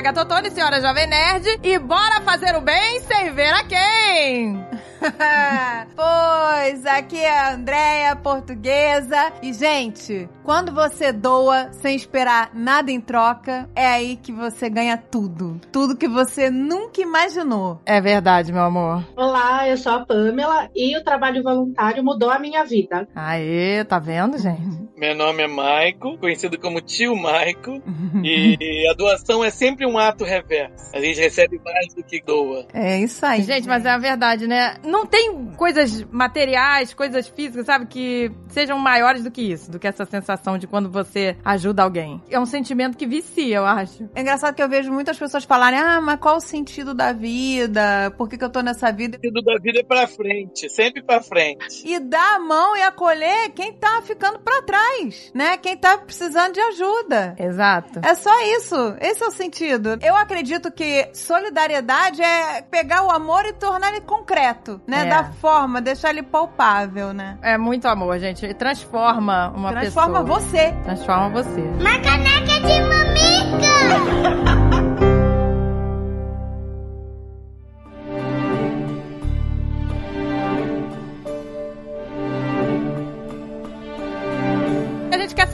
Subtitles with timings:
[0.00, 4.69] Gaga Totone, senhora Jovem Nerd, e bora fazer o bem sem ver a quem!
[5.96, 9.32] pois, aqui é a Andréia, portuguesa.
[9.42, 14.96] E, gente, quando você doa sem esperar nada em troca, é aí que você ganha
[14.96, 15.60] tudo.
[15.72, 17.80] Tudo que você nunca imaginou.
[17.86, 19.04] É verdade, meu amor.
[19.16, 23.08] Olá, eu sou a Pamela e o trabalho voluntário mudou a minha vida.
[23.14, 24.90] Aê, tá vendo, gente?
[25.00, 27.82] Meu nome é Maico, conhecido como tio Maico,
[28.22, 30.90] e a doação é sempre um ato reverso.
[30.94, 32.66] A gente recebe mais do que doa.
[32.74, 33.42] É isso aí.
[33.42, 34.76] Gente, mas é a verdade, né?
[34.90, 39.86] Não tem coisas materiais, coisas físicas, sabe, que sejam maiores do que isso, do que
[39.86, 42.20] essa sensação de quando você ajuda alguém.
[42.28, 44.08] É um sentimento que vicia, eu acho.
[44.14, 48.12] É engraçado que eu vejo muitas pessoas falarem: ah, mas qual o sentido da vida?
[48.16, 49.16] Por que, que eu tô nessa vida?
[49.16, 51.86] O sentido da vida é pra frente, sempre pra frente.
[51.86, 55.56] E dar a mão e acolher quem tá ficando pra trás, né?
[55.56, 57.36] Quem tá precisando de ajuda.
[57.38, 58.00] Exato.
[58.02, 58.96] É só isso.
[59.00, 59.98] Esse é o sentido.
[60.02, 65.06] Eu acredito que solidariedade é pegar o amor e tornar ele concreto, né?
[65.06, 65.10] É.
[65.10, 67.38] Da forma, deixar ele palpável, né?
[67.42, 68.52] É muito amor, gente.
[68.54, 70.40] Transforma uma Transforma pessoa.
[70.40, 70.72] você.
[70.84, 71.60] Transforma você.
[71.60, 74.50] Uma caneca de mamica!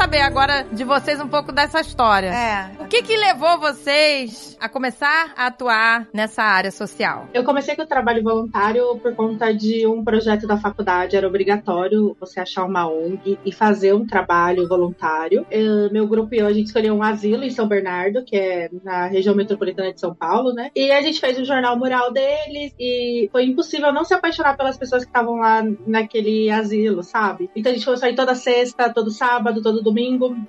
[0.07, 2.29] saber agora de vocês um pouco dessa história.
[2.29, 2.71] É.
[2.81, 7.27] O que que levou vocês a começar a atuar nessa área social?
[7.35, 11.17] Eu comecei com o trabalho voluntário por conta de um projeto da faculdade.
[11.17, 15.45] Era obrigatório você achar uma ONG e fazer um trabalho voluntário.
[15.51, 18.71] Eu- meu grupo e eu, a gente escolheu um asilo em São Bernardo, que é
[18.85, 20.71] na região metropolitana de São Paulo, né?
[20.77, 24.79] E a gente fez o jornal mural deles e foi impossível não se apaixonar pelas
[24.79, 27.51] pessoas que estavam lá naquele asilo, sabe?
[27.57, 29.96] Então a gente foi sair toda sexta, todo sábado, todo domingo.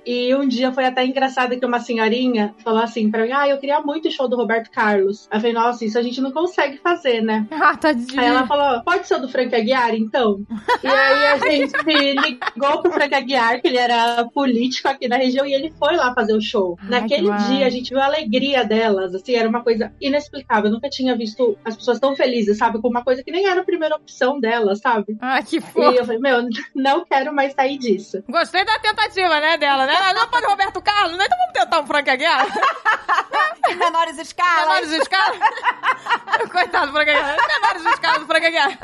[0.06, 3.58] E um dia foi até engraçado que uma senhorinha falou assim pra mim: Ah, eu
[3.58, 5.26] queria muito o show do Roberto Carlos.
[5.30, 7.46] Aí eu falei, nossa, isso a gente não consegue fazer, né?
[7.68, 8.18] Ah, tadinho.
[8.20, 10.40] Aí ela falou, pode ser o do Frank Aguiar, então?
[10.82, 15.44] E aí a gente ligou pro Frank Aguiar, que ele era político aqui na região,
[15.44, 16.78] e ele foi lá fazer o show.
[16.82, 20.66] Ai, Naquele dia, a gente viu a alegria delas, assim, era uma coisa inexplicável.
[20.66, 22.80] Eu nunca tinha visto as pessoas tão felizes, sabe?
[22.80, 25.16] Com uma coisa que nem era a primeira opção delas, sabe?
[25.20, 25.80] Ah, que E fofo.
[25.92, 28.22] eu falei, meu, não quero mais sair disso.
[28.28, 29.94] Gostei da tentativa, né, dela, né?
[29.94, 31.24] Ela não pode Roberto Carlos, né?
[31.26, 32.46] Então vamos tentar um Frank Aguiar.
[33.68, 34.66] Em menores escalas.
[34.66, 35.38] Menores escalas.
[36.50, 37.36] Coitado do Frank Aguiar.
[37.36, 38.78] Menores escalas do Frank Aguiar.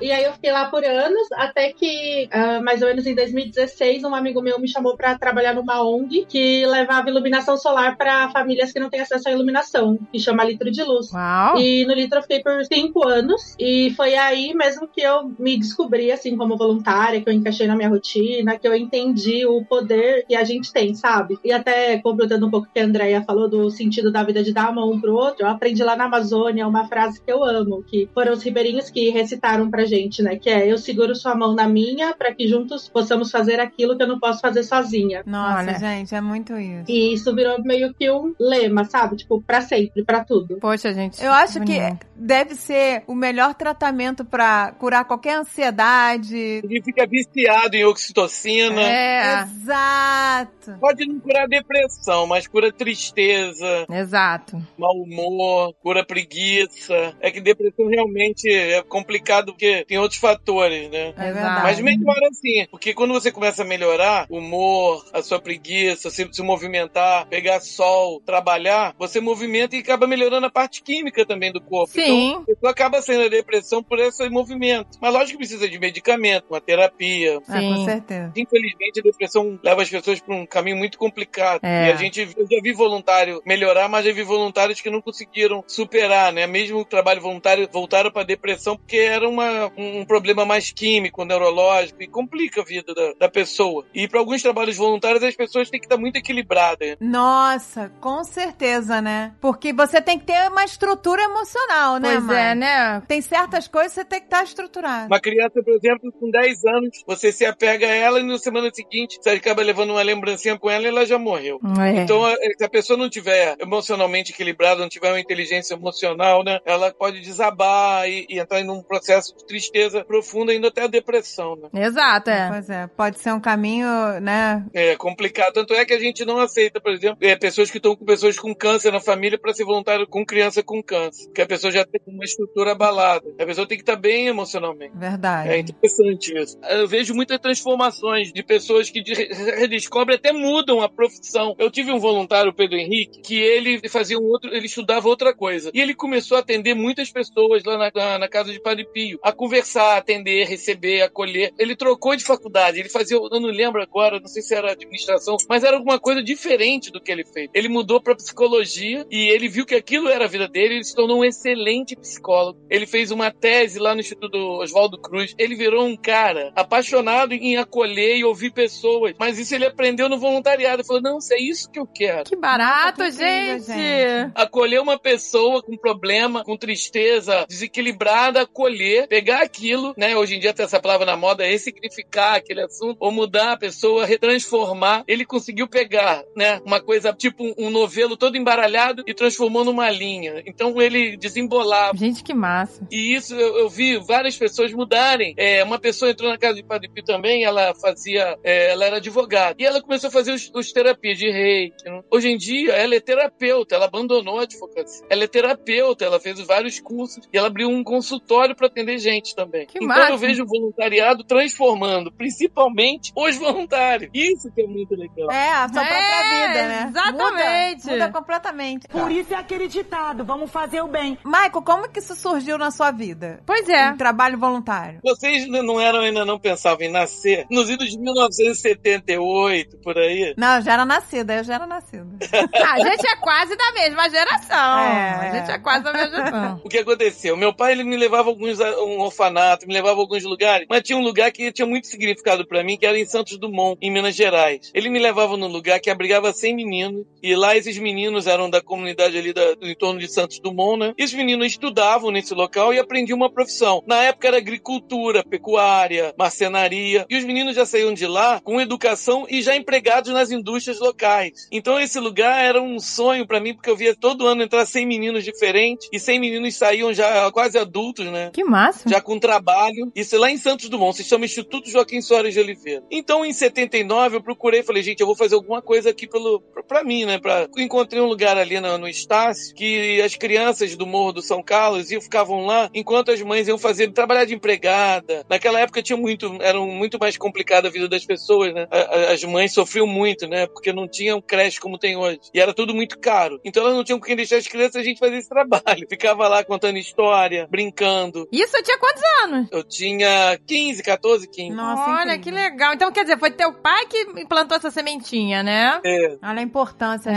[0.00, 4.04] E aí eu fiquei lá por anos, até que, ah, mais ou menos em 2016,
[4.04, 8.72] um amigo meu me chamou pra trabalhar numa ONG que levava iluminação solar pra famílias
[8.72, 11.12] que não têm acesso à iluminação, que chama Litro de Luz.
[11.12, 11.58] Uau.
[11.58, 15.58] E no Litro eu fiquei por cinco anos, e foi aí mesmo que eu me
[15.58, 20.24] descobri, assim, como voluntária, que eu encaixei na minha rotina, que eu entendi o poder
[20.26, 21.38] que a gente tem, sabe?
[21.44, 24.52] E até completando um pouco o que a Andrea falou do sentido da vida de
[24.52, 27.42] dar a mão um pro outro, eu aprendi lá na Amazônia uma frase que eu
[27.42, 30.36] amo, que foram os ribeirinhos que recitaram pra gente, né?
[30.36, 34.02] Que é, eu seguro sua mão na minha para que juntos possamos fazer aquilo que
[34.02, 35.22] eu não posso fazer sozinha.
[35.26, 35.78] Nossa, Olha.
[35.78, 36.84] gente, é muito isso.
[36.88, 39.16] E isso virou meio que um lema, sabe?
[39.16, 40.58] Tipo, pra sempre, pra tudo.
[40.60, 41.22] Poxa, gente.
[41.22, 42.06] Eu acho que bonito.
[42.14, 46.36] deve ser o melhor tratamento pra curar qualquer ansiedade.
[46.36, 48.80] Ele fica viciado em oxitocina.
[48.80, 49.09] É,
[49.42, 50.78] Exato.
[50.80, 54.56] Pode não curar depressão, mas cura tristeza, exato.
[54.78, 57.14] mau humor, cura preguiça.
[57.20, 61.12] É que depressão realmente é complicado porque tem outros fatores, né?
[61.16, 61.34] É Exato.
[61.34, 61.62] verdade.
[61.62, 66.28] Mas melhora assim, porque quando você começa a melhorar o humor, a sua preguiça, se,
[66.32, 71.60] se movimentar, pegar sol, trabalhar, você movimenta e acaba melhorando a parte química também do
[71.60, 71.92] corpo.
[71.92, 72.30] Sim.
[72.30, 74.98] Então, a pessoa acaba saindo da depressão por esse movimento.
[75.00, 77.40] Mas lógico que precisa de medicamento, uma terapia.
[77.48, 77.84] É, com Sim.
[77.84, 78.32] certeza.
[78.36, 81.60] Infelizmente, a depressão leva as pessoas para um caminho muito complicado.
[81.62, 81.88] É.
[81.88, 85.64] E a gente, eu já vi voluntário melhorar, mas já vi voluntários que não conseguiram
[85.66, 86.46] superar, né?
[86.46, 92.02] Mesmo o trabalho voluntário voltaram para depressão porque era uma, um problema mais químico, neurológico,
[92.02, 93.84] e complica a vida da, da pessoa.
[93.94, 96.96] E para alguns trabalhos voluntários, as pessoas têm que estar muito equilibradas.
[97.00, 99.34] Nossa, com certeza, né?
[99.40, 102.38] Porque você tem que ter uma estrutura emocional, né, Pois mãe?
[102.38, 103.02] é, né?
[103.06, 105.06] Tem certas coisas que você tem que estar estruturado.
[105.06, 108.70] Uma criança, por exemplo, com 10 anos, você se apega a ela e na semana
[108.72, 108.89] seguinte
[109.20, 111.60] você acaba levando uma lembrancinha com ela e ela já morreu.
[111.80, 112.00] É.
[112.02, 116.58] Então, a- se a pessoa não tiver emocionalmente equilibrada, não tiver uma inteligência emocional, né,
[116.64, 120.86] ela pode desabar e, e entrar em um processo de tristeza profunda, indo até a
[120.86, 121.68] depressão, né?
[121.86, 122.48] Exato, é.
[122.48, 123.88] Pois é, pode ser um caminho,
[124.20, 124.64] né?
[124.74, 125.52] É complicado.
[125.54, 128.38] Tanto é que a gente não aceita, por exemplo, é, pessoas que estão com pessoas
[128.38, 131.26] com câncer na família para ser voluntário com criança com câncer.
[131.26, 133.26] Porque a pessoa já tem uma estrutura abalada.
[133.38, 134.92] A pessoa tem que estar bem emocionalmente.
[134.96, 135.48] Verdade.
[135.50, 136.58] É interessante isso.
[136.68, 139.14] Eu vejo muitas transformações de pessoas pessoas que de-
[139.60, 141.54] redescobrem até mudam a profissão.
[141.58, 145.70] Eu tive um voluntário, Pedro Henrique, que ele fazia um outro, ele estudava outra coisa.
[145.74, 149.18] E ele começou a atender muitas pessoas lá na, na, na casa de Padre Pio,
[149.22, 151.52] a conversar, atender, receber, acolher.
[151.58, 155.36] Ele trocou de faculdade, ele fazia, eu não lembro agora, não sei se era administração,
[155.48, 157.50] mas era alguma coisa diferente do que ele fez.
[157.54, 160.94] Ele mudou para psicologia e ele viu que aquilo era a vida dele, ele se
[160.94, 162.58] tornou um excelente psicólogo.
[162.70, 165.34] Ele fez uma tese lá no Instituto Oswaldo Cruz.
[165.38, 168.69] Ele virou um cara apaixonado em acolher e ouvir pessoas.
[169.18, 170.76] Mas isso ele aprendeu no voluntariado.
[170.80, 172.24] Ele falou: não, se é isso que eu quero.
[172.24, 173.78] Que barato, Nossa, que incrível, gente.
[173.78, 174.32] gente.
[174.34, 180.16] Acolher uma pessoa com problema, com tristeza, desequilibrada, acolher, pegar aquilo, né?
[180.16, 184.06] Hoje em dia tem essa palavra na moda, ressignificar aquele assunto, ou mudar a pessoa,
[184.06, 185.04] retransformar.
[185.06, 186.60] Ele conseguiu pegar, né?
[186.64, 190.42] Uma coisa tipo um- um novelo todo embaralhado e transformou numa linha.
[190.46, 191.96] Então ele desembolava.
[191.96, 192.86] Gente, que massa.
[192.90, 195.34] E isso eu, eu vi várias pessoas mudarem.
[195.36, 198.96] É, uma pessoa entrou na casa de Padre Pio também, ela fazia, é, ela era
[198.96, 199.54] advogada.
[199.58, 201.84] E ela começou a fazer os, os terapias de reiki.
[201.84, 202.00] né?
[202.10, 205.06] Hoje em dia, ela é terapeuta, ela abandonou a advocacia.
[205.10, 209.34] Ela é terapeuta, ela fez vários cursos e ela abriu um consultório para atender gente
[209.34, 209.66] também.
[209.66, 210.10] Que então massa.
[210.12, 214.10] eu vejo o voluntariado transformando, principalmente os voluntários.
[214.14, 215.30] Isso que é muito legal.
[215.30, 216.86] É, a sua É, própria vida, né?
[216.88, 217.84] exatamente.
[217.84, 218.88] Muda, muda completamente.
[218.88, 221.18] Por isso é aquele ditado, vamos fazer o bem.
[221.24, 223.40] Michael, como que isso surgiu na sua vida?
[223.46, 223.90] Pois é.
[223.90, 225.00] Um trabalho voluntário.
[225.02, 227.46] Vocês não eram, ainda não pensavam em nascer?
[227.50, 227.98] Nos idos de
[228.40, 230.34] 1978, por aí.
[230.36, 232.06] Não, eu já era nascida, eu já era nascida.
[232.70, 234.78] A gente é quase da mesma geração.
[234.78, 235.10] É.
[235.10, 236.60] A gente é quase da mesma geração.
[236.64, 237.36] O que aconteceu?
[237.36, 240.66] Meu pai ele me levava a alguns a um orfanato, me levava a alguns lugares,
[240.68, 243.78] mas tinha um lugar que tinha muito significado pra mim, que era em Santos Dumont,
[243.80, 244.70] em Minas Gerais.
[244.74, 248.60] Ele me levava num lugar que abrigava 100 meninos, e lá esses meninos eram da
[248.60, 250.94] comunidade ali da, do entorno de Santos Dumont, né?
[250.96, 253.82] E os meninos estudavam nesse local e aprendiam uma profissão.
[253.86, 259.26] Na época era agricultura, pecuária, marcenaria, e os meninos já saíam de lá com educação
[259.28, 261.48] e já empregados nas indústrias locais.
[261.50, 264.86] Então esse lugar era um sonho pra mim, porque eu via todo ano entrar 100
[264.86, 268.30] meninos diferentes, e 100 meninos saíam já quase adultos, né?
[268.32, 268.88] Que massa.
[268.88, 269.90] já com trabalho.
[269.94, 272.82] Isso lá em Santos Dumont, se chama Instituto Joaquim Soares de Oliveira.
[272.90, 276.62] Então, em 79, eu procurei, falei, gente, eu vou fazer alguma coisa aqui pelo, pra,
[276.62, 277.18] pra mim, né?
[277.18, 277.48] Pra...
[277.56, 281.90] Encontrei um lugar ali no, no Estácio, que as crianças do Morro do São Carlos
[281.90, 285.24] iam, ficavam lá, enquanto as mães iam fazer, trabalhar de empregada.
[285.28, 288.19] Naquela época tinha muito, era muito mais complicada a vida das pessoas,
[288.52, 288.66] né?
[288.70, 290.46] A- a- As mães sofriam muito, né?
[290.46, 292.20] Porque não tinham creche como tem hoje.
[292.32, 293.40] E era tudo muito caro.
[293.44, 295.86] Então elas não tinham com quem deixar as crianças, a gente fazia esse trabalho.
[295.90, 298.28] Ficava lá contando história, brincando.
[298.32, 299.48] Isso eu tinha quantos anos?
[299.50, 301.54] Eu tinha 15, 14, 15.
[301.54, 302.20] Nossa, Olha, incrível.
[302.20, 302.74] que legal.
[302.74, 305.80] Então, quer dizer, foi teu pai que implantou essa sementinha, né?
[305.84, 306.16] É.
[306.22, 307.14] Olha a importância, É.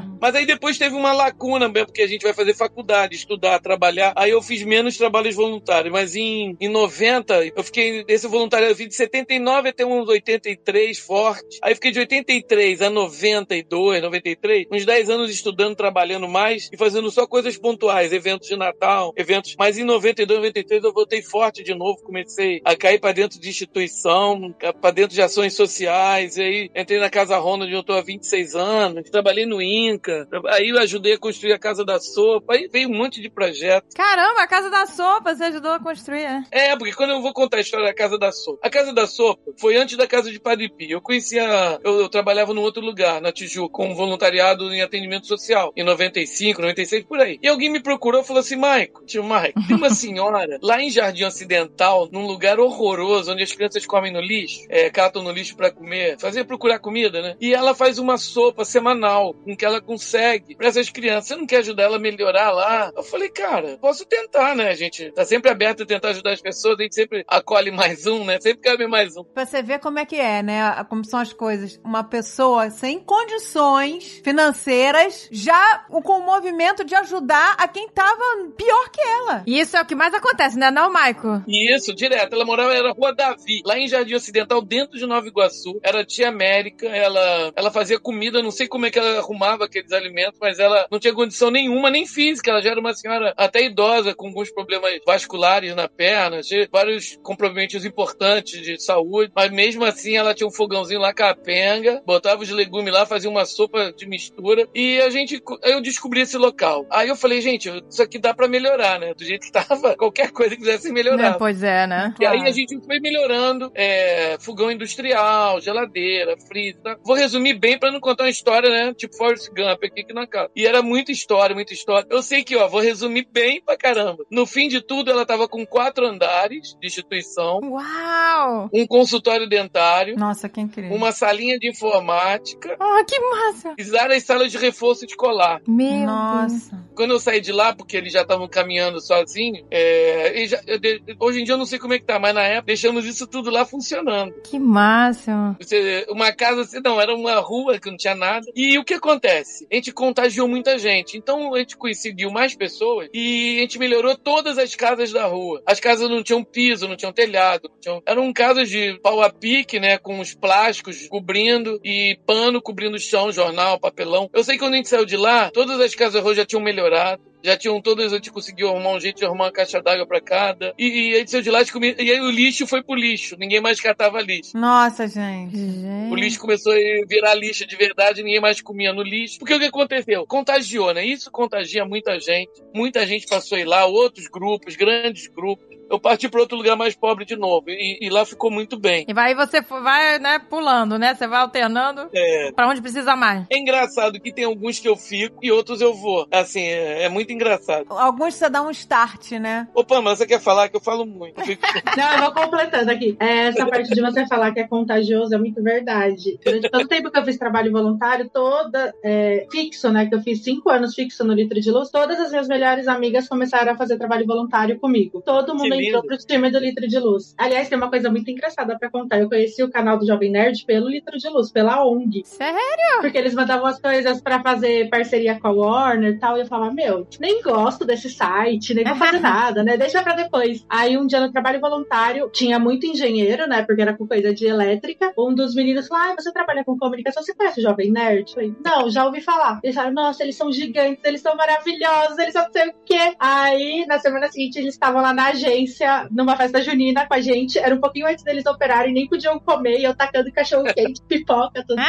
[0.00, 0.10] gente.
[0.20, 4.12] Mas aí depois teve uma lacuna mesmo, porque a gente vai fazer faculdade, estudar, trabalhar.
[4.16, 5.92] Aí eu fiz menos trabalhos voluntários.
[5.92, 10.08] Mas em, em 90, eu fiquei esse voluntário, eu fiz de 79 até uns
[10.40, 11.58] 83, forte.
[11.62, 17.10] Aí fiquei de 83 a 92, 93, uns 10 anos estudando, trabalhando mais e fazendo
[17.10, 19.54] só coisas pontuais, eventos de Natal, eventos.
[19.58, 23.48] Mas em 92, 93 eu voltei forte de novo, comecei a cair pra dentro de
[23.48, 26.36] instituição, pra dentro de ações sociais.
[26.36, 30.26] E aí entrei na Casa Ronda, onde eu tô há 26 anos, trabalhei no INCA,
[30.48, 33.94] aí eu ajudei a construir a Casa da Sopa, aí veio um monte de projetos.
[33.94, 36.44] Caramba, a Casa da Sopa, você ajudou a construir, né?
[36.50, 39.06] É, porque quando eu vou contar a história da Casa da Sopa, a Casa da
[39.06, 40.90] Sopa foi antes da Casa de Padre Pio.
[40.90, 45.72] Eu conhecia, eu, eu trabalhava num outro lugar, na Tijuca, com voluntariado em atendimento social,
[45.76, 47.38] em 95, 96, por aí.
[47.42, 50.90] E alguém me procurou e falou assim, Maico, tio Maico, tem uma senhora lá em
[50.90, 55.56] Jardim Ocidental, num lugar horroroso, onde as crianças comem no lixo, é, catam no lixo
[55.56, 57.36] pra comer, fazer procurar comida, né?
[57.40, 61.28] E ela faz uma sopa semanal, com que ela consegue pra essas crianças.
[61.28, 62.92] Você não quer ajudar ela a melhorar lá?
[62.96, 64.68] Eu falei, cara, posso tentar, né?
[64.68, 68.06] A gente tá sempre aberto a tentar ajudar as pessoas, a gente sempre acolhe mais
[68.06, 68.40] um, né?
[68.40, 69.24] Sempre cabe mais um.
[69.24, 70.84] Pra você ver como é que é, né?
[70.88, 71.80] Como são as coisas.
[71.84, 78.22] Uma pessoa sem condições financeiras, já com o movimento de ajudar a quem tava
[78.56, 79.42] pior que ela.
[79.46, 81.42] E isso é o que mais acontece, né, não, Maico?
[81.46, 82.34] Isso, direto.
[82.34, 85.80] Ela morava, era Rua Davi, lá em Jardim Ocidental, dentro de Nova Iguaçu.
[85.82, 89.92] Era tia América, ela, ela fazia comida, não sei como é que ela arrumava aqueles
[89.92, 92.50] alimentos, mas ela não tinha condição nenhuma, nem física.
[92.50, 97.18] Ela já era uma senhora até idosa, com alguns problemas vasculares na perna, tinha vários
[97.22, 102.50] comprometimentos importantes de saúde, mas mesmo assim ela tinha um fogãozinho lá capenga, botava os
[102.50, 106.86] legumes lá, fazia uma sopa de mistura, e a gente, aí eu descobri esse local.
[106.90, 109.14] Aí eu falei, gente, isso aqui dá pra melhorar, né?
[109.14, 111.34] Do jeito que tava, qualquer coisa que quisesse melhorar.
[111.34, 112.14] É, pois é, né?
[112.20, 112.48] E aí Claro.
[112.48, 116.96] a gente foi melhorando, é, fogão industrial, geladeira, freezer, tá?
[117.04, 118.94] Vou resumir bem pra não contar uma história, né?
[118.94, 120.50] Tipo Forrest Gump aqui que na casa.
[120.56, 122.06] E era muita história, muita história.
[122.10, 124.24] Eu sei que, ó, vou resumir bem pra caramba.
[124.30, 128.68] No fim de tudo, ela tava com quatro andares de instituição, Uau!
[128.72, 130.94] um consultório dentário, Nossa, que incrível.
[130.94, 133.74] uma salinha de informática Ah, que massa.
[133.78, 135.60] e várias salas de reforço escolar.
[135.66, 136.02] Meu Deus.
[136.06, 136.90] Nossa.
[136.94, 141.02] Quando eu saí de lá, porque eles já estavam caminhando sozinhos, é, já- eu de-
[141.18, 143.26] hoje em dia eu não sei como é que tá, mas na época deixamos isso
[143.26, 144.34] tudo lá funcionando.
[144.42, 145.56] Que máximo.
[145.60, 148.46] Você- uma casa assim, não, era uma rua que não tinha nada.
[148.54, 149.66] E o que acontece?
[149.70, 151.16] A gente contagiou muita gente.
[151.16, 155.62] Então a gente conseguiu mais pessoas e a gente melhorou todas as casas da rua.
[155.66, 157.68] As casas não tinham piso, não tinham telhado.
[157.72, 158.02] Não tinham...
[158.06, 159.89] Eram casas de pau a pique, né?
[159.98, 164.28] Com os plásticos cobrindo e pano cobrindo o chão, jornal, papelão.
[164.32, 166.44] Eu sei que quando a gente saiu de lá, todas as casas da rua já
[166.44, 167.30] tinham melhorado.
[167.42, 170.20] Já tinham todas, a gente conseguiu arrumar um jeito de arrumar uma caixa d'água pra
[170.20, 170.74] cada.
[170.78, 173.36] E, e a gente saiu de lá, e aí o lixo foi pro lixo.
[173.38, 174.56] Ninguém mais catava lixo.
[174.56, 175.56] Nossa, gente.
[175.56, 176.12] Gente.
[176.12, 176.76] O lixo começou a
[177.08, 179.38] virar lixo de verdade, ninguém mais comia no lixo.
[179.38, 180.26] Porque o que aconteceu?
[180.26, 181.04] Contagiou, né?
[181.04, 182.52] Isso contagia muita gente.
[182.74, 185.66] Muita gente passou a ir lá, outros grupos, grandes grupos.
[185.90, 187.68] Eu parti para outro lugar mais pobre de novo.
[187.68, 189.04] E, e lá ficou muito bem.
[189.08, 191.14] E vai você vai, né, pulando, né?
[191.14, 192.52] Você vai alternando É.
[192.52, 193.44] pra onde precisa mais.
[193.50, 196.26] É engraçado que tem alguns que eu fico e outros eu vou.
[196.30, 197.86] Assim, é, é muito engraçado.
[197.90, 199.66] Alguns você dá um start, né?
[199.74, 201.40] Ô, Pamela, você quer falar que eu falo muito?
[201.40, 201.62] Eu fico-
[201.96, 203.16] Não, eu vou completando aqui.
[203.18, 206.38] É, Essa parte de você falar que é contagioso é muito verdade.
[206.44, 210.06] Durante todo o tempo que eu fiz trabalho voluntário, toda é, fixo, né?
[210.06, 213.28] Que eu fiz cinco anos fixo no Litro de Luz, todas as minhas melhores amigas
[213.28, 215.20] começaram a fazer trabalho voluntário comigo.
[215.24, 215.79] Todo mundo.
[215.86, 217.34] Entrou pro time do Litro de Luz.
[217.38, 219.18] Aliás, tem uma coisa muito engraçada pra contar.
[219.20, 222.22] Eu conheci o canal do Jovem Nerd pelo Litro de Luz, pela ONG.
[222.24, 223.00] Sério?
[223.00, 226.36] Porque eles mandavam as coisas pra fazer parceria com a Warner e tal.
[226.36, 229.76] E eu falava, meu, nem gosto desse site, nem vou fazer nada, né?
[229.76, 230.64] Deixa pra depois.
[230.68, 233.62] Aí um dia no trabalho voluntário, tinha muito engenheiro, né?
[233.62, 235.12] Porque era com coisa de elétrica.
[235.18, 238.30] Um dos meninos falou: Ah, você trabalha com comunicação, você conhece o Jovem Nerd?
[238.30, 239.60] Eu falei, não, já ouvi falar.
[239.62, 243.14] Eles falaram, nossa, eles são gigantes, eles são maravilhosos, eles são não sei o quê.
[243.18, 245.69] Aí, na semana seguinte, eles estavam lá na agência,
[246.10, 247.58] numa festa junina com a gente.
[247.58, 251.64] Era um pouquinho antes deles operarem, nem podiam comer, e eu tacando cachorro quente, pipoca,
[251.66, 251.80] tudo.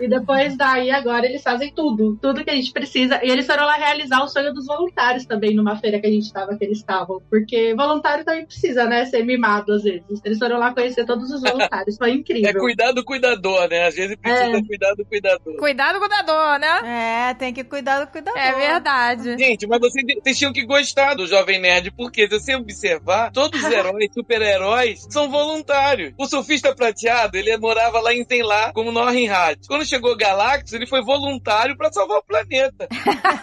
[0.00, 3.20] E depois daí, agora eles fazem tudo, tudo que a gente precisa.
[3.24, 6.32] E eles foram lá realizar o sonho dos voluntários também, numa feira que a gente
[6.32, 7.20] tava, que eles estavam.
[7.28, 10.20] Porque voluntário também precisa, né, ser mimado às vezes.
[10.24, 12.60] Eles foram lá conhecer todos os voluntários, foi É incrível.
[12.60, 13.86] cuidar do cuidador, né?
[13.86, 14.62] Às vezes precisa É.
[14.62, 15.56] cuidar do cuidador.
[15.56, 17.30] Cuidado com o dador, né?
[17.30, 18.40] É, tem que cuidar do cuidador.
[18.40, 19.36] É verdade.
[19.38, 23.62] Gente, mas vocês, vocês tinham que gostar do Jovem Nerd, porque se você observar, todos
[23.62, 26.12] os heróis, super-heróis, são voluntários.
[26.18, 29.58] O surfista prateado, ele morava lá em Tenlá, como Norrinhat.
[29.66, 32.88] Quando chegou Galactus, ele foi voluntário pra salvar o planeta.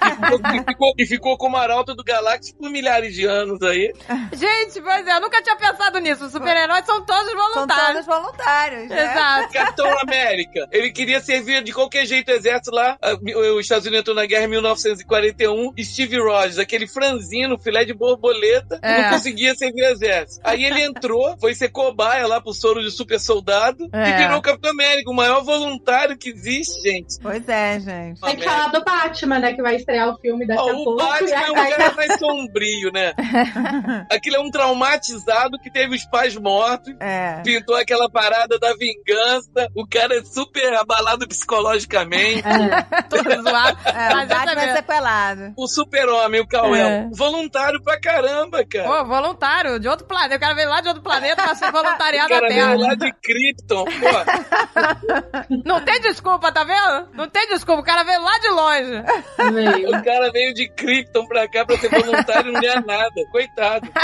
[0.06, 3.92] E ficou, e ficou- e ficou como arauto do Galactus por milhares de anos aí.
[4.34, 6.25] Gente, pois é, eu nunca tinha pensado nisso.
[6.25, 8.06] Os super-heróis são todos São voluntários.
[8.06, 9.04] todos voluntários, né?
[9.12, 9.54] Exato.
[9.54, 10.68] Capitão América.
[10.72, 12.98] Ele queria servir de qualquer jeito o exército lá.
[13.01, 13.13] Ah,
[13.56, 15.74] Os Estados Unidos entrou na guerra em 1941.
[15.84, 19.01] Steve Rogers, aquele franzino, filé de borboleta, É.
[19.04, 20.41] não conseguia servir o exército.
[20.44, 24.10] Aí ele entrou, foi ser cobaia lá pro soro de super soldado É.
[24.10, 27.20] e virou o Capitão América, o maior voluntário que existe, gente.
[27.22, 28.22] Pois é, gente.
[28.22, 30.84] Tem que falar do Batman, né, que vai estrear o filme daqui Ó, a o
[30.84, 30.98] pouco.
[31.03, 33.13] Batman e é um cara mais sombrio, né?
[34.12, 37.41] Aquilo é um traumatizado que teve os pais mortos É.
[37.44, 39.70] pintou aquela parada da vingança.
[39.75, 42.44] O cara é super abalado psicologicamente.
[42.48, 43.01] É.
[43.10, 43.77] Todo zoado.
[43.86, 45.53] É, o Batman é sequelado.
[45.58, 46.88] O super-homem, o Cauel.
[46.88, 47.10] É.
[47.13, 48.86] Voluntário pra caramba, cara.
[48.88, 50.36] Pô, voluntário, de outro planeta.
[50.36, 52.68] O cara veio lá de outro planeta pra ser voluntariado na cara Terra.
[52.76, 53.86] veio lá de Krypton.
[53.86, 57.10] Pô, Não tem desculpa, tá vendo?
[57.14, 57.82] Não tem desculpa.
[57.82, 59.04] O cara veio lá de longe.
[59.54, 59.90] Veio.
[59.98, 63.12] o cara veio de Krypton pra cá pra ser voluntário e não ganha nada.
[63.32, 63.88] Coitado.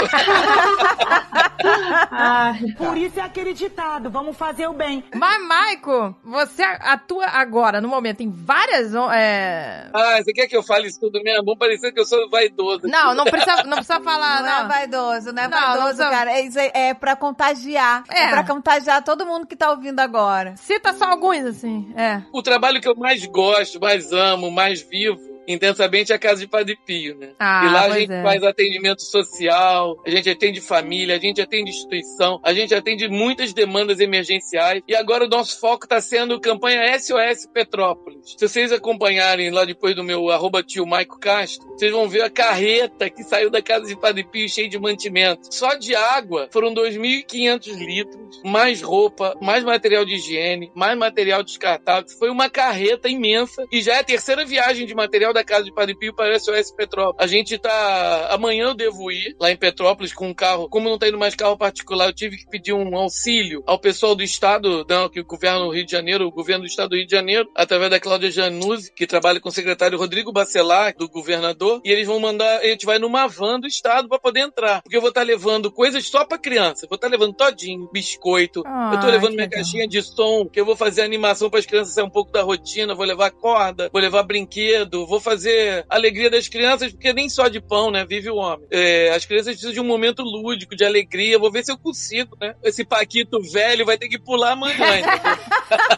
[2.10, 5.04] Ai, Por isso é aquele ditado, vamos fazer o bem.
[5.14, 8.92] Mas, Maico, você atua agora, no momento, em várias.
[9.14, 9.86] É...
[9.92, 11.44] Ah, você quer que eu fale isso tudo mesmo?
[11.44, 12.82] Vamos parecer que eu sou vaidoso.
[12.84, 14.68] Não, não precisa, não precisa falar, Não, é não.
[14.68, 16.30] vaidoso, não é Não, não vaidoso, precisa- cara.
[16.30, 18.04] É, aí é pra contagiar.
[18.10, 18.22] É.
[18.24, 18.28] É.
[18.30, 20.54] pra contagiar todo mundo que tá ouvindo agora.
[20.56, 21.92] Cita só alguns, assim.
[21.96, 22.22] É.
[22.32, 26.48] O trabalho que eu mais gosto, mais amo, mais vivo intensamente é a Casa de
[26.48, 27.32] Padre Pio, né?
[27.38, 28.22] Ah, e lá a gente é.
[28.22, 33.52] faz atendimento social, a gente atende família, a gente atende instituição, a gente atende muitas
[33.52, 34.82] demandas emergenciais.
[34.86, 38.34] E agora o nosso foco está sendo campanha SOS Petrópolis.
[38.36, 42.30] Se vocês acompanharem lá depois do meu arroba tio Maico Castro, vocês vão ver a
[42.30, 45.52] carreta que saiu da Casa de Padre Pio cheia de mantimento.
[45.52, 52.08] Só de água foram 2.500 litros, mais roupa, mais material de higiene, mais material descartável.
[52.18, 55.72] Foi uma carreta imensa e já é a terceira viagem de material da casa de
[55.72, 57.16] Padre Pio para SOS Petrópolis.
[57.22, 58.28] A gente tá.
[58.30, 60.68] Amanhã eu devo ir lá em Petrópolis com um carro.
[60.68, 64.14] Como não tá indo mais carro particular, eu tive que pedir um auxílio ao pessoal
[64.14, 66.96] do estado, não, que o governo do Rio de Janeiro, o governo do estado do
[66.96, 71.08] Rio de Janeiro, através da Cláudia Januzzi, que trabalha com o secretário Rodrigo Bacelar, do
[71.08, 74.82] governador, e eles vão mandar, a gente vai numa van do estado para poder entrar.
[74.82, 76.86] Porque eu vou estar levando coisas só para criança.
[76.88, 78.60] Vou estar levando todinho, biscoito.
[78.60, 79.60] eu tô Ai, levando minha legal.
[79.60, 82.42] caixinha de som, que eu vou fazer animação para as crianças sair um pouco da
[82.42, 87.48] rotina, vou levar corda, vou levar brinquedo, vou fazer alegria das crianças, porque nem só
[87.48, 88.66] de pão, né, vive o homem.
[88.70, 91.38] É, as crianças precisam de um momento lúdico, de alegria.
[91.38, 92.54] Vou ver se eu consigo, né?
[92.62, 94.74] Esse Paquito velho vai ter que pular amanhã.
[94.98, 95.36] entendeu?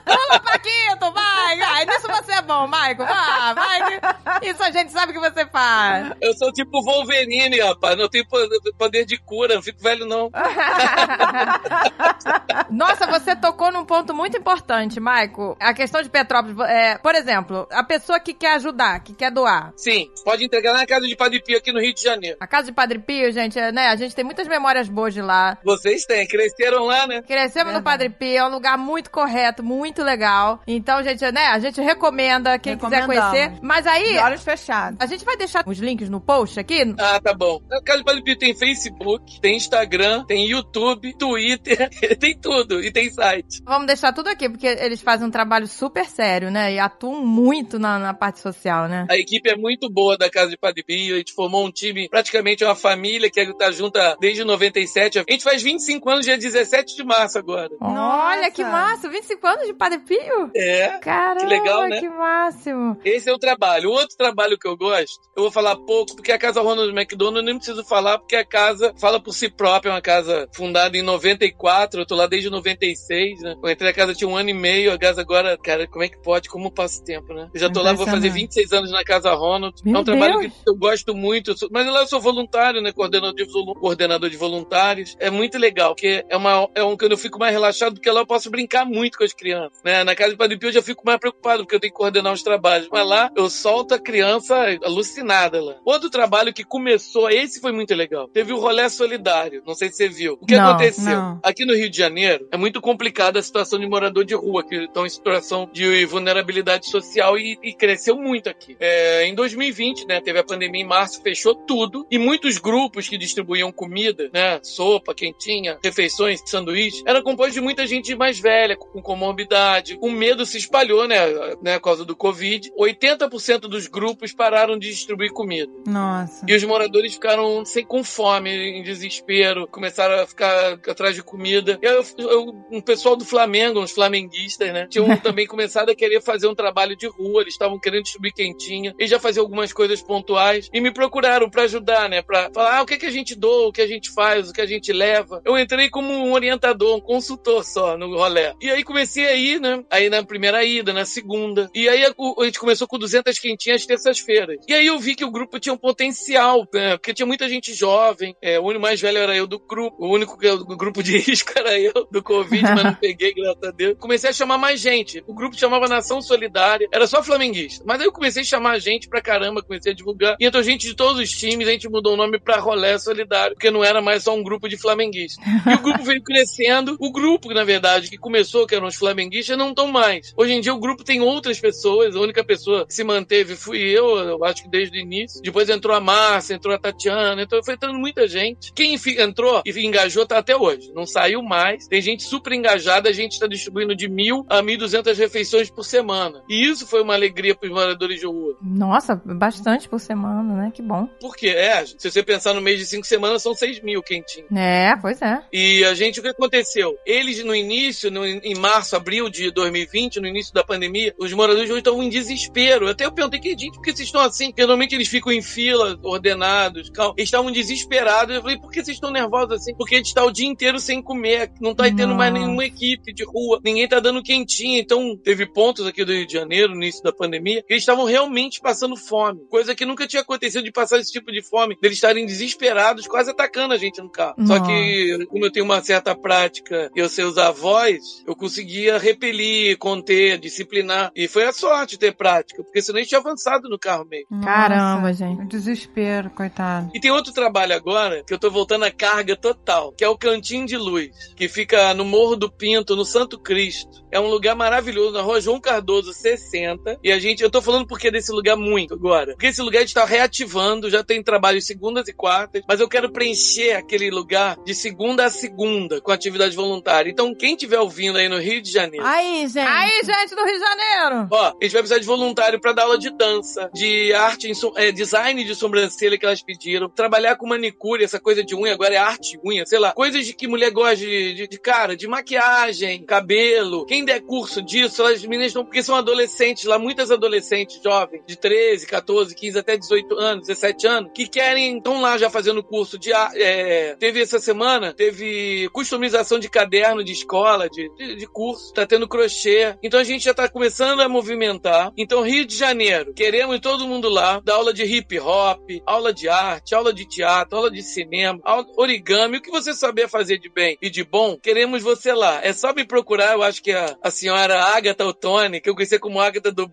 [0.04, 1.84] Pula, Paquito, vai, vai.
[1.86, 3.04] Nisso você é bom, Maico.
[3.04, 4.00] Vai, vai.
[4.42, 6.12] Isso a gente sabe que você faz.
[6.20, 7.96] Eu sou tipo Wolverine, rapaz.
[7.96, 8.38] Não tenho po-
[8.78, 10.30] poder de cura, não fico velho, não.
[12.70, 15.56] Nossa, você tocou num ponto muito importante, Maico.
[15.60, 16.56] A questão de Petrópolis.
[16.68, 19.72] É, por exemplo, a pessoa que quer ajudar, que quer doar.
[19.76, 22.36] Sim, pode entregar na casa de Padre Pio aqui no Rio de Janeiro.
[22.40, 23.88] A casa de Padre Pio, gente, é, né?
[23.88, 25.58] A gente tem muitas memórias boas de lá.
[25.64, 27.22] Vocês têm, cresceram lá, né?
[27.22, 30.60] Crescemos no Padre Pio, é um lugar muito correto, muito legal.
[30.66, 31.46] Então, gente, né?
[31.48, 33.52] A gente recomenda quem quiser conhecer.
[33.62, 34.98] Mas aí, De olhos fechados.
[35.00, 36.94] a gente vai deixar os links no post aqui.
[36.98, 37.60] Ah, tá bom.
[37.70, 42.82] A Casa de Padre Pio tem Facebook, tem Instagram, tem YouTube, Twitter, tem tudo.
[42.82, 43.62] E tem site.
[43.64, 46.72] Vamos deixar tudo aqui, porque eles fazem um trabalho super sério, né?
[46.74, 49.03] E atuam muito na, na parte social, né?
[49.08, 51.14] A equipe é muito boa da Casa de Padre Pio.
[51.14, 55.18] A gente formou um time, praticamente uma família que tá junta desde 97.
[55.20, 57.70] A gente faz 25 anos, dia 17 de março agora.
[57.80, 59.08] Olha que massa!
[59.08, 60.50] 25 anos de Padre Pio?
[60.54, 60.98] É.
[60.98, 62.00] Caramba, Que legal, né?
[62.00, 62.96] que máximo!
[63.04, 63.90] Esse é o trabalho.
[63.90, 67.38] O outro trabalho que eu gosto, eu vou falar pouco, porque a casa Ronald McDonald
[67.38, 70.96] eu nem preciso falar, porque a casa fala por si própria, é uma casa fundada
[70.96, 73.54] em 94, eu tô lá desde 96, né?
[73.62, 76.08] Eu entrei na casa tinha um ano e meio, a casa agora, cara, como é
[76.08, 76.48] que pode?
[76.48, 77.48] Como passa o tempo, né?
[77.52, 78.54] Eu já tô lá, vou fazer Impressionante.
[78.54, 79.74] 26 anos na casa Ronald.
[79.84, 80.52] Meu é um trabalho Deus!
[80.52, 82.92] que eu gosto muito, mas lá eu sou voluntário, né?
[82.92, 85.16] Coordenador de, coordenador de voluntários.
[85.18, 88.20] É muito legal, porque é, uma, é um que eu fico mais relaxado, porque lá
[88.20, 90.04] eu posso brincar muito com as crianças, né?
[90.04, 92.32] Na casa de Padre Pio eu já fico mais preocupado, porque eu tenho que coordenar
[92.32, 92.88] os trabalhos.
[92.90, 95.76] Mas lá eu solto a criança alucinada lá.
[95.84, 98.28] Outro trabalho que começou, esse foi muito legal.
[98.28, 99.62] Teve o Rolé Solidário.
[99.66, 100.38] Não sei se você viu.
[100.40, 101.16] O que Não, aconteceu?
[101.16, 101.40] não.
[101.42, 104.76] Aqui no Rio de Janeiro é muito complicada a situação de morador de rua, que
[104.76, 108.76] estão em situação de vulnerabilidade social e, e cresceu muito aqui.
[108.86, 113.16] É, em 2020, né, teve a pandemia em março, fechou tudo e muitos grupos que
[113.16, 119.00] distribuíam comida, né, sopa, quentinha, refeições, sanduíche, era composto de muita gente mais velha, com
[119.00, 119.96] comorbidade.
[120.02, 121.18] O medo se espalhou, né,
[121.62, 122.70] né, por causa do Covid.
[122.78, 125.72] 80% dos grupos pararam de distribuir comida.
[125.86, 126.44] Nossa.
[126.46, 131.78] E os moradores ficaram sem, com fome, em desespero, começaram a ficar atrás de comida.
[131.82, 134.86] E eu- eu- um pessoal do Flamengo, uns flamenguistas, né?
[134.90, 138.73] Tinham também começado a querer fazer um trabalho de rua, eles estavam querendo distribuir quentinha.
[138.98, 142.22] Eles já faziam algumas coisas pontuais e me procuraram pra ajudar, né?
[142.22, 144.52] Pra falar ah, o que, que a gente doa, o que a gente faz, o
[144.52, 145.40] que a gente leva.
[145.44, 148.52] Eu entrei como um orientador, um consultor só no rolê.
[148.60, 149.82] E aí comecei a ir, né?
[149.90, 151.70] Aí na primeira ida, na segunda.
[151.74, 154.58] E aí a, gente começou com 200 quentinhas terças-feiras.
[154.66, 156.96] E aí eu vi que o grupo tinha um potencial, né?
[156.96, 158.34] porque tinha muita gente jovem.
[158.40, 159.96] É, o único mais velho era eu do grupo.
[159.98, 163.62] O único que- do grupo de risco era eu, do Covid, mas não peguei, graças
[163.62, 163.96] a Deus.
[163.98, 165.22] Comecei a chamar mais gente.
[165.26, 166.88] O grupo chamava Nação Solidária.
[166.92, 167.84] Era só flamenguista.
[167.86, 170.36] Mas aí eu comecei a chamar gente pra caramba, comecei a divulgar.
[170.38, 173.54] E entrou gente de todos os times, a gente mudou o nome pra Rolé Solidário,
[173.54, 175.44] porque não era mais só um grupo de flamenguistas.
[175.66, 176.96] E o grupo veio crescendo.
[177.00, 180.32] O grupo, na verdade, que começou, que eram os flamenguistas, não estão mais.
[180.36, 182.14] Hoje em dia o grupo tem outras pessoas.
[182.14, 185.42] A única pessoa que se manteve fui eu, eu acho que desde o início.
[185.42, 188.72] Depois entrou a Márcia, entrou a Tatiana, então foi entrando muita gente.
[188.72, 190.92] Quem entrou e engajou tá até hoje.
[190.94, 191.88] Não saiu mais.
[191.88, 195.84] Tem gente super engajada, a gente está distribuindo de mil a mil duzentas refeições por
[195.84, 196.42] semana.
[196.48, 198.43] E isso foi uma alegria para os moradores de rua.
[198.62, 200.70] Nossa, bastante por semana, né?
[200.74, 201.08] Que bom.
[201.20, 204.48] Porque, é, se você pensar no mês de cinco semanas, são seis mil quentinhos.
[204.54, 205.40] É, pois é.
[205.52, 206.96] E a gente, o que aconteceu?
[207.06, 211.64] Eles, no início, no- em março, abril de 2020, no início da pandemia, os moradores
[211.66, 212.88] de rua estavam em desespero.
[212.88, 214.46] Até eu perguntei, que gente, por que vocês estão assim?
[214.48, 217.14] Porque normalmente eles ficam em fila, ordenados, calma.
[217.16, 218.34] Eles estavam desesperados.
[218.34, 219.74] Eu falei, por que vocês estão nervosos assim?
[219.74, 223.12] Porque a gente tá o dia inteiro sem comer, não tá tendo mais nenhuma equipe
[223.12, 224.80] de rua, ninguém tá dando quentinha.
[224.80, 228.04] Então, teve pontos aqui do Rio de Janeiro, no início da pandemia, que eles estavam
[228.04, 229.46] realmente passando fome.
[229.48, 233.30] Coisa que nunca tinha acontecido de passar esse tipo de fome, deles estarem desesperados, quase
[233.30, 234.34] atacando a gente no carro.
[234.46, 234.70] Só Nossa.
[234.70, 238.98] que, como eu tenho uma certa prática e eu sei usar a voz, eu conseguia
[238.98, 241.10] repelir, conter, disciplinar.
[241.14, 244.42] E foi a sorte ter prática, porque senão a gente tinha avançado no carro mesmo.
[244.42, 245.42] Caramba, gente.
[245.42, 246.90] O desespero, coitado.
[246.94, 250.18] E tem outro trabalho agora, que eu tô voltando à carga total, que é o
[250.18, 254.04] Cantinho de Luz, que fica no Morro do Pinto, no Santo Cristo.
[254.10, 256.98] É um lugar maravilhoso, na rua João Cardoso 60.
[257.02, 259.32] E a gente, eu tô falando porque desse esse lugar muito agora.
[259.32, 262.88] Porque esse lugar a gente tá reativando, já tem trabalho segundas e quartas, mas eu
[262.88, 267.10] quero preencher aquele lugar de segunda a segunda com atividade voluntária.
[267.10, 269.58] Então, quem estiver ouvindo aí no Rio de Janeiro, Aí, gente.
[269.58, 271.28] Aí, gente do Rio de Janeiro.
[271.30, 274.90] Ó, a gente vai precisar de voluntário pra dar aula de dança, de arte, é,
[274.90, 278.98] design de sobrancelha que elas pediram, trabalhar com manicure, essa coisa de unha, agora é
[278.98, 283.04] arte unha, sei lá, coisas de que mulher gosta de, de, de cara, de maquiagem,
[283.04, 283.84] cabelo.
[283.86, 288.36] Quem der curso disso, elas meninas estão, porque são adolescentes lá, muitas adolescentes jovens, de
[288.36, 292.98] 13, 14, 15 até 18 anos, 17 anos, que querem, estão lá já fazendo curso
[292.98, 298.26] de ar- é, teve essa semana, teve customização de caderno de escola, de, de, de
[298.26, 299.76] curso, tá tendo crochê.
[299.82, 301.92] Então a gente já tá começando a movimentar.
[301.96, 306.28] Então, Rio de Janeiro, queremos todo mundo lá, dar aula de hip hop, aula de
[306.28, 310.48] arte, aula de teatro, aula de cinema, aula, origami, o que você saber fazer de
[310.50, 312.40] bem e de bom, queremos você lá.
[312.42, 315.98] É só me procurar, eu acho que a, a senhora Agatha Ottoni, que eu conheci
[315.98, 316.64] como Agatha do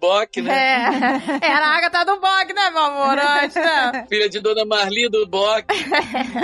[0.41, 0.51] né?
[0.51, 1.30] É.
[1.41, 3.19] Era a Agatha do Bog, né, meu amor?
[3.19, 4.05] Antes, né?
[4.09, 5.65] Filha de Dona Marli do Bock.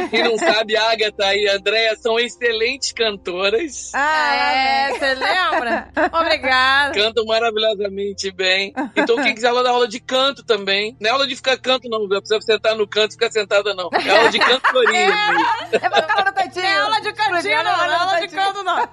[0.10, 3.92] Quem não sabe, a Agatha e a Andréia são excelentes cantoras.
[3.94, 5.90] Ah, é, você lembra?
[6.14, 6.94] Obrigada.
[6.94, 8.74] Cantam maravilhosamente bem.
[8.96, 10.96] Então, quem quiser aula da aula de canto também.
[11.00, 12.08] Não é aula de ficar canto, não.
[12.08, 13.90] Não precisa sentar no canto e ficar sentada, não.
[13.94, 15.14] É aula de cantoria.
[15.72, 16.66] É pra no cantinho.
[16.66, 18.90] É aula de cantinho, não, não é aula de canto, não.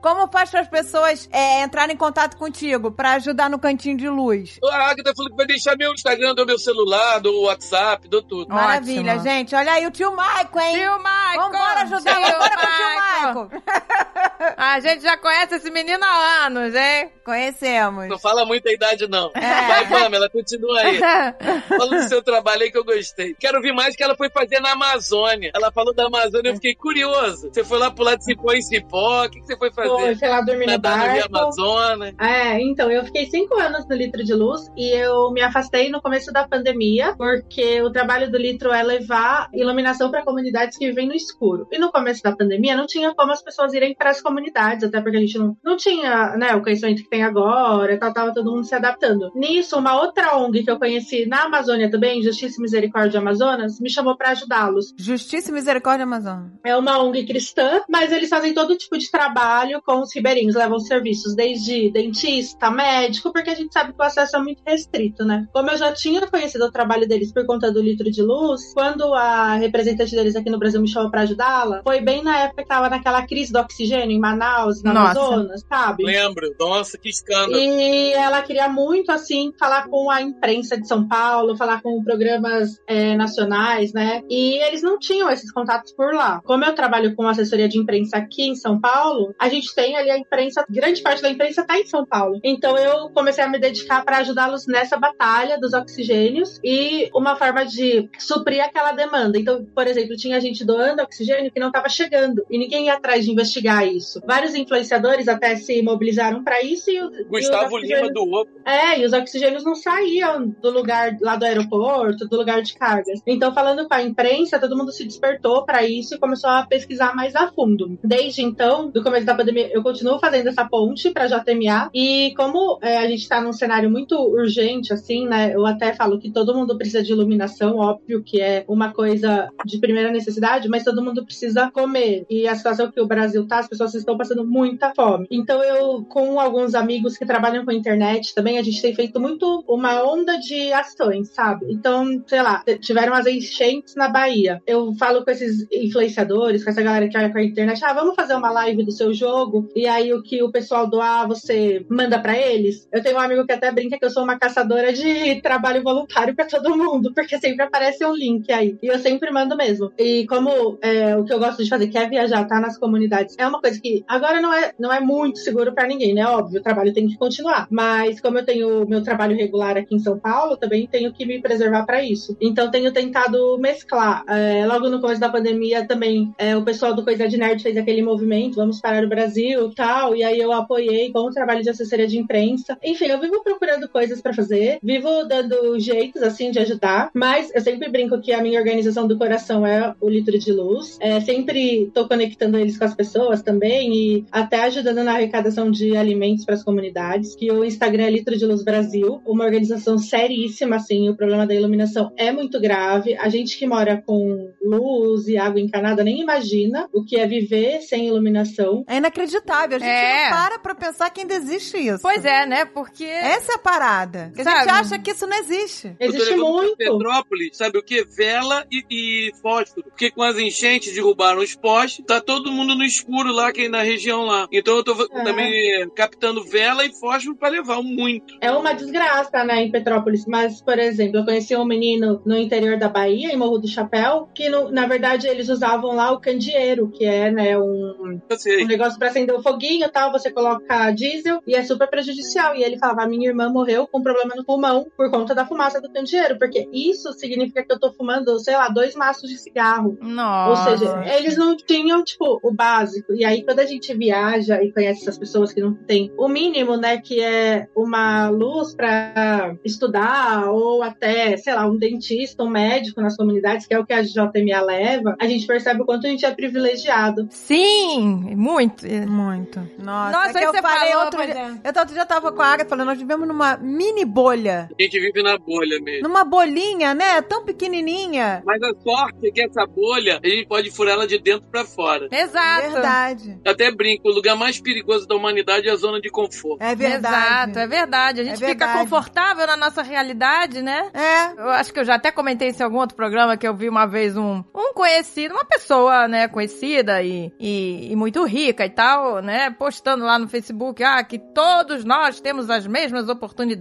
[0.00, 4.08] Como faz para as pessoas é, entrarem em contato contigo pra ajudar no cantinho de
[4.08, 4.58] luz?
[4.82, 8.52] A Agatha falou que vai deixar meu Instagram, do meu celular, do WhatsApp, do tudo.
[8.52, 9.24] Maravilha, Ótimo.
[9.24, 9.54] gente.
[9.54, 10.74] Olha aí o tio Maico, hein?
[10.74, 11.36] Tio Michael.
[11.36, 13.52] Vambora ajudar, Tio vambora com o tio.
[13.54, 13.62] Maico.
[14.56, 17.12] A gente já conhece esse menino há anos, hein?
[17.24, 18.08] Conhecemos.
[18.08, 19.30] Não fala muita idade, não.
[19.32, 20.98] Vai, Pamela, continua aí.
[21.68, 23.34] Fala do seu trabalho aí que eu gostei.
[23.38, 25.52] Quero ouvir mais que ela foi fazer na Amazônia.
[25.54, 27.50] Ela falou da Amazônia, eu fiquei curioso.
[27.52, 30.16] Você foi lá pular de cipó em cipó, o que, que você foi Foi, fazer?
[30.16, 31.26] sei lá, dormir no barco.
[31.28, 32.14] Amazonas.
[32.20, 36.00] É, então, eu fiquei cinco anos no Litro de Luz e eu me afastei no
[36.00, 41.06] começo da pandemia, porque o trabalho do Litro é levar iluminação para comunidades que vivem
[41.06, 41.66] no escuro.
[41.70, 45.00] E no começo da pandemia não tinha como as pessoas irem para as comunidades, até
[45.00, 48.50] porque a gente não, não tinha né, o conhecimento que tem agora, tal, tava todo
[48.50, 49.30] mundo se adaptando.
[49.34, 53.90] Nisso, uma outra ONG que eu conheci na Amazônia também, Justiça e Misericórdia Amazonas, me
[53.90, 54.94] chamou para ajudá-los.
[54.96, 56.52] Justiça e Misericórdia Amazônia.
[56.64, 60.78] É uma ONG cristã, mas eles fazem todo tipo de trabalho com os ribeirinhos, levam
[60.78, 65.46] serviços desde dentista, médico, porque a gente sabe que o acesso é muito restrito, né?
[65.52, 69.14] Como eu já tinha conhecido o trabalho deles por conta do litro de luz, quando
[69.14, 72.68] a representante deles aqui no Brasil me chamou pra ajudá-la, foi bem na época que
[72.68, 75.20] tava naquela crise do oxigênio em Manaus, na Nossa.
[75.20, 76.04] Amazonas, sabe?
[76.04, 76.54] Lembro.
[76.58, 77.56] Nossa, que escândalo.
[77.56, 82.80] E ela queria muito, assim, falar com a imprensa de São Paulo, falar com programas
[82.86, 84.22] é, nacionais, né?
[84.28, 86.40] E eles não tinham esses contatos por lá.
[86.44, 90.10] Como eu trabalho com assessoria de imprensa aqui em São Paulo, a gente tem ali
[90.10, 92.40] a imprensa, grande parte da imprensa tá em São Paulo.
[92.44, 97.64] Então eu comecei a me dedicar para ajudá-los nessa batalha dos oxigênios e uma forma
[97.64, 99.38] de suprir aquela demanda.
[99.38, 103.24] Então, por exemplo, tinha gente doando oxigênio que não estava chegando e ninguém ia atrás
[103.24, 104.20] de investigar isso.
[104.26, 108.50] Vários influenciadores até se mobilizaram para isso e, o- e Gustavo oxigênios- Lima do Opo.
[108.64, 113.20] é, e os oxigênios não saíam do lugar lá do aeroporto, do lugar de cargas.
[113.26, 117.14] Então, falando com a imprensa, todo mundo se despertou para isso e começou a pesquisar
[117.14, 117.98] mais a fundo.
[118.02, 121.90] Desde então, do começo da pandemia, eu continuo fazendo essa ponte para JMA.
[121.94, 125.54] E como é, a gente está num cenário muito urgente, assim, né?
[125.54, 129.78] Eu até falo que todo mundo precisa de iluminação, óbvio que é uma coisa de
[129.78, 132.24] primeira necessidade, mas todo mundo precisa comer.
[132.28, 135.26] E a situação que o Brasil tá, as pessoas estão passando muita fome.
[135.30, 139.64] Então, eu, com alguns amigos que trabalham com internet também, a gente tem feito muito
[139.68, 141.66] uma onda de ações, sabe?
[141.70, 144.62] Então, sei lá, tiveram as enchentes na Bahia.
[144.66, 148.14] Eu falo com esses influenciadores, com essa galera que olha com a internet, ah, vamos
[148.14, 152.18] fazer uma live do seu jogo, e aí o que o pessoal doar, você manda
[152.18, 152.88] pra eles.
[152.92, 156.34] Eu tenho um amigo que até brinca que eu sou uma caçadora de trabalho voluntário
[156.34, 158.76] pra todo mundo, porque sempre aparece um link aí.
[158.82, 159.92] E eu sempre mando mesmo.
[159.98, 163.36] E como é, o que eu gosto de fazer, que é viajar, tá nas comunidades,
[163.38, 166.26] é uma coisa que agora não é, não é muito seguro pra ninguém, né?
[166.26, 167.66] Óbvio, o trabalho tem que continuar.
[167.70, 171.40] Mas como eu tenho meu trabalho regular aqui em São Paulo, também tenho que me
[171.40, 172.36] preservar pra isso.
[172.40, 174.24] Então tenho tentado mesclar.
[174.28, 177.76] É, logo no começo da pandemia também, é, o pessoal do Coisa de Nerd fez
[177.76, 181.70] aquele movimento, vamos parar o Brasil tal, e aí eu apoiei com o trabalho de
[181.70, 182.78] assessoria de imprensa.
[182.82, 187.60] Enfim, eu vivo procurando coisas pra fazer, vivo dando jeitos assim de ajudar, mas eu
[187.60, 190.98] sempre brinco que a minha organização do coração é o litro de luz.
[191.00, 195.70] É, sempre tô conectando eles com as pessoas também também e até ajudando na arrecadação
[195.70, 199.98] de alimentos para as comunidades, que o Instagram é Litro de Luz Brasil, uma organização
[199.98, 203.14] seríssima, assim, o problema da iluminação é muito grave.
[203.16, 207.82] A gente que mora com luz e água encanada nem imagina o que é viver
[207.82, 208.84] sem iluminação.
[208.88, 209.76] É inacreditável.
[209.76, 210.24] A gente É.
[210.24, 212.00] não para pra pensar que ainda existe isso.
[212.02, 212.64] Pois é, né?
[212.64, 213.04] Porque.
[213.04, 214.01] Essa é a parada.
[214.02, 214.58] A Sabe?
[214.60, 215.94] gente acha que isso não existe.
[215.98, 216.76] Existe muito.
[216.76, 218.04] Petrópolis, sabe o que?
[218.04, 219.84] Vela e, e fósforo.
[219.88, 223.68] Porque com as enchentes derrubaram os postes, tá todo mundo no escuro lá, que é
[223.68, 224.46] na região lá.
[224.52, 225.24] Então eu tô É.
[225.24, 228.34] também captando vela e fósforo pra levar muito.
[228.40, 230.24] É uma desgraça, né, em Petrópolis.
[230.26, 234.28] Mas, por exemplo, eu conheci um menino no interior da Bahia, em Morro do Chapéu,
[234.34, 238.98] que no- na verdade eles usavam lá o candeeiro, que é, né, um, um negócio
[238.98, 240.12] pra acender o foguinho e tal.
[240.12, 242.54] Você coloca diesel e é super prejudicial.
[242.56, 245.80] E ele falava: a minha irmã morreu com problema no pulmão por conta da fumaça
[245.80, 249.98] do candeeiro, porque isso significa que eu tô fumando, sei lá, dois maços de cigarro.
[250.00, 250.76] Ou Nossa.
[250.76, 253.12] seja, eles não tinham, tipo, o básico.
[253.12, 256.76] E aí, quando a gente viaja e conhece essas pessoas que não têm o mínimo,
[256.76, 263.00] né, que é uma luz pra estudar, ou até, sei lá, um dentista, um médico
[263.00, 266.10] nas comunidades, que é o que a JMA leva, a gente percebe o quanto a
[266.10, 267.28] gente é privilegiado.
[267.30, 268.86] Sim, muito.
[269.08, 269.60] Muito.
[269.78, 271.34] Nossa, Nossa, é que eu você falei falou, outro dia.
[271.34, 271.68] é.
[271.68, 274.68] Eu outro dia tava com a Agatha falando, nós vivemos numa mini bolha.
[274.78, 276.06] A gente vive na bolha mesmo.
[276.08, 277.20] Numa bolinha, né?
[277.22, 278.42] Tão pequenininha.
[278.46, 281.64] Mas a sorte é que essa bolha, a gente pode furar ela de dentro pra
[281.64, 282.08] fora.
[282.10, 282.70] Exato.
[282.72, 283.40] Verdade.
[283.44, 286.62] Eu até brinco, o lugar mais perigoso da humanidade é a zona de conforto.
[286.62, 287.14] É verdade.
[287.52, 288.20] Exato, é verdade.
[288.20, 288.78] A gente É fica verdade.
[288.80, 290.90] confortável na nossa realidade, né?
[290.94, 291.32] É.
[291.40, 293.68] Eu acho que eu já até comentei isso em algum outro programa que eu vi
[293.68, 298.70] uma vez um, um conhecido, uma pessoa, né, conhecida e, e, e muito rica e
[298.70, 303.52] tal, né, postando lá no Facebook, ah, que todos nós temos as mesmas oportunidades,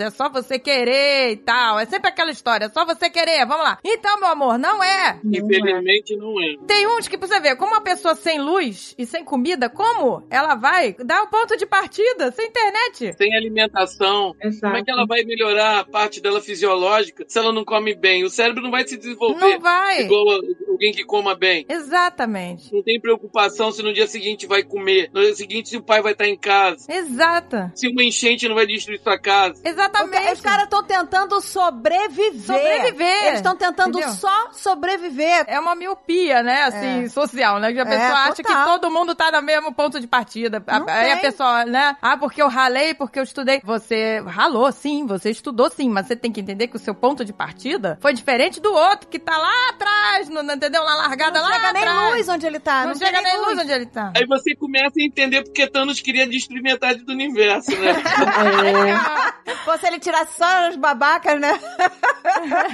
[0.00, 1.78] é só você querer e tal.
[1.78, 3.78] É sempre aquela história, é só você querer, vamos lá.
[3.84, 5.18] Então, meu amor, não é.
[5.24, 6.56] Infelizmente não é.
[6.66, 10.22] Tem uns que, pra você ver, como uma pessoa sem luz e sem comida, como
[10.30, 13.14] ela vai dar o ponto de partida sem internet?
[13.16, 14.60] Sem alimentação, Exato.
[14.62, 18.24] como é que ela vai melhorar a parte dela fisiológica se ela não come bem?
[18.24, 20.02] O cérebro não vai se desenvolver Não vai.
[20.02, 20.24] igual
[20.68, 21.64] alguém que coma bem.
[21.68, 22.72] Exatamente.
[22.72, 26.02] Não tem preocupação se no dia seguinte vai comer, no dia seguinte se o pai
[26.02, 27.72] vai estar em casa, Exata.
[27.74, 29.43] se uma enchente não vai destruir sua casa.
[29.64, 30.32] Exatamente.
[30.32, 32.40] Os caras estão tentando sobreviver.
[32.42, 33.24] Sobreviver.
[33.26, 34.14] Eles estão tentando Entendeu?
[34.14, 35.44] só sobreviver.
[35.46, 36.62] É uma miopia, né?
[36.64, 37.08] Assim, É.
[37.08, 37.72] social, né?
[37.72, 38.64] Que a pessoa acha total.
[38.64, 40.62] que todo mundo tá no mesmo ponto de partida.
[40.66, 41.22] Não Aí a tem.
[41.30, 41.96] pessoa, né?
[42.00, 43.60] Ah, porque eu ralei, porque eu estudei.
[43.64, 47.24] Você ralou, sim, você estudou sim, mas você tem que entender que o seu ponto
[47.24, 50.84] de partida foi diferente do outro que tá lá atrás, no, entendeu?
[50.84, 52.14] Na largada Não lá chega nem atrás.
[52.14, 52.80] luz onde ele tá.
[52.82, 54.12] Não, Não, chega nem luz onde ele tá.
[54.16, 57.94] Aí você começa a entender porque Thanos queria destruir metade do universo, né?
[59.64, 61.58] Pô, se ele tirasse só os babacas, né?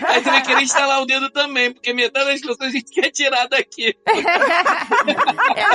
[0.07, 3.11] Aí você vai querer instalar o dedo também, porque metade das pessoas a gente quer
[3.11, 3.95] tirar daqui.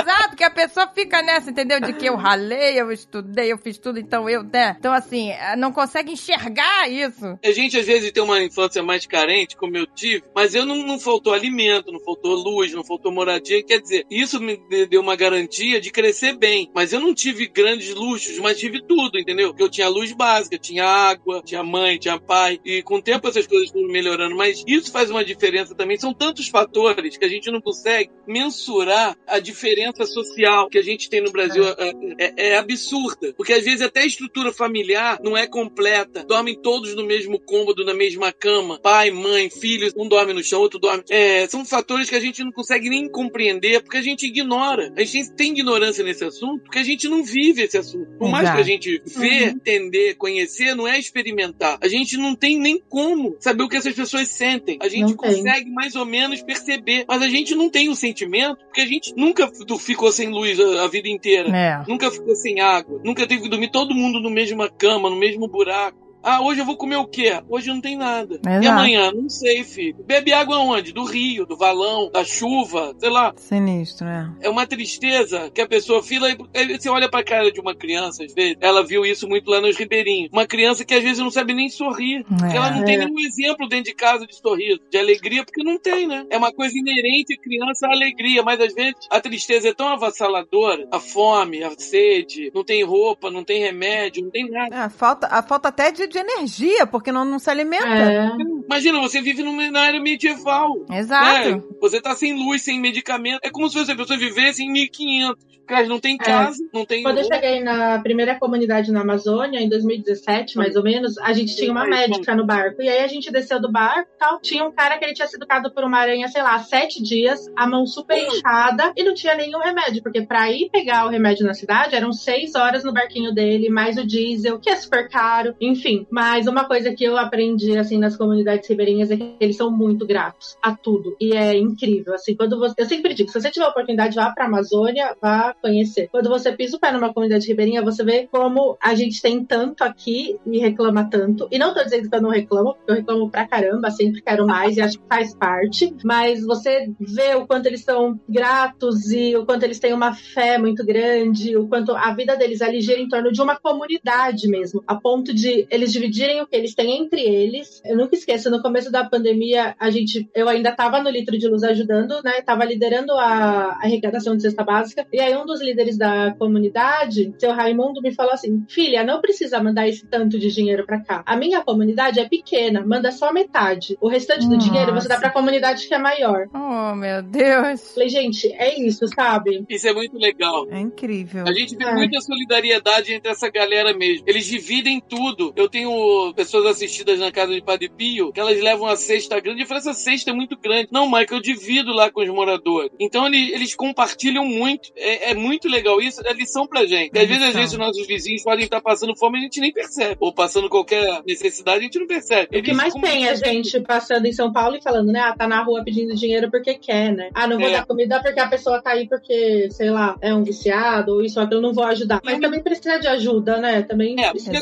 [0.00, 1.80] Exato, que a pessoa fica nessa, entendeu?
[1.80, 4.76] De que eu ralei, eu estudei, eu fiz tudo, então eu, né?
[4.78, 7.38] Então, assim, não consegue enxergar isso.
[7.44, 10.76] A gente às vezes tem uma infância mais carente, como eu tive, mas eu não,
[10.76, 13.62] não faltou alimento, não faltou luz, não faltou moradia.
[13.62, 16.70] Quer dizer, isso me de- deu uma garantia de crescer bem.
[16.74, 19.48] Mas eu não tive grandes luxos, mas tive tudo, entendeu?
[19.48, 22.60] Porque eu tinha luz básica, tinha água, tinha mãe, tinha pai.
[22.64, 24.36] E com o tempo essas coisas foram melhorando.
[24.36, 25.98] Mas isso faz uma diferença também.
[25.98, 31.08] São tantos fatores que a gente não consegue mensurar a diferença social que a gente
[31.08, 31.64] tem no Brasil.
[31.78, 33.32] É, é- é absurda.
[33.36, 36.24] Porque às vezes até a estrutura familiar não é completa.
[36.24, 38.78] Dormem todos no mesmo cômodo, na mesma cama.
[38.80, 39.92] Pai, mãe, filhos.
[39.96, 41.04] Um dorme no chão, outro dorme.
[41.10, 44.92] É, são fatores que a gente não consegue nem compreender porque a gente ignora.
[44.96, 48.06] A gente tem ignorância nesse assunto porque a gente não vive esse assunto.
[48.18, 48.56] Por mais Exato.
[48.56, 51.78] que a gente vê, entender, conhecer, não é experimentar.
[51.80, 54.78] A gente não tem nem como saber o que essas pessoas sentem.
[54.80, 55.34] A gente Não tem.
[55.36, 59.14] consegue mais ou menos perceber, mas a gente não tem o sentimento porque a gente
[59.16, 61.48] nunca ficou sem luz a, a vida inteira.
[61.56, 61.84] É.
[61.88, 63.00] Nunca ficou sem água.
[63.04, 66.05] Nunca teve que dormir todo mundo no mesma cama, no mesmo buraco.
[66.28, 67.40] Ah, hoje eu vou comer o quê?
[67.48, 68.40] Hoje não tem nada.
[68.44, 68.68] E Exato.
[68.68, 69.12] amanhã?
[69.12, 70.02] Não sei, filho.
[70.04, 70.92] Bebe água onde?
[70.92, 73.32] Do rio, do valão, da chuva, sei lá.
[73.36, 74.34] Sinistro, né?
[74.40, 76.36] É uma tristeza que a pessoa fila e
[76.78, 78.56] você olha pra cara de uma criança, às vezes.
[78.60, 80.28] Ela viu isso muito lá nos ribeirinhos.
[80.32, 82.24] Uma criança que às vezes não sabe nem sorrir.
[82.24, 82.98] Porque ela não tem É.
[82.98, 86.26] nenhum exemplo dentro de casa de sorriso, de alegria, porque não tem, né?
[86.28, 89.86] É uma coisa inerente à criança a alegria, mas às vezes a tristeza é tão
[89.86, 94.74] avassaladora, a fome, a sede, não tem roupa, não tem remédio, não tem nada.
[94.74, 97.86] É, a falta, a falta até de de energia, porque não, não se alimenta.
[97.86, 98.30] É.
[98.64, 100.72] Imagina, você vive numa, na área medieval.
[100.90, 101.56] Exato.
[101.56, 101.62] né?
[101.80, 103.40] Você tá sem luz, sem medicamento.
[103.42, 105.56] É como se as pessoas vivessem em 1500.
[105.66, 107.02] Cara, não tem casa, não tem.
[107.02, 111.56] Quando eu cheguei na primeira comunidade na Amazônia, em 2017, mais ou menos, a gente
[111.56, 112.80] tinha uma médica no barco.
[112.80, 114.40] E aí a gente desceu do barco e tal.
[114.40, 117.50] Tinha um cara que ele tinha sido picado por uma aranha, sei lá, sete dias,
[117.56, 120.02] a mão super inchada e não tinha nenhum remédio.
[120.04, 123.96] Porque pra ir pegar o remédio na cidade, eram seis horas no barquinho dele, mais
[123.96, 126.05] o diesel, que é super caro, enfim.
[126.10, 130.06] Mas uma coisa que eu aprendi, assim, nas comunidades ribeirinhas é que eles são muito
[130.06, 131.16] gratos a tudo.
[131.20, 132.74] E é incrível, assim, quando você...
[132.78, 136.08] Eu sempre digo, se você tiver oportunidade, vá pra Amazônia, vá conhecer.
[136.10, 139.82] Quando você pisa o pé numa comunidade ribeirinha, você vê como a gente tem tanto
[139.82, 141.48] aqui e reclama tanto.
[141.50, 144.46] E não tô dizendo que eu não reclamo, porque eu reclamo pra caramba, sempre quero
[144.46, 145.94] mais e acho que faz parte.
[146.04, 150.58] Mas você vê o quanto eles são gratos e o quanto eles têm uma fé
[150.58, 154.82] muito grande, o quanto a vida deles ali gira em torno de uma comunidade mesmo,
[154.86, 157.80] a ponto de eles dividirem o que eles têm entre eles.
[157.84, 161.48] Eu nunca esqueço, no começo da pandemia, a gente, eu ainda tava no Litro de
[161.48, 162.42] Luz ajudando, né?
[162.42, 165.06] Tava liderando a arrecadação de cesta básica.
[165.12, 169.62] E aí um dos líderes da comunidade, seu Raimundo, me falou assim: filha, não precisa
[169.62, 171.22] mandar esse tanto de dinheiro pra cá.
[171.26, 173.96] A minha comunidade é pequena, manda só metade.
[174.00, 174.66] O restante do Nossa.
[174.68, 176.46] dinheiro você dá pra comunidade que é maior.
[176.54, 177.92] Oh, meu Deus.
[177.94, 179.64] Falei, gente, é isso, sabe?
[179.68, 180.66] Isso é muito legal.
[180.70, 181.44] É incrível.
[181.46, 181.94] A gente vê É.
[181.94, 184.24] muita solidariedade entre essa galera mesmo.
[184.28, 185.52] Eles dividem tudo.
[185.56, 189.60] Eu tenho pessoas assistidas na casa de Padre Pio que elas levam a cesta grande.
[189.60, 190.88] Eu falei, essa cesta é muito grande.
[190.90, 192.90] Não, Michael, eu divido lá com os moradores.
[192.98, 194.90] Então eles, eles compartilham muito.
[194.96, 196.22] É, é muito legal isso.
[196.26, 197.14] É lição pra gente.
[197.14, 199.60] E às vezes, às vezes, os nossos vizinhos podem estar passando fome e a gente
[199.60, 200.16] nem percebe.
[200.18, 202.58] Ou passando qualquer necessidade, a gente não percebe.
[202.58, 205.20] O que Eles mais tem é gente passando em São Paulo e falando, né?
[205.20, 207.28] Ah, tá na rua pedindo dinheiro porque quer, né?
[207.34, 207.72] Ah, não vou É.
[207.72, 211.38] dar comida porque a pessoa tá aí porque, sei lá, é um viciado ou isso
[211.38, 212.20] ou aquilo, não vou ajudar.
[212.24, 213.82] Mas também precisa de ajuda, né?
[213.82, 214.60] Também É, isso porque é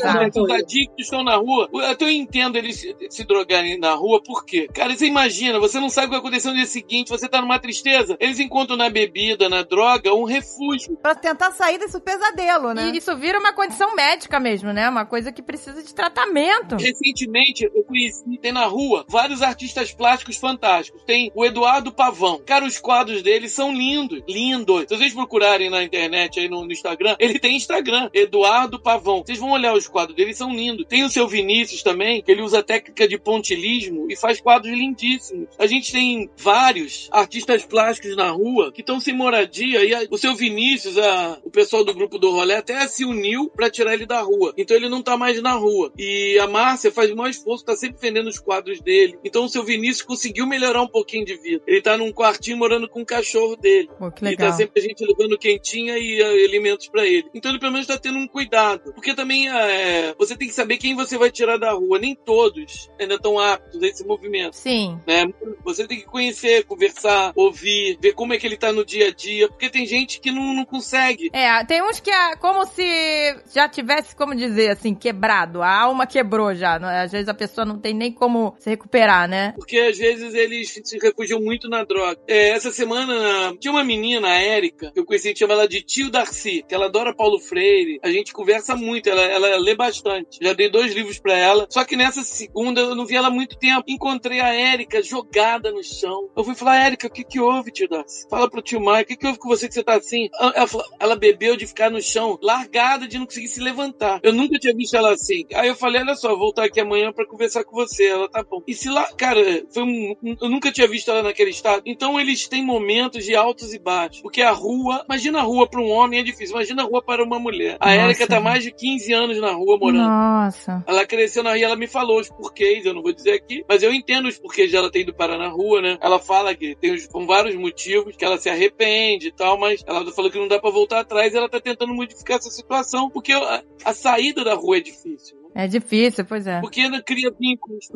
[1.05, 1.69] estão na rua.
[1.73, 4.67] Eu até entendo eles se, drogarem na rua, por quê?
[4.73, 7.41] Cara, você imagina, você não sabe o que vai acontecer no dia seguinte, você tá
[7.41, 8.15] numa tristeza.
[8.19, 10.97] Eles encontram na bebida, na droga, um refúgio.
[10.97, 12.91] Pra tentar sair desse pesadelo, né?
[12.93, 14.89] E isso vira uma condição médica mesmo, né?
[14.89, 16.75] Uma coisa que precisa de tratamento.
[16.75, 21.03] Recentemente, eu conheci, tem na rua, vários artistas plásticos fantásticos.
[21.05, 22.41] Tem o Eduardo Pavão.
[22.45, 24.85] Cara, os quadros dele são lindos, lindos.
[24.87, 29.23] Se vocês procurarem na internet, aí no, no Instagram, ele tem Instagram, Eduardo Pavão.
[29.25, 30.85] Vocês vão olhar os quadros dele, são lindos.
[30.95, 34.71] Tem o seu Vinícius também, que ele usa a técnica de pontilismo e faz quadros
[34.71, 35.49] lindíssimos.
[35.59, 40.17] A gente tem vários artistas plásticos na rua que estão sem moradia e a- o
[40.17, 44.05] seu Vinícius, a- o pessoal do grupo do Rolê até se uniu pra tirar ele
[44.05, 44.53] da rua.
[44.57, 45.91] Então ele não tá mais na rua.
[45.97, 49.19] E a Márcia faz o maior esforço, tá sempre vendendo os quadros dele.
[49.21, 51.61] Então o seu Vinícius conseguiu melhorar um pouquinho de vida.
[51.67, 53.89] Ele tá num quartinho morando com o cachorro dele.
[53.99, 54.49] Pô, que E legal.
[54.51, 57.25] tá sempre a gente levando quentinha e eh, alimentos pra ele.
[57.33, 58.93] Então ele pelo menos tá tendo um cuidado.
[58.93, 61.97] Porque também é, você tem que saber quem você vai tirar da rua.
[61.97, 64.53] Nem todos ainda estão aptos a esse movimento.
[64.53, 64.99] Sim.
[65.07, 65.25] Né?
[65.63, 69.11] Você tem que conhecer, conversar, ouvir, ver como é que ele tá no dia a
[69.11, 69.47] dia.
[69.47, 71.31] Porque tem gente que não, não consegue.
[71.33, 75.63] É, tem uns que é como se já tivesse, como dizer assim, quebrado.
[75.63, 76.75] A alma quebrou já.
[76.75, 77.01] é?
[77.01, 79.53] Às vezes a pessoa não tem nem como se recuperar, né?
[79.55, 82.19] Porque às vezes eles se refugiam muito na droga.
[82.27, 86.11] É, essa semana tinha uma menina, a Érica, que eu conheci, chama ela de Tio
[86.11, 87.99] Darcy, que ela adora Paulo Freire.
[88.03, 90.37] A gente conversa muito, ela, ela lê bastante.
[90.39, 91.65] Já dei dois livros pra ela.
[91.69, 93.83] Só que nessa segunda eu não vi ela há muito tempo.
[93.87, 96.29] Encontrei a Érica jogada no chão.
[96.35, 98.27] Eu fui falar, Érica, o que que houve, tio Darcy?
[98.29, 100.29] Fala pro tio Maio, o que que houve com você que você tá assim?
[100.39, 104.19] Ela, falou- ela bebeu de ficar no chão, largada, de não conseguir se levantar.
[104.23, 105.45] Eu nunca tinha visto ela assim.
[105.53, 108.07] Aí eu falei, olha só, vou voltar aqui amanhã pra conversar com você.
[108.07, 108.61] Ela tá bom.
[108.67, 109.41] E se lá, cara,
[109.73, 111.81] foi um, eu nunca tinha visto ela naquele estado.
[111.85, 114.21] Então eles têm momentos de altos e baixos.
[114.21, 117.23] Porque a rua, imagina a rua pra um homem é difícil, imagina a rua para
[117.23, 117.77] uma mulher.
[117.79, 117.93] A.
[117.93, 120.07] Érica tá mais de 15 anos na rua morando.
[120.09, 120.64] Nossa.
[120.87, 123.83] Ela cresceu na rua ela me falou os porquês, eu não vou dizer aqui, mas
[123.83, 125.97] eu entendo os porquês de ela ter ido parar na rua, né?
[126.01, 129.83] Ela fala que tem os, com vários motivos, que ela se arrepende e tal, mas
[129.85, 133.09] ela falou que não dá pra voltar atrás e ela tá tentando modificar essa situação,
[133.09, 135.44] porque a, a saída da rua é difícil.
[135.55, 135.65] Né?
[135.65, 136.59] É difícil, pois é.
[136.61, 137.89] Porque ela cria vínculos,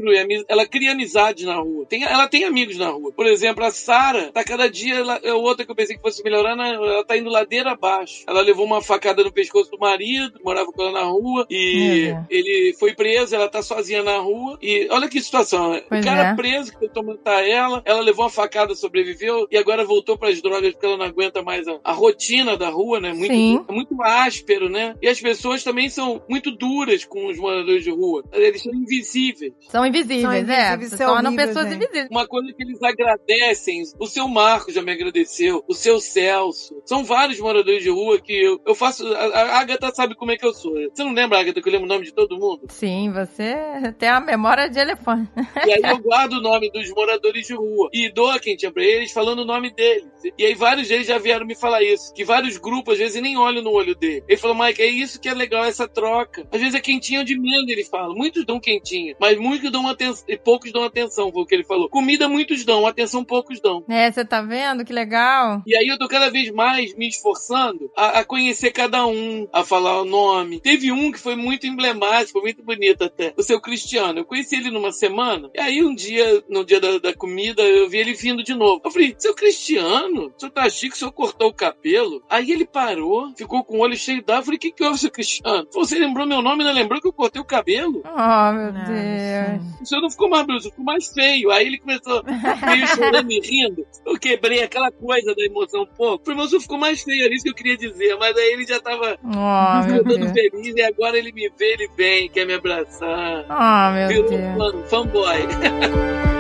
[0.48, 1.86] ela cria amizades na rua.
[1.86, 3.12] Tem, ela tem amigos na rua.
[3.12, 6.24] Por exemplo, a Sara, tá cada dia, ela, é outra que eu pensei que fosse
[6.24, 8.24] melhorar, na- ela tá indo ladeira abaixo.
[8.28, 12.16] Ela levou uma facada no pescoço do marido, morava com ela na rua, e Meu
[12.16, 12.26] Deus.
[12.30, 14.58] ele foi preso, ela tá sozinha na rua.
[14.62, 15.80] E olha que situação.
[15.90, 16.36] Pois o cara é.
[16.36, 20.72] preso que tentou matar ela, ela levou uma facada, sobreviveu, e agora voltou pras drogas
[20.72, 23.14] porque ela não aguenta mais a, a rotina da rua, né?
[23.14, 23.66] Muito, Sim.
[23.68, 24.96] é muito áspero, né?
[25.02, 28.24] E as pessoas também são muito duras com os moradores de rua.
[28.32, 29.54] Eles são invisíveis.
[29.70, 30.40] São invisíveis, São é.
[30.40, 31.76] invisíveis, Se é tornam horrível, pessoas gente.
[31.78, 32.08] invisíveis.
[32.12, 36.82] Uma coisa que eles agradecem, o seu Marco já me agradeceu, o seu Celso.
[36.86, 39.06] São vários moradores de rua que eu, eu faço.
[39.14, 40.74] A, a Agatha sabe como é que eu sou.
[40.74, 42.62] Você não lembra, Agatha, que eu lembro o nome de todo mundo?
[42.70, 43.56] Sim, você
[43.98, 45.30] tem a memória de elefante.
[45.66, 48.72] E aí eu guardo o nome dos moradores de rua e dou a quem tinha
[48.72, 50.08] pra eles falando o nome deles.
[50.38, 52.14] E aí vários deles já vieram me falar isso.
[52.14, 54.24] Que vários grupos, às vezes, nem olham no olho dele.
[54.28, 56.48] Ele falou, Mike, é isso que é legal, essa troca.
[56.52, 58.14] Às vezes é quentinho de menos, ele fala.
[58.14, 61.64] Muitos dão quentinha, mas muitos dão atenção, e poucos dão atenção, foi o que ele
[61.64, 61.90] falou.
[61.90, 63.84] Comida muitos dão, atenção poucos dão.
[63.90, 64.84] É, você tá vendo?
[64.86, 65.62] Que legal.
[65.66, 69.64] E aí eu tô cada vez mais me esforçando a, a conhecer cada um, a
[69.64, 70.60] falar o nome.
[70.60, 73.34] Teve um que foi muito emblemático, muito bonito até.
[73.38, 74.20] O seu Cristiano.
[74.20, 75.50] Eu conheci ele numa semana.
[75.56, 78.82] E aí um dia, no dia da, da comida, eu vi ele vindo de novo.
[78.84, 82.24] Eu falei, seu Cristiano, o senhor tá chique, o senhor cortou o cabelo?
[82.30, 84.42] Aí ele parou, ficou com o olho cheio d'água.
[84.42, 85.68] Eu falei, o que que houve, seu Cristiano?
[85.74, 88.02] Você lembrou meu nome, não lembrou que eu cortei o cabelo?
[88.06, 88.92] Oh, meu Nossa.
[88.92, 89.82] Deus.
[89.82, 91.52] O senhor não ficou mais bruto, ficou mais feio.
[91.52, 93.86] Aí ele começou meio chorando e rindo.
[94.06, 96.24] Eu quebrei aquela coisa da emoção um pouco.
[96.24, 98.16] Falei, mas o senhor ficou mais feio, era isso que eu queria dizer.
[98.18, 102.30] Mas aí ele já tava Oh, todo feliz e agora ele me vê, ele vem,
[102.30, 103.46] quer me abraçar.
[103.50, 104.74] Oh, meu Virou Deus.
[104.74, 105.38] um fã- fanboy.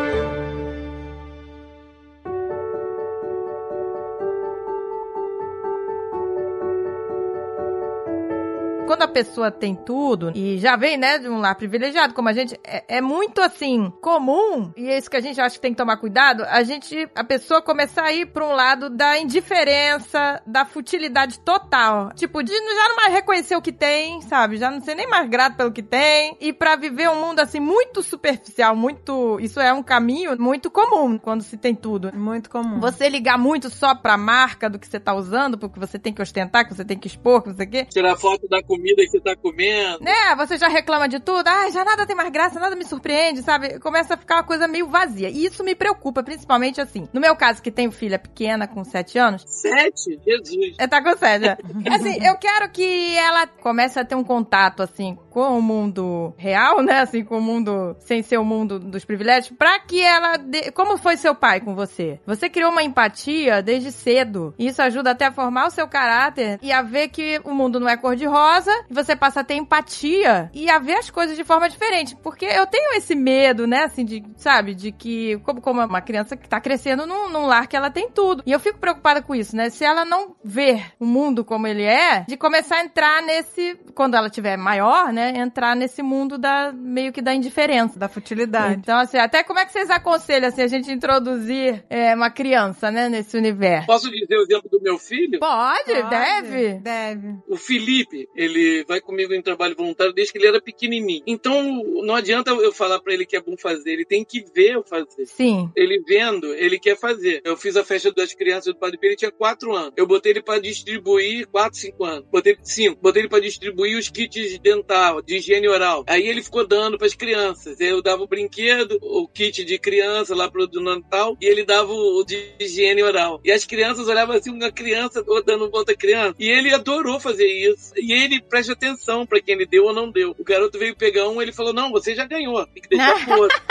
[8.89, 12.33] Quando a pessoa tem tudo e já vem, né, de um lar privilegiado, como a
[12.33, 15.73] gente, é, é muito assim, comum, e é isso que a gente acha que tem
[15.73, 20.41] que tomar cuidado, a gente, a pessoa começar a ir pra um lado da indiferença,
[20.43, 22.11] da futilidade total.
[22.15, 24.57] Tipo, de já não mais reconhecer o que tem, sabe?
[24.57, 26.35] Já não ser nem mais grato pelo que tem.
[26.41, 29.39] E pra viver um mundo assim, muito superficial, muito.
[29.39, 32.11] Isso é um caminho muito comum quando se tem tudo.
[32.15, 32.79] Muito comum.
[32.79, 36.23] Você ligar muito só pra marca do que você tá usando, porque você tem que
[36.23, 37.85] ostentar, que você tem que expor, que o quê.
[37.85, 40.03] Tirar foto da comida que você tá comendo.
[40.03, 43.41] Né, você já reclama de tudo, ah, já nada tem mais graça, nada me surpreende,
[43.43, 43.79] sabe?
[43.79, 45.29] Começa a ficar uma coisa meio vazia.
[45.29, 47.07] E isso me preocupa, principalmente assim.
[47.13, 50.19] No meu caso, que tenho filha pequena com 7 anos, Sete?
[50.25, 50.75] Jesus.
[50.77, 51.47] é, tá com sede.
[51.47, 51.57] é.
[51.93, 56.81] Assim, eu quero que ela comece a ter um contato, assim, com o mundo real,
[56.81, 56.99] né?
[57.01, 60.37] Assim, com o mundo sem ser o mundo dos privilégios, pra que ela.
[60.37, 62.19] dê- Como foi seu pai com você?
[62.25, 64.53] Você criou uma empatia desde cedo.
[64.57, 67.79] E isso ajuda até a formar o seu caráter e a ver que o mundo
[67.79, 68.68] não é cor-de-rosa.
[68.89, 72.15] E você passa a ter empatia e a ver as coisas de forma diferente.
[72.17, 73.83] Porque eu tenho esse medo, né?
[73.83, 77.67] Assim, de, sabe, de que, como, como uma criança que tá crescendo num, num lar
[77.67, 78.43] que ela tem tudo.
[78.45, 79.69] E eu fico preocupada com isso, né?
[79.69, 84.15] Se ela não ver o mundo como ele é, de começar a entrar nesse, quando
[84.15, 85.33] ela tiver maior, né?
[85.35, 87.99] Entrar nesse mundo da, meio que da indiferença.
[87.99, 88.79] Da futilidade.
[88.79, 92.89] Então, assim, até como é que vocês aconselham, assim, a gente introduzir é, uma criança,
[92.89, 93.87] né, nesse universo?
[93.87, 95.37] Posso dizer o exemplo do meu filho?
[95.41, 96.75] Pode, Pode, deve.
[96.75, 97.35] Deve.
[97.49, 101.21] O Felipe, ele vai comigo em trabalho voluntário desde que ele era pequenininho.
[101.27, 104.75] Então, não adianta eu falar pra ele que é bom fazer, ele tem que ver
[104.75, 105.25] eu fazer.
[105.25, 105.69] Sim.
[105.75, 107.41] Ele vendo, ele quer fazer.
[107.43, 109.91] Eu fiz a festa das crianças do Padre Pedro, ele tinha 4 anos.
[109.97, 112.25] Eu botei ele pra distribuir 4, 5 anos.
[112.31, 112.97] Botei 5.
[113.01, 116.03] Botei ele pra distribuir os kits dental, de higiene oral.
[116.07, 117.79] Aí ele ficou dando pras crianças.
[117.79, 122.23] Eu dava o brinquedo, o kit de criança lá pro Natal, e ele dava o
[122.23, 123.39] de higiene oral.
[123.43, 126.35] E as crianças olhavam assim, uma criança dando outra criança.
[126.39, 127.91] E ele adorou fazer isso.
[127.97, 130.35] E ele presta atenção pra quem ele deu ou não deu.
[130.37, 133.41] O garoto veio pegar um, ele falou: Não, você já ganhou, tem que deixar pro
[133.41, 133.61] outro.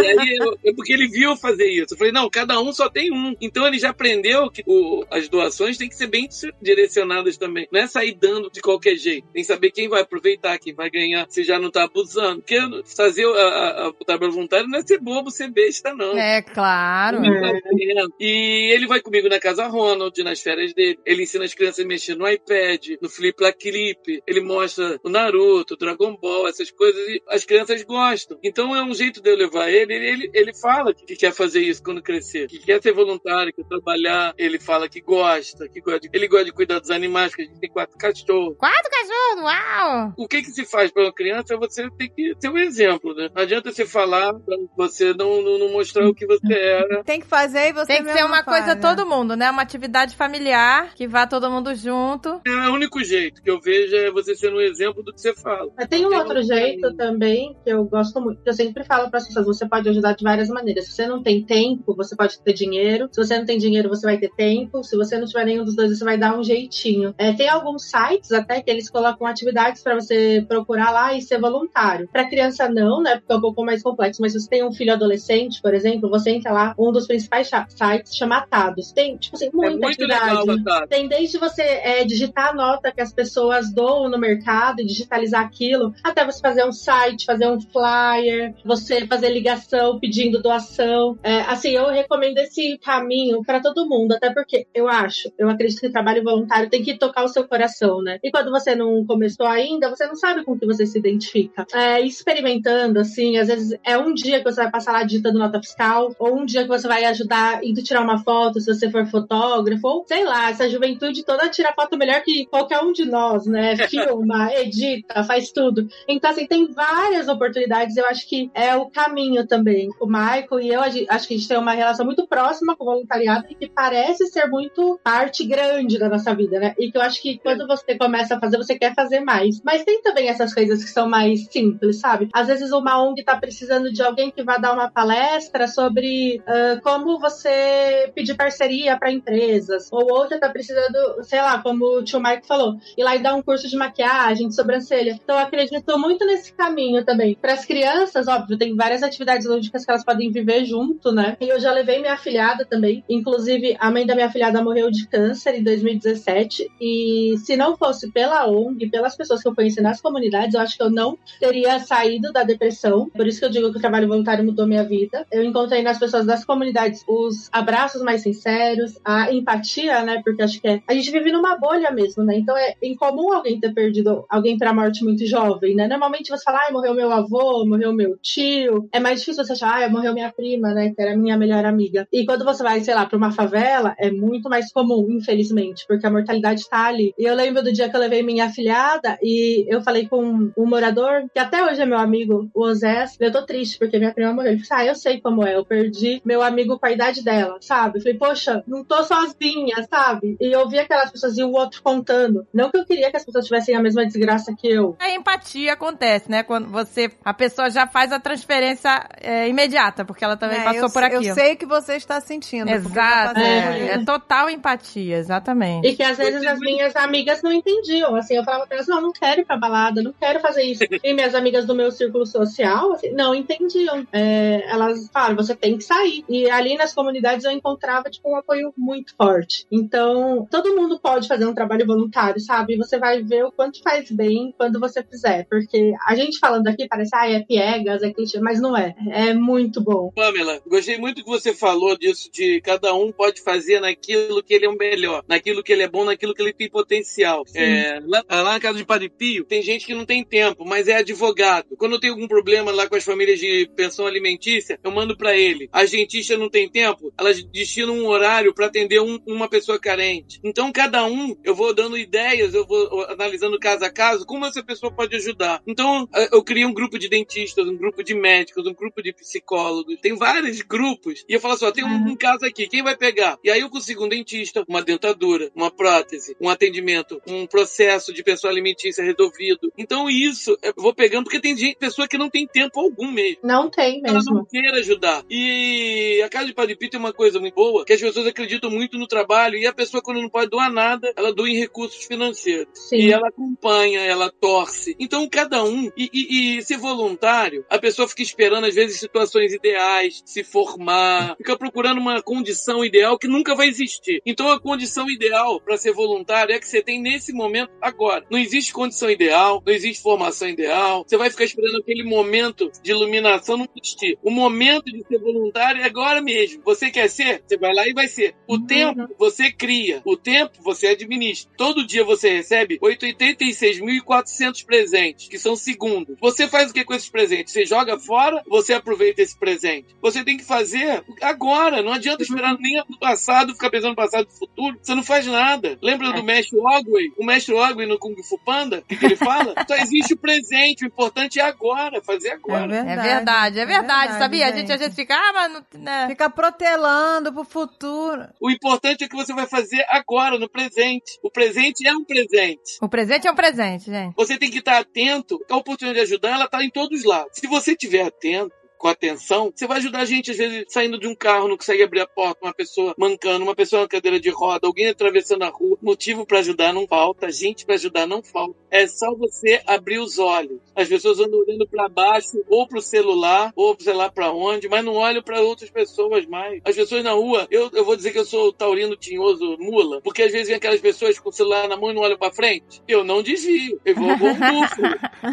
[0.00, 1.94] E aí, eu- é porque ele viu fazer isso.
[1.94, 3.34] Eu falei, não, cada um só tem um.
[3.40, 6.28] Então ele já aprendeu que o- as doações têm que ser bem
[6.60, 7.66] direcionadas também.
[7.72, 9.26] Não é sair dando de qualquer jeito.
[9.32, 12.42] Tem que saber quem vai aproveitar, quem vai ganhar, se já não tá abusando.
[12.42, 12.58] Porque
[12.96, 16.16] fazer a- a- a- o trabalho voluntário não é ser bobo, ser besta, não.
[16.18, 17.20] É, claro.
[17.20, 18.12] Vendo.
[18.20, 20.98] E ele vai comigo na casa Ronald, nas férias dele.
[21.06, 24.22] Ele ensina as crianças a mexer no iPad, no Flip La Clip.
[24.26, 27.00] Ele mostra o Naruto, o Dragon Ball, essas coisas.
[27.08, 28.38] E as crianças gostam.
[28.42, 29.92] Então é um jeito de eu levar ele.
[29.94, 32.46] Ele, ele, ele fala que quer fazer isso quando crescer.
[32.48, 34.34] Que quer ser voluntário, quer trabalhar.
[34.38, 35.68] Ele fala que gosta.
[35.68, 38.56] Que gosta de- ele gosta de cuidar dos animais, porque a gente tem quatro cachorros.
[38.58, 40.12] Quatro cachorros, uau!
[40.16, 41.56] O que que se faz para uma criança?
[41.56, 43.28] Você tem que ter um exemplo, né?
[43.34, 47.02] Não adianta você falar, pra você não, não, não mostrar o que você era.
[47.04, 48.80] Tem que fazer e você Tem que ser uma faz, coisa né?
[48.80, 49.50] todo mundo, né?
[49.50, 52.40] Uma atividade familiar que vá todo mundo junto.
[52.46, 55.34] É o único jeito que eu vejo é você ser um exemplo do que você
[55.34, 55.70] fala.
[55.76, 58.84] Mas tem um Tem outro um- jeito também que eu gosto muito, que eu sempre
[58.84, 60.86] falo para as pessoas, você pode ajudar de várias maneiras.
[60.86, 63.08] Se você não tem tempo, você pode ter dinheiro.
[63.12, 64.82] Se você não tem dinheiro, você vai ter tempo.
[64.84, 67.14] Se você não tiver nenhum dos dois, você vai dar um jeitinho.
[67.18, 71.40] É, tem alguns sites até que eles colocam atividades para você procurar lá e ser
[71.40, 72.08] voluntário.
[72.08, 73.16] Para criança não, né?
[73.16, 76.08] Porque é um pouco mais complexo, mas se você tem um filho adolescente, por exemplo,
[76.08, 78.92] você entra lá, um dos principais sites chama Atados.
[78.92, 80.46] Tem, tipo assim, muita é atividade.
[80.46, 80.86] legal.
[80.88, 85.44] Tem desde você é, digitar a nota que as pessoas doam no mercado e digitalizar
[85.44, 91.18] aquilo, até você fazer um site, fazer um flyer, você fazer ligação pedindo doação.
[91.22, 95.80] É, assim, eu recomendo esse caminho para todo mundo, até porque eu acho, eu acredito
[95.80, 98.18] que trabalho voluntário tem que tocar o seu coração, né?
[98.22, 101.66] E quando você não começou ainda, você não sabe com que você se identifica.
[101.74, 105.60] É, experimentando, assim, às vezes é um dia que você vai passar lá digitando nota
[105.60, 109.06] fiscal, ou um dia que você vai ajudar indo tirar uma foto se você for
[109.06, 113.46] fotógrafo, ou sei lá, essa juventude toda tira foto melhor que qualquer um de nós,
[113.46, 113.76] né?
[113.88, 115.88] Filma, edita, faz tudo.
[116.06, 119.88] Então, assim, tem várias oportunidades, eu acho que é o caminho também.
[120.00, 122.86] O Michael e eu, acho que a gente tem uma relação muito próxima com o
[122.86, 126.74] voluntariado e que parece ser muito parte grande da nossa vida, né?
[126.78, 129.62] E que eu acho que quando você começa a fazer, você quer fazer mais.
[129.62, 132.28] Mas tem também essas coisas que são mais simples, sabe?
[132.32, 136.80] Às vezes uma ONG tá precisando de alguém que vá dar uma palestra sobre ah,
[136.82, 139.88] como você pedir parceria para empresas.
[139.92, 143.34] Ou outra tá precisando, sei lá, como o tio Mike falou, ir lá e dar
[143.34, 145.18] um curso de maquiagem, de sobrancelha.
[145.22, 147.36] Então eu acredito muito nesse caminho também.
[147.40, 151.36] Para as crianças, óbvio, tem várias atividades lúdicas que elas podem viver junto, né?
[151.40, 153.04] E eu já levei minha afilhada também.
[153.08, 156.70] Inclusive, a mãe da minha afilhada morreu de câncer em 2017.
[156.80, 160.76] E se não fosse pela ONG, pelas pessoas que eu conheci nas comunidades, eu acho
[160.76, 163.08] que eu não teria saído da depressão.
[163.10, 165.26] Por isso que eu digo que o trabalho voluntário mudou minha vida.
[165.30, 170.20] Eu encontrei nas pessoas das comunidades os abraços mais sinceros, a empatia, né?
[170.24, 172.36] Porque acho que é, a gente vive numa bolha mesmo, né?
[172.36, 175.86] Então é incomum alguém ter perdido alguém pra morte muito jovem, né?
[175.86, 178.88] Normalmente você fala, ai, morreu meu avô, morreu meu tio.
[178.92, 180.92] É mais difícil você achar, ai, morreu minha prima, né?
[180.94, 182.06] Que era minha melhor amiga.
[182.12, 186.06] E quando você vai, sei lá, pra uma favela, é muito mais comum, infelizmente, porque
[186.06, 187.14] a mortalidade tá ali.
[187.18, 190.66] E eu lembro do dia que eu levei minha afilhada e eu falei com um
[190.66, 193.16] morador, que até hoje é meu amigo, o Osés.
[193.20, 194.52] Eu tô triste porque minha prima morreu.
[194.52, 197.56] Ele falou, ah, eu sei como é, eu perdi meu amigo com a idade dela,
[197.60, 197.98] sabe?
[197.98, 200.36] Eu falei, poxa, não tô sozinha, sabe?
[200.40, 202.46] E eu vi aquelas pessoas e o outro contando.
[202.52, 204.96] Não que eu queria que as pessoas tivessem a mesma desgraça que eu.
[204.98, 206.42] A empatia acontece, né?
[206.42, 207.10] Quando você.
[207.24, 211.02] A pessoa já faz a transferência é, imediata, porque ela também É, passou eu, por
[211.02, 211.24] aquilo.
[211.24, 212.70] Eu sei o que você está sentindo.
[212.70, 213.40] Exato.
[213.40, 215.88] É, é total empatia, exatamente.
[215.88, 218.11] E que às vezes as minhas amigas não entendiam.
[218.16, 220.84] Assim, eu falava pra elas, não, não quero ir pra balada, não quero fazer isso.
[221.02, 224.06] E minhas amigas do meu círculo social, assim, não entendiam.
[224.12, 226.24] É, elas falaram, você tem que sair.
[226.28, 229.66] E ali nas comunidades eu encontrava, tipo, um apoio muito forte.
[229.70, 232.74] Então, todo mundo pode fazer um trabalho voluntário, sabe?
[232.74, 235.46] E você vai ver o quanto faz bem quando você fizer.
[235.48, 238.94] Porque a gente falando aqui parece, ah, é piegas, é clichê, mas não é.
[239.10, 240.10] É muito bom.
[240.14, 244.66] Pamela, gostei muito que você falou disso, de cada um pode fazer naquilo que ele
[244.66, 247.44] é o melhor, naquilo que ele é bom, naquilo que ele tem potencial.
[247.54, 250.88] É, lá, lá na casa de Padre Pio, tem gente que não tem tempo, mas
[250.88, 251.76] é advogado.
[251.76, 255.36] Quando eu tenho algum problema lá com as famílias de pensão alimentícia, eu mando pra
[255.36, 255.68] ele.
[255.72, 260.40] As dentistas não tem tempo, elas destinam um horário pra atender um- uma pessoa carente.
[260.44, 264.62] Então, cada um, eu vou dando ideias, eu vou analisando caso a caso, como essa
[264.62, 265.62] pessoa pode ajudar.
[265.66, 269.96] Então, eu criei um grupo de dentistas, um grupo de médicos, um grupo de psicólogos.
[270.00, 271.24] Tem vários grupos.
[271.28, 273.38] E eu falo assim, ó, tem um, um caso aqui, quem vai pegar?
[273.44, 277.81] E aí eu consigo um dentista, uma dentadura, uma prótese, um atendimento, um processo
[278.12, 279.72] de pessoa alimentícia resolvido.
[279.76, 283.38] Então, isso, eu vou pegando, porque tem gente, pessoa que não tem tempo algum mesmo
[283.42, 284.46] Não tem ela não mesmo.
[284.46, 285.24] queira ajudar.
[285.30, 288.70] E a Casa de Padre Pio tem uma coisa muito boa, que as pessoas acreditam
[288.70, 292.04] muito no trabalho e a pessoa, quando não pode doar nada, ela doa em recursos
[292.04, 292.68] financeiros.
[292.74, 292.96] Sim.
[292.96, 294.96] E ela acompanha, ela torce.
[294.98, 299.52] Então, cada um, e, e, e ser voluntário, a pessoa fica esperando, às vezes, situações
[299.52, 304.20] ideais, se formar, fica procurando uma condição ideal que nunca vai existir.
[304.24, 308.24] Então, a condição ideal para ser voluntário é que você tem nesse momento agora.
[308.30, 311.04] Não existe condição ideal, não existe formação ideal.
[311.06, 314.18] Você vai ficar esperando aquele momento de iluminação não existir.
[314.22, 316.62] O momento de ser voluntário é agora mesmo.
[316.64, 317.42] Você quer ser?
[317.46, 318.34] Você vai lá e vai ser.
[318.46, 320.00] O tempo você cria.
[320.04, 321.50] O tempo você administra.
[321.56, 326.16] Todo dia você recebe 86.400 presentes, que são segundos.
[326.20, 327.52] Você faz o que com esses presentes?
[327.52, 329.94] Você joga fora, você aproveita esse presente.
[330.00, 331.82] Você tem que fazer agora.
[331.82, 334.78] Não adianta esperar nem no passado, ficar pensando no passado e no futuro.
[334.80, 335.78] Você não faz nada.
[335.82, 337.12] Lembra do mestre Ogway?
[337.16, 338.78] O mestre Ogway no Kung Fu Panda?
[338.78, 339.54] O que, que ele fala?
[339.66, 340.84] Só existe o presente.
[340.84, 342.02] O importante é agora.
[342.02, 342.76] Fazer agora.
[342.76, 344.46] É verdade, é verdade, sabia?
[344.48, 346.06] A gente às vezes fica, ah, mas não, né?
[346.08, 348.28] Fica protelando pro futuro.
[348.40, 351.18] O importante é que você vai fazer agora, no presente.
[351.22, 352.78] O presente é um presente.
[352.80, 354.14] O presente é um presente, gente.
[354.16, 355.38] Você tem que estar atento.
[355.50, 357.32] A oportunidade de ajudar, ela está em todos os lados.
[357.34, 358.52] Se você estiver atento,
[358.82, 361.84] com atenção, você vai ajudar a gente, às vezes, saindo de um carro, não consegue
[361.84, 365.48] abrir a porta, uma pessoa mancando, uma pessoa na cadeira de roda, alguém atravessando a
[365.50, 365.78] rua.
[365.80, 368.56] Motivo para ajudar não falta, gente para ajudar não falta.
[368.72, 370.58] É só você abrir os olhos.
[370.74, 374.84] As pessoas andam olhando para baixo, ou pro celular, ou sei lá para onde, mas
[374.84, 376.60] não olham para outras pessoas mais.
[376.64, 380.24] As pessoas na rua, eu, eu vou dizer que eu sou taurino tinhoso mula, porque
[380.24, 382.82] às vezes vem aquelas pessoas com o celular na mão e não olham para frente.
[382.88, 384.82] Eu não desvio, eu vou, vou um bufo.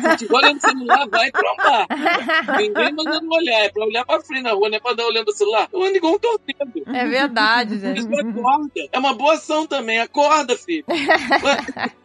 [0.02, 1.88] Se estiver olhando o celular, vai trombar.
[2.60, 5.30] Ninguém mandando olhar, é pra olhar pra frente na rua, não é pra andar olhando
[5.30, 5.68] o celular.
[5.72, 6.60] Eu ando igual um torpedo.
[6.88, 8.00] É verdade, gente.
[8.00, 8.72] Isso acorda.
[8.92, 10.00] É uma boa ação também.
[10.00, 10.86] Acorda, filho.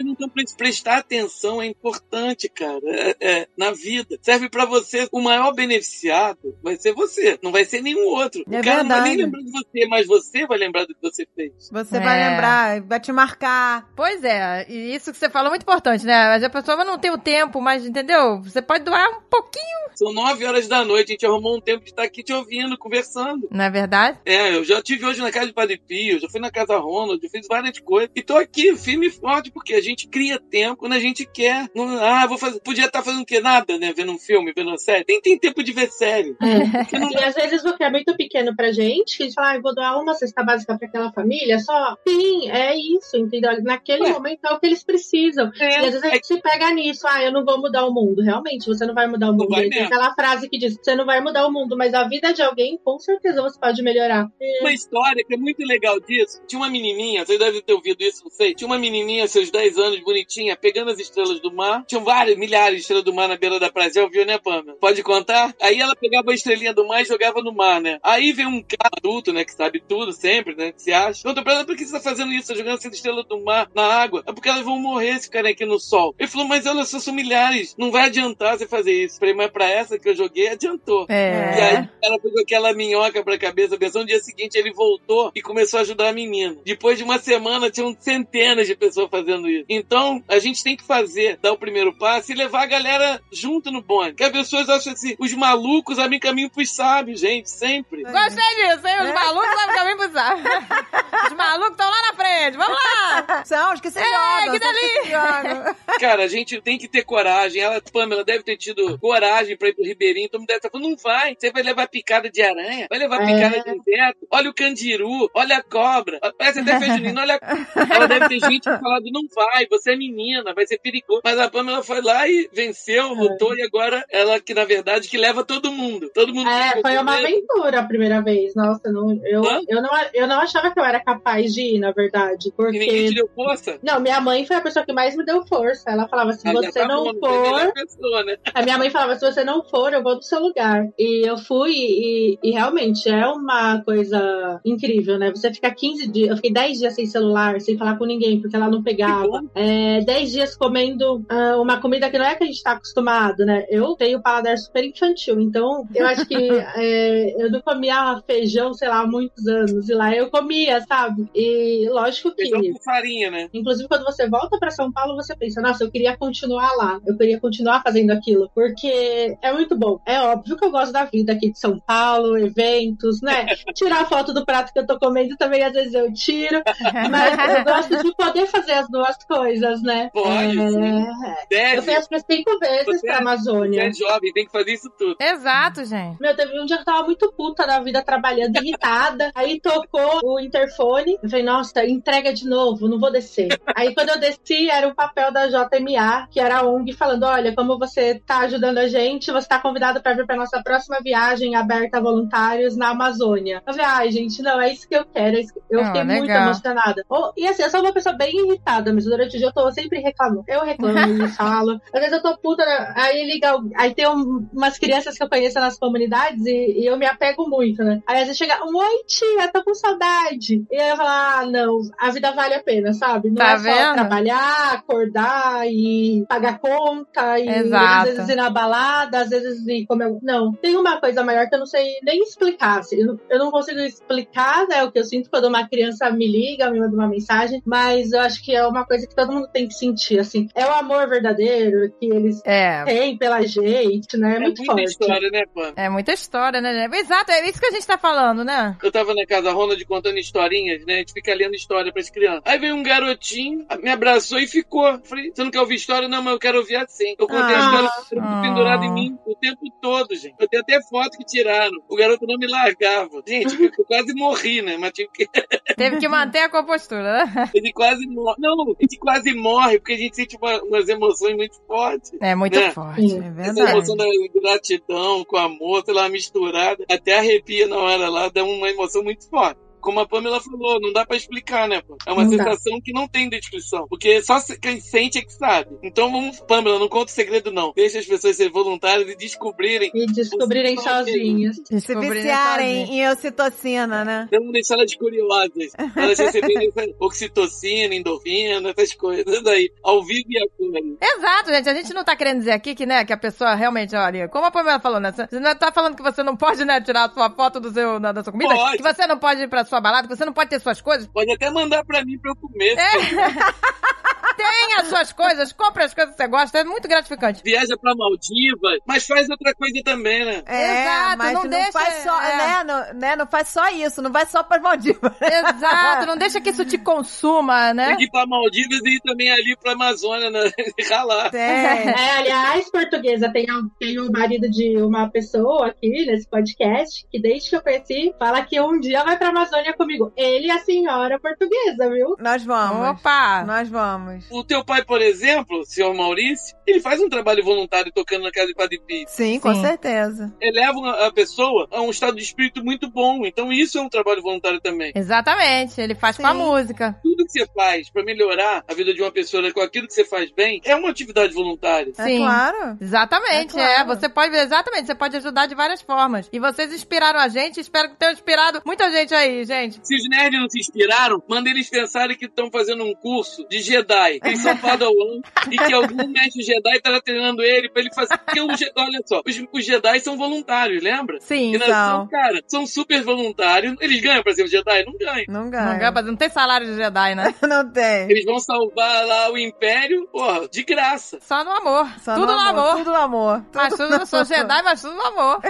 [0.01, 2.81] Então, prestar atenção é importante, cara.
[2.85, 4.19] É, é, na vida.
[4.23, 5.09] Serve pra você.
[5.11, 7.39] O maior beneficiado vai ser você.
[7.43, 8.45] Não vai ser nenhum outro.
[8.51, 9.23] É o cara não vai nem verdade.
[9.25, 11.53] lembrar de você, mas você vai lembrar do que você fez.
[11.71, 12.01] Você É.
[12.01, 13.89] vai lembrar, vai te marcar.
[13.97, 16.27] Pois é, e isso que você falou é muito importante, né?
[16.29, 18.41] Mas a pessoa não tem o tempo, mas entendeu?
[18.43, 19.65] Você pode doar um pouquinho,
[19.95, 21.11] São nove horas da noite.
[21.11, 23.49] A gente arrumou um tempo de estar aqui te ouvindo, conversando.
[23.51, 24.19] não é verdade?
[24.25, 27.23] É, eu já tive hoje na casa de Padre Pio, já fui na casa Ronald,
[27.23, 28.11] eu fiz várias coisas.
[28.15, 31.69] E tô aqui, firme e forte, porque a gente cria tempo quando a gente quer.
[31.75, 32.61] Não, ah, vou fazer.
[32.61, 33.41] Podia estar fazendo o quê?
[33.41, 33.93] Nada, né?
[33.97, 35.05] Vendo um filme, vendo uma série.
[35.09, 36.35] Nem tem tempo de ver série.
[36.35, 39.35] Porque não E às vezes o que é muito pequeno pra gente, que a gente
[39.35, 41.97] fala, ah, eu vou doar uma cesta básica pra aquela família só.
[42.07, 43.63] Sim, é isso, entendeu?
[43.63, 44.11] Naquele Ué.
[44.11, 45.51] momento é o que eles precisam.
[45.61, 47.93] é, E às vezes a gente se pega nisso, ah, eu não vou mudar o
[47.93, 48.23] mundo.
[48.23, 49.49] Realmente, você não vai mudar o mundo.
[49.49, 52.43] tem aquela frase que diz, você não vai mudar o mundo, mas a vida de
[52.43, 54.29] alguém, com certeza você pode melhorar.
[54.61, 56.41] uma história que é muito legal disso.
[56.47, 58.55] Tinha uma menininha, vocês devem ter ouvido isso, não sei.
[58.55, 61.85] Tinha uma menininha, seus 10 anos, bonitinha, pegando as estrelas do mar.
[61.87, 63.93] Tinham várias, milhares de estrelas do mar na beira da praia.
[63.93, 64.77] Já ouviu, né, Pamela?
[64.81, 65.55] Pode contar?
[65.61, 67.99] Aí ela pegava a estrelinha do mar e jogava no mar, né?
[68.03, 71.23] Aí vem um cara adulto, né, que sabe tudo sempre, né, que se acha.
[71.23, 72.49] Perguntou pra ela, por que você tá fazendo isso?
[72.49, 74.23] Tá jogando essas estrelas do mar na água?
[74.27, 76.15] É porque elas vão morrer se ficarem aqui no sol.
[76.19, 77.75] Ele falou, mas elas só são milhares.
[77.79, 79.19] Não vai adiantar você fazer isso.
[79.19, 80.94] Falei, mas pra essa que eu joguei, adiantou.
[81.09, 81.77] E É.
[81.79, 85.79] aí ela pegou aquela minhoca pra cabeça, pensou no dia seguinte ele voltou e começou
[85.79, 86.57] a ajudar a menina.
[86.65, 89.65] Depois de uma semana tinham centenas de pessoas fazendo isso.
[89.69, 93.71] Então a gente tem que fazer, dar o primeiro passo e levar a galera junto
[93.71, 94.15] no bonde.
[94.15, 98.03] Que as pessoas acham assim, os malucos abrem caminho pros sábios, gente, sempre.
[98.03, 99.03] Gostei disso, hein?
[99.03, 100.41] Os malucos vão caminho pro saco.
[101.27, 103.45] Os malucos estão lá na frente, vamos lá!
[103.47, 104.59] São os que se É, jogam.
[104.61, 105.77] que jogam.
[105.99, 107.63] Cara, a gente tem que ter coragem.
[107.63, 110.29] Ela, Pamela, deve ter tido coragem pra ir pro Ribeirinho.
[110.35, 111.35] Mundo deve estar falando, não vai.
[111.39, 113.27] Você vai levar picada de aranha, vai levar É.
[113.27, 114.27] picada de inseto.
[114.31, 116.19] Olha o candiru, olha a cobra.
[116.39, 117.95] Parece até feijunino, olha a...
[117.95, 121.21] Ela deve ter gente que falado, não vai, você é menina, vai ser perigoso.
[121.25, 125.17] Mas a Pamela foi lá e venceu, lutou, e agora ela que, na verdade, que
[125.19, 126.11] leva todo mundo.
[126.15, 128.55] Todo mundo É, foi uma aventura a primeira vez.
[128.55, 129.61] Nossa, não, eu, Hã?
[129.69, 132.49] eu, não, eu não achava que eu era capaz de ir, na verdade.
[132.49, 133.09] E ninguém Porque.
[133.09, 133.79] te deu força.
[133.83, 135.91] Não, minha mãe foi a pessoa que mais me deu força.
[135.91, 137.73] Ela falava: se Ah, você tá não bom, for.
[137.73, 138.37] pessoa, né?
[138.53, 140.74] A minha mãe falava: se você não for, eu vou do seu lugar.
[140.99, 145.31] E eu fui, e, e realmente é uma coisa incrível, né?
[145.31, 146.31] Você fica 15 dias.
[146.31, 149.43] Eu fiquei 10 dias sem celular, sem falar com ninguém, porque ela não pegava.
[149.55, 153.45] É, 10 dias comendo ah, uma comida que não é que a gente tá acostumado,
[153.45, 153.65] né?
[153.69, 156.35] Eu tenho paladar super infantil, então eu acho que
[156.77, 159.89] é, eu não comia feijão, sei lá, há muitos anos.
[159.89, 161.29] E lá eu comia, sabe?
[161.35, 162.43] E lógico que.
[162.49, 163.49] Feijão com farinha, né?
[163.53, 167.17] Inclusive, quando você volta pra São Paulo, você pensa, nossa, eu queria continuar lá, eu
[167.17, 170.01] queria continuar fazendo aquilo, porque é muito bom.
[170.07, 173.47] É óbvio que eu gosto da vida aqui de São Paulo, eventos, né?
[173.75, 176.63] Tirar foto do prato que eu tô comendo também, às vezes eu tiro,
[177.11, 180.11] mas eu gosto de poder fazer as duas coisas, né?
[180.13, 181.07] Pode, sim.
[181.53, 183.83] É, eu fui acho que cinco vezes Você pra é- Você Amazônia.
[183.89, 185.17] é jovem, tem que fazer isso tudo.
[185.21, 186.21] Exato, gente.
[186.21, 189.31] Meu, teve um dia que eu tava muito puta da vida trabalhando, irritada.
[189.35, 191.19] Aí tocou o interfone.
[191.23, 193.49] Eu falei, nossa, entrega de novo, não vou descer.
[193.75, 197.55] Aí quando eu desci, era o papel da JMA, que era a ONG, falando: olha,
[197.55, 201.55] como você tá ajudando a gente, você tá convidado pra vir pra nossa próxima viagem
[201.57, 203.63] aberta a voluntários na Amazônia.
[203.67, 205.37] Eu falei, ai, gente, não, é isso que eu quero.
[205.37, 206.43] é que- Eu Ah, fiquei muito legal.
[206.45, 207.05] emocionada.
[207.09, 209.71] Oh, e assim, eu sou uma pessoa bem irritada, mas durante o dia eu tô
[209.73, 210.45] sempre reclamando.
[210.47, 210.95] Eu reclamo,
[211.25, 211.81] e falo.
[211.93, 212.93] Às vezes eu tô puta, né?
[212.97, 213.55] aí liga.
[213.77, 217.49] Aí tem um- umas crianças que eu conheço nas comunidades e, e eu me apego
[217.49, 218.01] muito, né?
[218.07, 220.65] Aí às vezes chega, oi tia, tô com saudade.
[220.71, 223.29] E aí eu falo, ah, não, a vida vale a pena, sabe?
[223.31, 223.95] Não Tá é só vendo?
[223.95, 228.09] trabalhar, acordar e pagar conta e Exato.
[228.09, 230.17] às vezes ir na balada, às vezes ir comer.
[230.23, 232.81] Não, tem uma coisa maior que eu não sei nem explicar.
[232.81, 236.11] assim, eu, não- eu não consigo explicar né, o que eu sinto quando uma criança
[236.11, 239.33] me liga, me manda uma mensagem, mas eu acho que é uma coisa que todo
[239.33, 240.49] mundo tem que sentir, assim.
[240.55, 242.85] É o amor verdadeiro que eles É.
[242.85, 244.35] têm pela gente, né?
[244.35, 244.91] É, É muito muita forte.
[244.91, 245.73] história, né, Pam?
[245.77, 246.89] É muita história, né?
[246.93, 248.77] Exato, é isso que a gente tá falando, né?
[248.83, 250.95] Eu tava na casa Ronald contando historinhas, né?
[250.95, 252.43] A gente fica lendo história pras crianças.
[252.45, 254.99] Aí veio um garotinho, me abraçou e ficou.
[255.05, 256.09] Falei, você não quer ouvir história?
[256.09, 257.15] Não, mas eu quero ouvir assim.
[257.19, 257.59] Eu contei Ah.
[257.59, 257.91] a história
[258.23, 258.43] Ah.
[258.43, 260.34] pendurado em mim o tempo todo, gente.
[260.39, 261.73] Eu tenho até foto que tiraram.
[261.89, 263.23] O garoto não me largava.
[263.27, 264.77] Gente, eu quase morri, né?
[264.77, 265.27] Mas tive que.
[265.77, 267.51] Teve que manter a compostura, né?
[267.55, 268.37] Ele quase morre.
[268.39, 272.13] Não, gente quase morre, porque a gente sente uma- umas emoções muito fortes.
[272.21, 272.71] É muito Né?
[272.71, 273.71] forte, É é Essa verdade.
[273.73, 274.05] emoção da
[274.41, 276.85] gratidão com amor, sei lá, misturada.
[276.91, 279.61] Até arrepia na hora lá, dá uma emoção muito forte.
[279.85, 281.83] Como a Pamela falou, não dá pra explicar, né?
[281.87, 281.97] pô?
[282.07, 282.45] É uma Não dá.
[282.45, 283.87] sensação que não tem descrição.
[283.89, 285.77] Porque só se- quem sente é que sabe.
[285.83, 287.73] Então vamos, Pamela, não conta o segredo, não.
[287.77, 289.91] Deixa as pessoas serem voluntárias e descobrirem.
[289.95, 291.53] E descobrirem Sozinho.
[291.53, 291.57] sozinhas.
[291.57, 294.29] Se Descobrirem viciarem em ocitocina, né?
[294.33, 295.73] Vamos deixar elas curiosas.
[295.95, 299.71] Elas receberem essa oxitocina, endorfina, essas coisas daí.
[299.83, 300.97] Ao vivo e a cores.
[301.01, 301.69] Exato, gente.
[301.69, 304.47] A gente não tá querendo dizer aqui que, né, que a pessoa realmente, olha, como
[304.47, 305.13] a Pamela falou, né?
[305.13, 307.99] Você não tá falando que você não pode, né, tirar a sua foto do seu,
[308.01, 308.55] da, da sua comida?
[308.55, 308.77] Pode.
[308.79, 311.07] Que você não pode ir pra sua balada, que você não pode ter suas coisas.
[311.07, 312.77] Pode até mandar pra mim pra eu comer.
[314.37, 316.59] Tenha as suas coisas, compre as coisas que você gosta.
[316.59, 317.43] É muito gratificante.
[317.45, 320.43] Viaja pra Maldivas, mas faz outra coisa também, né?
[320.47, 322.37] É, Exato, mas não não, deixa- faz só, é.
[322.37, 323.17] né, não, né?
[323.17, 325.13] Não faz só isso, não vai só para Maldivas.
[325.21, 327.89] Exato, não deixa que isso te consuma, né?
[327.89, 330.51] Tem que ir pra Maldivas e ir também ali pra Amazônia, né?
[330.91, 331.31] ralar.
[331.31, 331.41] Tem.
[331.41, 337.21] É, aliás, portuguesa, tem, um- tem o marido de uma pessoa aqui nesse podcast que
[337.21, 340.13] desde que eu conheci fala que um dia vai pra Amazônia comigo.
[340.17, 342.17] Ele e a senhora portuguesa, viu?
[342.19, 342.99] Nós vamos.
[343.01, 343.45] Opa!
[343.45, 344.24] Nós vamos.
[344.31, 348.49] O teu pai, por exemplo, senhor Maurício, ele faz um trabalho voluntário tocando na casa
[348.49, 349.05] de Padre Pio.
[349.09, 349.61] Sim, com Sim.
[349.63, 350.33] certeza.
[350.41, 353.25] Eleva a pessoa a um estado de espírito muito bom.
[353.27, 354.93] Então isso é um trabalho voluntário também.
[354.95, 356.39] Exatamente, ele faz com a Sim.
[356.39, 356.99] música.
[357.03, 360.05] Tudo que você faz pra melhorar a vida de uma pessoa com aquilo que você
[360.05, 361.93] faz bem é uma atividade voluntária.
[361.99, 362.19] É Sim.
[362.19, 362.79] claro.
[362.81, 363.89] Exatamente, É é, claro.
[364.01, 366.29] Você pode, exatamente, você pode ajudar de várias formas.
[366.33, 369.81] E vocês inspiraram a gente, espero que tenham inspirado muita gente aí, gente.
[369.83, 373.61] Se os nerds não se inspiraram, manda eles pensarem que estão fazendo um curso de
[373.61, 374.21] Jedi.
[374.25, 378.17] Eles são Padawan e que algum mestre Jedi tá treinando ele pra ele fazer.
[378.19, 381.19] Porque o Je- olha só, os, os Jedi são voluntários, lembra?
[381.21, 381.91] Sim, E são.
[381.91, 383.77] somos, cara, são super voluntários.
[383.81, 384.85] Eles ganham pra ser um Jedi?
[384.85, 385.25] Não ganham.
[385.29, 385.91] Não Não, ganha.
[386.03, 387.35] não tem salário de Jedi, né?
[387.43, 388.11] Não tem.
[388.11, 391.19] Eles vão salvar lá o Império, porra, de graça.
[391.21, 391.89] Só no amor.
[392.01, 392.77] Só tudo no amor.
[392.79, 393.45] Tudo no amor.
[393.55, 395.41] Mas Tudo tudo, eu sou Jedi, mas tudo no amor.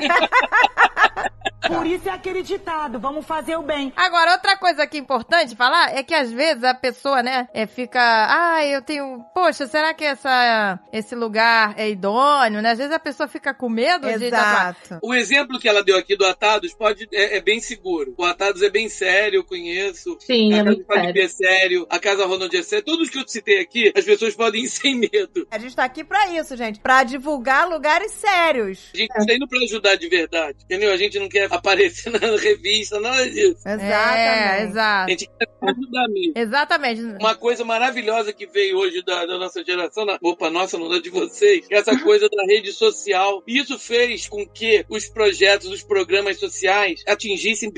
[1.66, 3.90] Por isso é aquele ditado, vamos fazer o bem.
[3.96, 7.66] Agora, outra coisa que é importante falar é que às vezes a pessoa, né, é,
[7.66, 12.70] fica, ah, eu tenho, poxa, será que essa, esse lugar é idôneo, né?
[12.70, 14.76] Às vezes a pessoa fica com medo de tatuar.
[14.84, 15.00] Exato.
[15.02, 18.14] O exemplo que ela deu aqui do Atados pode, é, é bem seguro.
[18.16, 20.16] O Atados é bem sério, eu conheço.
[20.20, 21.20] Sim, a é muito sério.
[21.20, 22.84] É sério, a Casa Ronald é sério.
[22.84, 25.48] Todos que eu citei aqui, as pessoas podem ir sem medo.
[25.50, 26.78] A gente tá aqui pra isso, gente.
[26.78, 28.90] Pra divulgar lugares sérios.
[28.94, 30.92] A gente está indo pra ajudar de verdade, entendeu?
[30.92, 33.66] A gente não quer aparecer na revista, nada disso.
[33.66, 34.54] É, Exatamente.
[34.54, 35.10] A exato.
[35.10, 36.32] gente quer ajudar mesmo.
[36.36, 37.02] Exatamente.
[37.02, 40.98] Uma coisa maravilhosa que veio hoje da, da nossa geração, na, opa, nossa, não da
[40.98, 43.42] de vocês, é essa coisa da rede social.
[43.46, 47.72] E isso fez com que os projetos, os programas sociais atingissem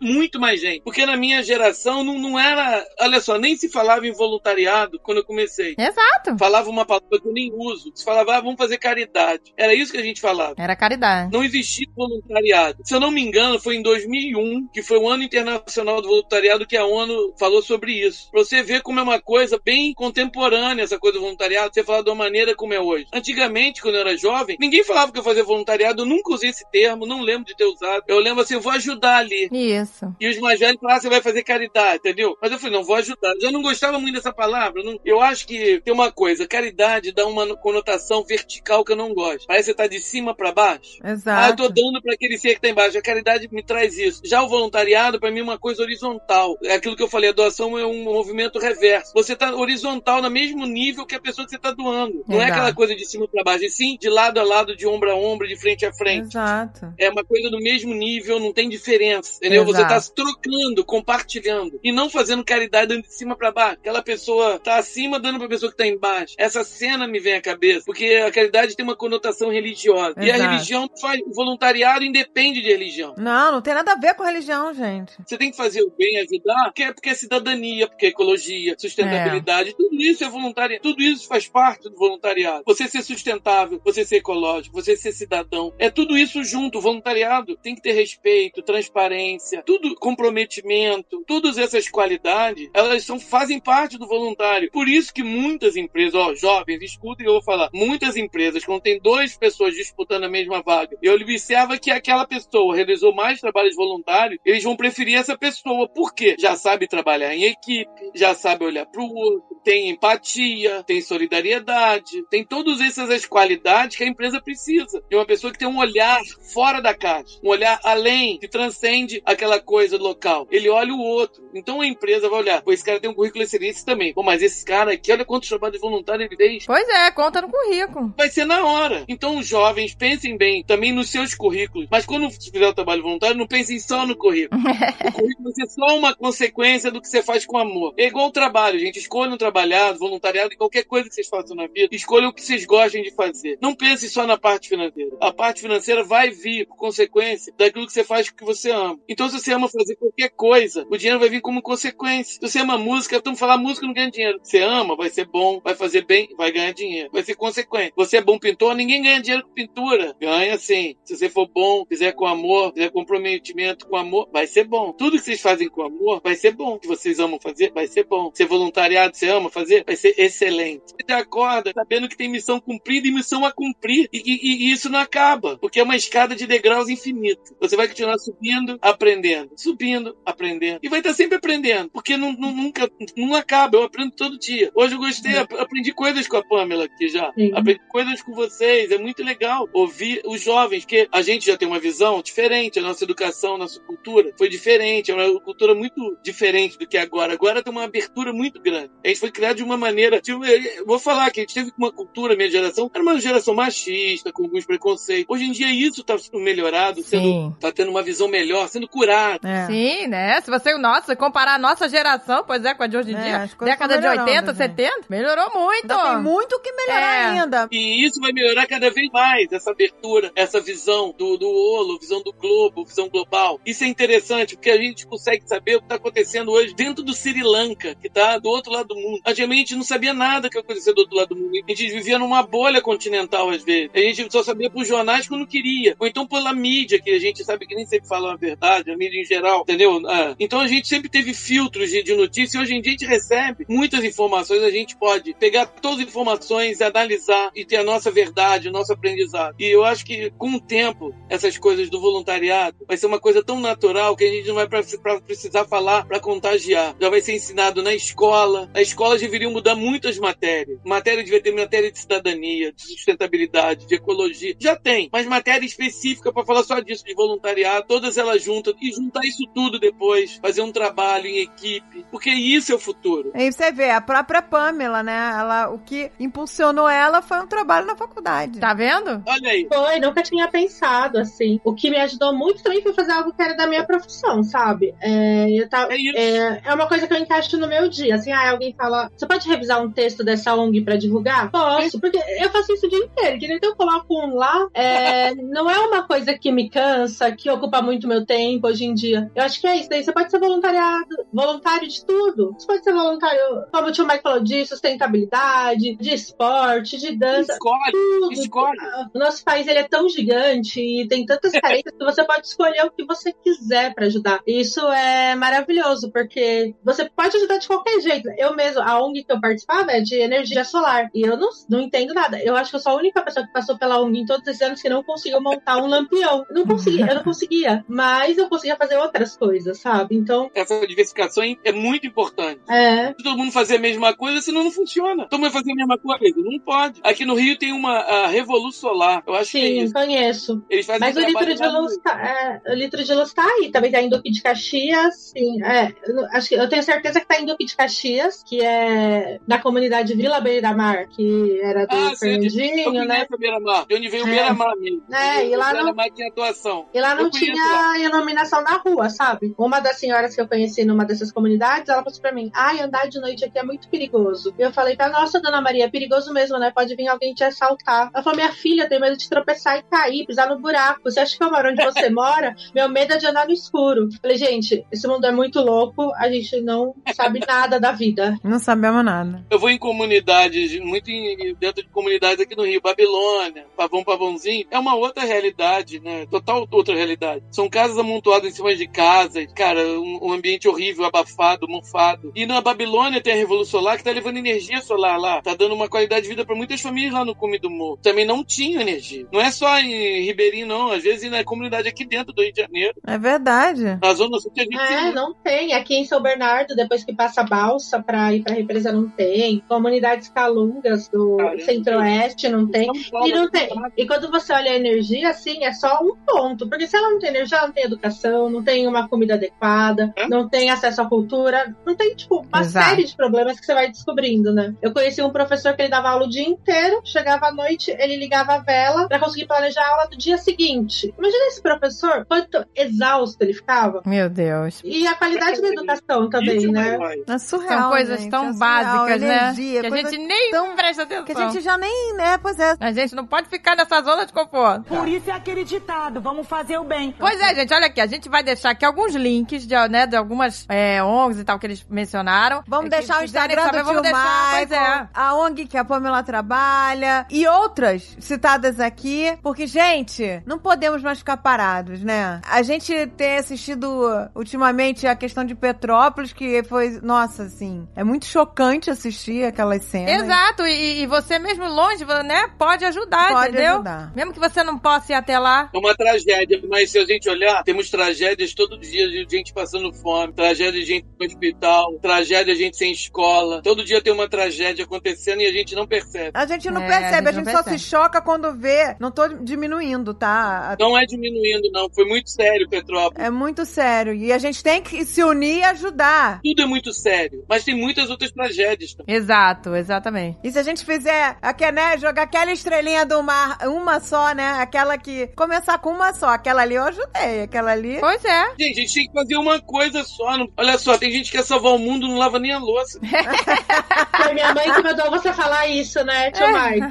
[0.00, 0.82] muito mais gente.
[0.82, 5.18] Porque na minha geração não, não era, olha só, nem se falava em voluntariado quando
[5.18, 5.74] eu comecei.
[5.78, 6.38] Exato.
[6.38, 7.90] Falava uma palavra que eu nem uso.
[7.94, 9.52] Se falava, ah, vamos fazer caridade.
[9.56, 10.54] Era isso que a gente falava.
[10.58, 11.32] Era caridade.
[11.32, 12.82] Não existia voluntariado.
[12.84, 16.66] Se eu não me engano, foi em 2001, que foi o Ano Internacional do Voluntariado,
[16.66, 18.30] que a ONU falou sobre isso.
[18.30, 22.02] Pra você ver como é uma coisa bem contemporânea, essa coisa do voluntariado, você falar
[22.02, 23.06] de uma maneira como é hoje.
[23.12, 26.64] Antigamente, quando eu era jovem, ninguém falava que eu fazia voluntariado, eu nunca usei esse
[26.70, 28.02] termo, não lembro de ter usado.
[28.08, 29.48] Eu lembro assim, eu vou ajudar ali.
[29.52, 30.14] Isso.
[30.20, 32.36] E os mais velhos falaram, ah, você vai fazer caridade, entendeu?
[32.40, 33.32] Mas eu falei, não, vou ajudar.
[33.40, 34.82] Eu não gostava muito dessa palavra.
[34.82, 39.14] não- Eu acho que tem uma coisa, caridade dá uma conotação vertical que eu não
[39.14, 39.46] gosto.
[39.46, 40.98] Parece que você tá de cima pra baixo.
[41.02, 41.56] Ah, eu Exato.
[41.56, 42.98] tô dando pra aquele ser que tá embaixo.
[42.98, 44.20] A caridade me traz isso.
[44.24, 46.56] Já o voluntariado, pra mim, é uma coisa horizontal.
[46.64, 49.12] É aquilo que eu falei, a doação é um movimento reverso.
[49.14, 52.24] Você tá horizontal no mesmo nível que a pessoa que você tá doando.
[52.38, 52.60] Não é Exato.
[52.60, 55.14] aquela coisa de cima pra baixo, e sim de lado a lado, de ombro a
[55.14, 56.28] ombro, de frente a frente.
[56.28, 56.92] Exato.
[56.98, 59.62] É uma coisa do mesmo nível, não tem diferença, entendeu?
[59.62, 59.76] Exato.
[59.76, 63.78] Você tá se trocando, compartilhando e não fazendo caridade dando de cima pra baixo.
[63.80, 66.34] Aquela pessoa tá acima dando pra pessoa que tá embaixo.
[66.38, 70.14] Essa cena me vem à cabeça, porque a caridade tem uma conotação religiosa.
[70.18, 70.50] E a Exato.
[70.50, 73.14] religião faz, voluntariado independe de religião.
[73.18, 75.12] Não, não tem nada a ver com religião, gente.
[75.24, 78.74] Você tem que fazer o bem, ajudar, porque é, porque é cidadania, porque é ecologia,
[78.78, 81.96] sustentabilidade, tudo isso é voluntariado, tudo isso faz parte do
[82.28, 82.62] voluntariado.
[82.66, 86.78] Você ser sustentável, você ser ecológico, você ser cidadão, é tudo isso junto.
[86.78, 93.60] O voluntariado tem que ter respeito, transparência, tudo comprometimento, todas essas qualidades, elas são fazem
[93.60, 94.70] parte do voluntário.
[94.70, 97.70] Por isso que muitas empresas, ó, jovens, escutem eu vou falar.
[97.72, 102.74] Muitas empresas, quando tem duas pessoas disputando a mesma vaga, eu observo que aquela pessoa
[102.74, 105.88] realizou mais trabalhos voluntários, eles vão preferir essa pessoa.
[105.88, 106.36] Por quê?
[106.38, 112.17] Já sabe trabalhar em equipe, já sabe olhar para o outro, tem empatia, tem solidariedade,
[112.30, 115.02] tem todas essas as qualidades que a empresa precisa.
[115.08, 116.20] De uma pessoa que tem um olhar
[116.52, 120.46] fora da caixa, um olhar além, que transcende aquela coisa local.
[120.50, 121.48] Ele olha o outro.
[121.54, 124.12] Então a empresa vai olhar, pô, esse cara tem um currículo excelente também.
[124.12, 126.66] Pô, mas esse cara aqui, olha quantos trabalhos voluntários ele fez.
[126.66, 128.14] Pois é, conta no currículo.
[128.16, 129.04] Vai ser na hora.
[129.08, 131.88] Então os jovens pensem bem também nos seus currículos.
[131.90, 134.60] Mas quando fizer o trabalho voluntário, não pensem só no currículo.
[134.60, 137.94] o currículo vai ser só uma consequência do que você faz com amor.
[137.96, 138.98] É igual o trabalho, gente.
[138.98, 141.88] Escolham trabalhar, voluntariado, qualquer coisa que vocês façam na vida.
[141.98, 143.58] Escolham o que vocês gostem de fazer.
[143.60, 145.16] Não pensem só na parte financeira.
[145.20, 148.96] A parte financeira vai vir por consequência daquilo que você faz que você ama.
[149.08, 152.34] Então, se você ama fazer qualquer coisa, o dinheiro vai vir como consequência.
[152.34, 154.38] Se você ama música, estamos falar música não ganha dinheiro.
[154.40, 157.10] Você ama, vai ser bom, vai fazer bem, vai ganhar dinheiro.
[157.12, 157.92] Vai ser consequente.
[157.96, 160.14] Você é bom pintor, ninguém ganha dinheiro com pintura.
[160.20, 160.94] Ganha sim.
[161.04, 164.92] Se você for bom, fizer com amor, fizer comprometimento com amor, vai ser bom.
[164.92, 166.74] Tudo que vocês fazem com amor vai ser bom.
[166.74, 168.30] O que vocês amam fazer, vai ser bom.
[168.32, 170.94] Se é voluntariado, você ama fazer, vai ser excelente.
[170.94, 174.08] Você acorda sabendo que tem missão cumprida e missão a cumprir.
[174.12, 177.56] E, e, e isso não acaba, porque é uma escada de degraus infinito.
[177.60, 180.80] Você vai continuar subindo, aprendendo, subindo, aprendendo.
[180.82, 183.78] E vai estar sempre aprendendo, porque não, não- nunca não acaba.
[183.78, 184.70] Eu aprendo todo dia.
[184.74, 187.32] Hoje eu gostei, ap- aprendi coisas com a Pamela aqui já.
[187.32, 187.52] Sim.
[187.54, 188.90] Aprendi coisas com vocês.
[188.90, 192.78] É muito legal ouvir os jovens, porque a gente já tem uma visão diferente.
[192.78, 195.10] A nossa educação, a nossa cultura foi diferente.
[195.10, 197.32] É uma cultura muito diferente do que é agora.
[197.32, 198.90] Agora tem uma abertura muito grande.
[199.04, 200.20] A gente foi criado de uma maneira.
[200.20, 200.40] tipo,
[200.86, 204.44] vou falar que a gente teve uma cultura, minha geração, era uma geração machista, com
[204.44, 205.26] alguns preconceitos.
[205.28, 207.56] Hoje em dia isso está sendo melhorado, sendo, Sim.
[207.60, 209.46] tá tendo uma visão melhor, sendo curado.
[209.46, 209.66] É.
[209.66, 210.40] Sim, né?
[210.40, 213.22] Se você, nossa, comparar a nossa geração, pois é, com a de hoje em É,
[213.22, 214.56] dia, década de melhorando, 80, gente.
[214.56, 215.90] 70, melhorou muito.
[215.92, 217.00] Ainda tem muito que melhorar
[217.36, 217.40] É.
[217.40, 217.68] ainda.
[217.70, 222.22] E isso vai melhorar cada vez mais, essa abertura, essa visão do, do Olo, visão
[222.22, 223.60] do globo, visão global.
[223.64, 227.12] Isso é interessante, porque a gente consegue saber o que está acontecendo hoje dentro do
[227.14, 229.20] Sri Lanka, que está do outro lado do mundo.
[229.24, 231.50] A gente não sabia nada que acontecia do outro lado do mundo.
[231.68, 233.90] A gente vivia numa bolha continental, às vezes.
[233.94, 235.94] A gente só sabia por jornais quando queria.
[235.98, 238.96] Ou então pela mídia, que a gente sabe que nem sempre fala a verdade, a
[238.96, 240.00] mídia em geral, entendeu?
[240.06, 242.96] Ah, então a gente sempre teve filtros de, de notícia e hoje em dia a
[242.96, 247.84] gente recebe muitas informações, a gente pode pegar todas as informações, analisar e ter a
[247.84, 249.54] nossa verdade, o nosso aprendizado.
[249.58, 253.44] E eu acho que com o tempo, essas coisas do voluntariado vai ser uma coisa
[253.44, 256.96] tão natural que a gente não vai pra, pra precisar falar para contagiar.
[256.98, 258.70] Já vai ser ensinado na escola.
[258.74, 260.78] As escolas deveriam mudar muitas matérias.
[260.82, 264.54] Matéria devia ter matéria de cidadania, de sustentabilidade, de ecologia.
[264.58, 268.92] Já tem, mas matéria específica para falar só disso, de voluntariado, todas elas juntas e
[268.92, 273.30] juntar isso tudo depois, fazer um trabalho em equipe, porque isso é o futuro.
[273.34, 275.32] Aí você vê, a própria Pamela, né?
[275.38, 278.58] Ela, o que impulsionou ela foi um trabalho na faculdade.
[278.58, 279.22] Tá vendo?
[279.26, 279.66] Olha aí.
[279.72, 281.60] Foi, nunca tinha pensado assim.
[281.64, 284.94] O que me ajudou muito também foi fazer algo que era da minha profissão, sabe?
[285.00, 286.18] É, eu tava, É isso.
[286.18, 288.14] é, é uma coisa que eu encaixo no meu dia.
[288.14, 291.47] Assim, ah, alguém fala, você pode revisar um texto dessa ONG pra divulgar?
[291.50, 293.36] Posso, porque eu faço isso o dia inteiro.
[293.36, 293.56] entendeu?
[293.56, 294.66] Então eu coloco um lá.
[294.74, 298.94] é, não é uma coisa que me cansa, que ocupa muito meu tempo hoje em
[298.94, 299.30] dia.
[299.34, 299.88] Eu acho que é isso.
[299.88, 302.54] Daí você pode ser voluntariado, voluntário de tudo.
[302.58, 303.40] Você pode ser voluntário,
[303.72, 307.52] como o tio Mike falou, de sustentabilidade, de esporte, de dança.
[307.52, 308.32] Escolhe, Tudo.
[308.32, 308.78] escolhe.
[309.14, 312.84] O nosso país ele é tão gigante e tem tantas carências que você pode escolher
[312.84, 314.40] o que você quiser pra ajudar.
[314.46, 318.28] Isso é maravilhoso, porque você pode ajudar de qualquer jeito.
[318.36, 321.10] Eu mesmo, a ONG que eu participava é de energia solar.
[321.14, 322.42] E eu não, não entendo nada.
[322.42, 324.62] Eu acho que eu sou a única pessoa que passou pela ONG em todos esses
[324.62, 326.44] anos que não conseguiu montar um lampião.
[326.50, 327.84] Não conseguia, eu não conseguia.
[327.88, 330.16] Mas eu conseguia fazer outras coisas, sabe?
[330.16, 332.60] Então, Essa diversificação é muito importante.
[332.68, 333.08] é.
[333.08, 335.26] Se todo mundo fazer a mesma coisa, senão não funciona.
[335.28, 336.34] Todo mundo vai fazer a mesma coisa.
[336.36, 337.00] Não pode.
[337.02, 339.22] Aqui no Rio tem uma a Revolu Solar.
[339.26, 339.92] Eu acho que é Sim, isso.
[339.92, 340.62] conheço.
[340.68, 343.70] Eles fazem Mas o litro de luz tá, é, o litro de luz tá aí,
[343.70, 347.26] também tá em Duque de Caxias, sim, é, eu acho que eu tenho certeza que
[347.26, 351.27] tá em Duque de Caxias, que é na comunidade Vila Beira Mar, que
[351.62, 353.26] era do Ah, sim, eu Fernandinho, né?
[353.32, 353.86] a Beira-Mar.
[353.86, 354.30] De onde veio o É.
[354.30, 355.02] Beira-Mar mesmo.
[355.12, 356.86] É, e lá o não- tinha atuação.
[356.94, 359.54] E lá não Eu conheço tinha iluminação na rua, sabe?
[359.58, 362.80] Uma das senhoras que eu conheci numa dessas comunidades, ela falou assim pra mim: ai,
[362.80, 364.54] andar de noite aqui é muito perigoso.
[364.58, 366.70] E eu falei pra nossa, dona Maria, é perigoso mesmo, né?
[366.74, 368.10] Pode vir alguém te assaltar.
[368.14, 371.00] Ela falou: minha filha, eu tenho medo de tropeçar e cair, pisar no buraco.
[371.04, 372.54] Você acha que eu moro onde você mora?
[372.74, 374.04] Meu medo é de andar no escuro.
[374.12, 378.36] Eu falei, gente, esse mundo é muito louco, a gente não sabe nada da vida.
[378.42, 379.44] Não sabemos nada.
[379.50, 384.66] Eu vou em comunidades, muito em- dentro de comunidades aqui no Rio, Babilônia, Pavão Pavãozinho,
[384.70, 386.26] é uma outra realidade, né?
[386.30, 387.42] Total outra realidade.
[387.50, 392.32] São casas amontoadas em cima de casas, cara, um, um ambiente horrível, abafado, mofado.
[392.34, 395.74] E na Babilônia tem a Revolução Solar que tá levando energia solar lá, tá dando
[395.74, 397.98] uma qualidade de vida para muitas famílias lá no Cume do Morro.
[398.02, 399.26] Também não tinha energia.
[399.32, 400.90] Não é só em Ribeirinho, não.
[400.90, 403.98] Às vezes na comunidade aqui dentro do Rio de Janeiro, É verdade.
[404.02, 405.74] na Zona Sul, que a gente É, não tem.
[405.74, 409.62] aqui em São Bernardo, depois que passa a balsa para ir para represa, não tem.
[409.68, 412.84] Comunidades calungas do centro-oeste não tem.
[412.84, 413.68] E não fala, tem.
[413.96, 416.68] E quando você olha a energia, assim, é só um ponto.
[416.68, 420.12] Porque se ela não tem energia, ela não tem educação, não tem uma comida adequada,
[420.16, 420.26] É?
[420.28, 422.88] não tem acesso à cultura, não tem, tipo, uma Exato.
[422.88, 424.74] série de problemas que você vai descobrindo, né?
[424.82, 428.16] Eu conheci um professor que ele dava aula o dia inteiro, chegava à noite, ele
[428.16, 431.12] ligava a vela pra conseguir planejar a aula do dia seguinte.
[431.18, 434.02] Imagina esse professor, quanto exausto ele ficava.
[434.06, 434.80] Meu Deus.
[434.84, 436.96] E a qualidade da educação também, né?
[436.96, 437.16] vai.
[437.26, 437.80] É surreal.
[437.80, 439.90] São coisas tão é surreal, básicas, energia, né?
[439.90, 441.24] Que a gente nem tão- presta atenção.
[441.24, 442.38] Que a gente já nem, né?
[442.38, 442.76] Pois é.
[442.80, 444.84] A gente não pode ficar nessa zona de conforto.
[444.84, 447.14] Por isso é aquele ditado, vamos fazer o bem.
[447.18, 450.16] Pois é, gente, olha aqui, a gente vai deixar aqui alguns links de, né, de
[450.16, 452.62] algumas é, ONGs e tal que eles mencionaram.
[452.66, 455.08] Vamos É, deixar o Instagram saber, do vamos tio deixar, Michael, é.
[455.12, 461.18] a ONG que a Pamela trabalha e outras citadas aqui, porque, gente, não podemos mais
[461.18, 462.40] ficar parados, né?
[462.48, 468.26] A gente tem assistido ultimamente a questão de Petrópolis, que foi, nossa, assim, é muito
[468.26, 470.22] chocante assistir aquelas cenas.
[470.22, 473.74] Exato, e, e você mesmo longe, né, pode ajudar, Pode entendeu?
[473.74, 474.12] ajudar.
[474.14, 475.70] Mesmo que você não possa ir até lá.
[475.74, 479.92] É uma tragédia, mas se a gente olhar, temos tragédias todo dia de gente passando
[479.94, 483.60] fome, tragédia de gente no hospital, tragédia de gente sem escola.
[483.62, 486.30] Todo dia tem uma tragédia acontecendo e a gente não percebe.
[486.34, 487.78] A gente não É, percebe, a a gente gente, não só percebe.
[487.78, 488.96] se choca quando vê.
[489.00, 490.76] Não tô diminuindo, tá?
[490.78, 491.88] Não é diminuindo, não.
[491.90, 493.24] Foi muito sério, Petrópolis.
[493.26, 494.14] É muito sério.
[494.14, 496.40] E a gente tem que se unir e ajudar.
[496.42, 497.44] Tudo é muito sério.
[497.48, 499.14] Mas tem muitas outras tragédias também.
[499.14, 500.38] Exato, exatamente.
[500.44, 504.58] E se a gente fizer, aqui, né, jogar aquela estrelinha do mar, uma só, né?
[504.60, 505.26] Aquela que.
[505.36, 506.28] Começar com uma só.
[506.28, 507.42] Aquela ali eu ajudei.
[507.42, 507.98] Aquela ali.
[508.00, 508.46] Pois é.
[508.58, 510.36] Gente, a gente tem que fazer uma coisa só.
[510.36, 512.98] não- Olha só, tem gente que quer salvar o mundo não lava nem a louça.
[514.16, 516.90] Foi minha mãe que mandou você falar isso, né, tio Michael?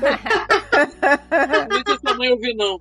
[1.50, 2.78] Não deixa sua mãe ouvir, não.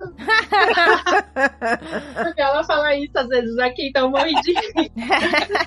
[2.37, 4.53] Ela fala isso às vezes aqui, então morri de.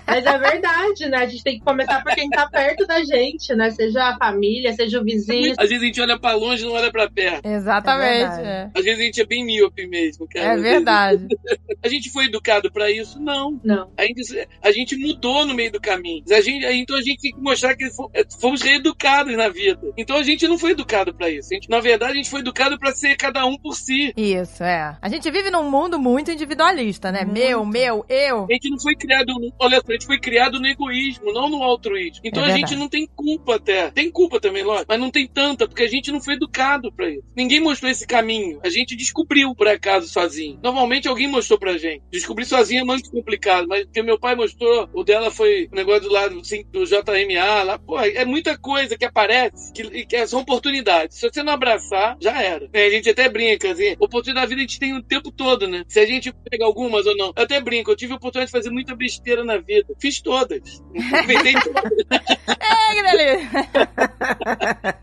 [0.06, 1.18] Mas é verdade, né?
[1.18, 3.70] A gente tem que começar por quem tá perto da gente, né?
[3.70, 5.19] Seja a família, seja o vizinho.
[5.58, 7.44] Às vezes a gente olha pra longe e não olha pra perto.
[7.46, 8.18] Exatamente.
[8.18, 8.46] verdade.
[8.46, 10.54] É, Às vezes a gente é bem míope mesmo, cara.
[10.54, 11.26] É verdade.
[11.82, 13.18] A gente foi educado pra isso?
[13.18, 13.58] Não.
[13.64, 13.90] Não.
[13.96, 14.20] A gente,
[14.62, 16.22] a gente mudou no meio do caminho.
[16.30, 19.80] A gente, então a gente tem que mostrar que fo- fomos reeducados na vida.
[19.96, 21.48] Então a gente não foi educado pra isso.
[21.50, 24.12] A gente, na verdade, a gente foi educado pra ser cada um por si.
[24.14, 24.94] Isso, é.
[25.00, 27.24] A gente vive num mundo muito individualista, né?
[27.24, 28.44] Meu, meu, eu.
[28.50, 31.48] A gente não foi criado, no, olha só, a gente foi criado no egoísmo, não
[31.48, 32.20] no altruísmo.
[32.24, 33.90] Então É a gente não tem culpa até.
[33.90, 37.08] Tem culpa também, lógico, mas não tem tanta, porque a gente não foi educado pra
[37.08, 37.22] isso.
[37.36, 38.60] Ninguém mostrou esse caminho.
[38.64, 40.58] A gente descobriu, por acaso, sozinho.
[40.62, 42.02] Normalmente alguém mostrou pra gente.
[42.10, 46.02] Descobrir sozinho é muito complicado, mas porque meu pai mostrou, o dela foi o negócio
[46.02, 50.26] do lado assim, do JMA, lá, pô, é muita coisa que aparece que, e que
[50.26, 51.18] são oportunidades.
[51.18, 52.68] Se você não abraçar, já era.
[52.72, 55.66] É, a gente até brinca, assim, oportunidade da vida a gente tem o tempo todo,
[55.66, 55.84] né?
[55.88, 57.32] Se a gente pega algumas ou não.
[57.36, 59.94] Eu até brinco, eu tive a oportunidade de fazer muita besteira na vida.
[60.00, 60.82] Fiz todas.
[61.12, 62.06] Aproveitei todas.
[62.60, 63.50] É, que delícia.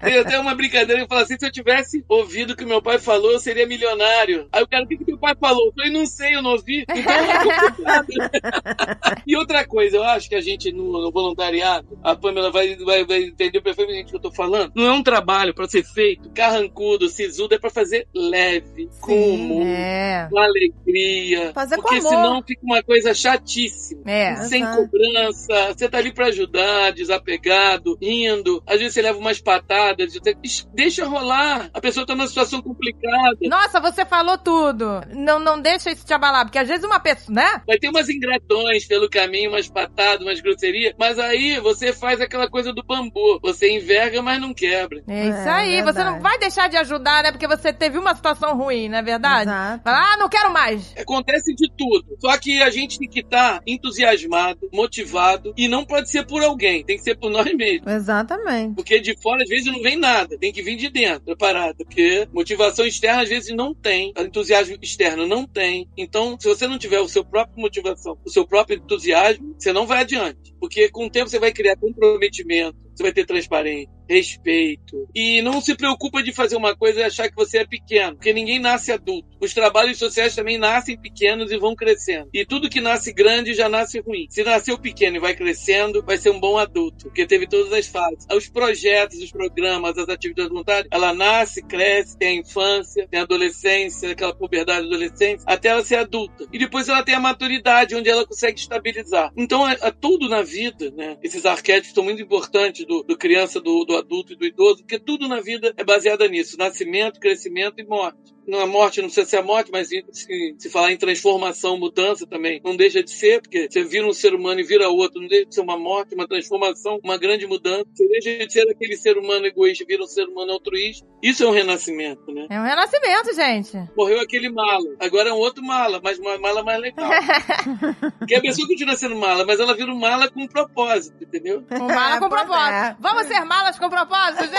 [0.02, 3.00] Tem até uma brincadeira que fala assim: se eu tivesse ouvido o que meu pai
[3.00, 4.48] falou, eu seria milionário.
[4.52, 5.68] Aí o cara, o que, que meu pai falou?
[5.68, 6.86] Eu falei, não sei, eu não ouvi.
[6.98, 9.18] Então é.
[9.28, 13.06] E outra coisa, eu acho que a gente no, no voluntariado, a Pamela vai, vai,
[13.06, 14.72] vai entender perfeitamente o que eu tô falando.
[14.76, 19.66] Não é um trabalho pra ser feito carrancudo, sisudo, é pra fazer leve, com humor,
[19.68, 20.28] É.
[20.30, 21.52] com alegria.
[21.54, 22.10] Fazer com porque amor.
[22.10, 24.02] senão fica uma coisa chatíssima.
[24.06, 24.36] É.
[24.44, 28.62] Sem cobrança, você tá ali pra ajudar, desapegado, rindo.
[28.66, 30.36] Às vezes você leva umas patadas, você
[30.74, 31.70] deixa rolar.
[31.74, 33.38] A pessoa tá numa situação complicada.
[33.44, 35.02] Nossa, você falou tudo.
[35.14, 37.62] Não, não deixa isso te abalar, porque às vezes uma pessoa, né?
[37.66, 42.50] Vai ter umas ingratões pelo caminho, umas patadas, umas grosserias, mas aí você faz aquela
[42.50, 43.40] coisa do bambu.
[43.42, 45.02] Você enverga, mas não quebra.
[45.08, 45.76] É isso É, aí.
[45.82, 46.10] Você verdade.
[46.16, 47.32] não vai deixar de ajudar, né?
[47.32, 49.50] Porque você teve uma situação ruim, não é verdade?
[49.50, 49.84] Exato.
[49.84, 50.94] Fala, ah, não quero mais.
[50.98, 52.18] Acontece de tudo.
[52.20, 56.84] Só que a gente tem que estar entusiasmado, motivado, e não pode ser por alguém,
[56.86, 57.92] tem que ser por nós mesmos.
[57.92, 58.76] Exatamente.
[58.76, 60.38] Porque de fora, às vezes, não vem nada.
[60.38, 61.78] Tem que vir de dentro, preparado.
[61.78, 64.14] Porque motivação externa, às vezes, não tem.
[64.18, 65.88] Entusiasmo externo não tem.
[65.98, 69.86] Então, se você não tiver o seu próprio motivação, o seu próprio entusiasmo, você não
[69.86, 70.54] vai adiante.
[70.60, 75.08] Porque com o tempo você vai criar comprometimento, você vai ter transparência, respeito.
[75.14, 78.16] E não se preocupa de fazer uma coisa e achar que você é pequeno.
[78.16, 79.38] Porque ninguém nasce adulto.
[79.40, 82.30] Os trabalhos sociais também nascem pequenos e vão crescendo.
[82.34, 84.28] E tudo que nasce grande já nasce ruim.
[84.30, 87.06] Se nasceu pequeno e vai crescendo, vai ser um bom adulto.
[87.06, 88.26] Porque teve todas as fases.
[88.32, 93.24] Os projetos, os programas, as atividades voluntárias, ela nasce, cresce, tem a infância, tem a
[93.24, 96.46] adolescência, aquela puberdade da adolescência, até ela ser adulta.
[96.52, 99.32] E depois ela tem a maturidade, onde ela consegue estabilizar.
[99.36, 101.18] Então, é, é tudo na vida, né?
[101.24, 105.00] Esses arquétipos são muito importantes do, do criança, do, do adulto e do idoso, porque
[105.00, 108.37] tudo na vida é baseado nisso: nascimento, crescimento e morte.
[108.48, 112.62] Na morte, não sei se é morte, mas se, se falar em transformação, mudança também,
[112.64, 115.46] não deixa de ser, porque você vira um ser humano e vira outro, não deixa
[115.46, 117.86] de ser uma morte, uma transformação, uma grande mudança.
[117.94, 121.06] Você deixa de ser aquele ser humano egoísta e vira um ser humano altruísta.
[121.22, 122.48] Isso é um renascimento, né?
[122.50, 123.78] É um renascimento, gente.
[123.98, 127.10] Morreu aquele mala, agora é um outro mala, mas uma mala mais legal.
[128.20, 131.64] Porque a pessoa continua sendo mala, mas ela vira um mala com propósito, entendeu?
[131.72, 132.74] Um mala com propósito.
[132.74, 132.96] é.
[133.00, 134.58] Vamos ser malas com propósito, gente?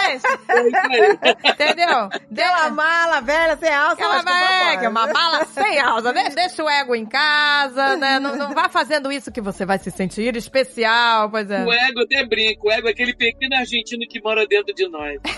[0.49, 1.18] É isso aí.
[1.59, 1.89] Entendeu?
[1.89, 4.79] Aquela Deixa, mala velha, sem alça, com é, propósito.
[4.79, 6.12] que é uma mala sem alça.
[6.12, 8.18] Deixa, deixa o ego em casa, né?
[8.18, 11.64] Não, não vá fazendo isso que você vai se sentir especial, pois é.
[11.64, 15.18] O ego até brinca, o ego é aquele pequeno argentino que mora dentro de nós.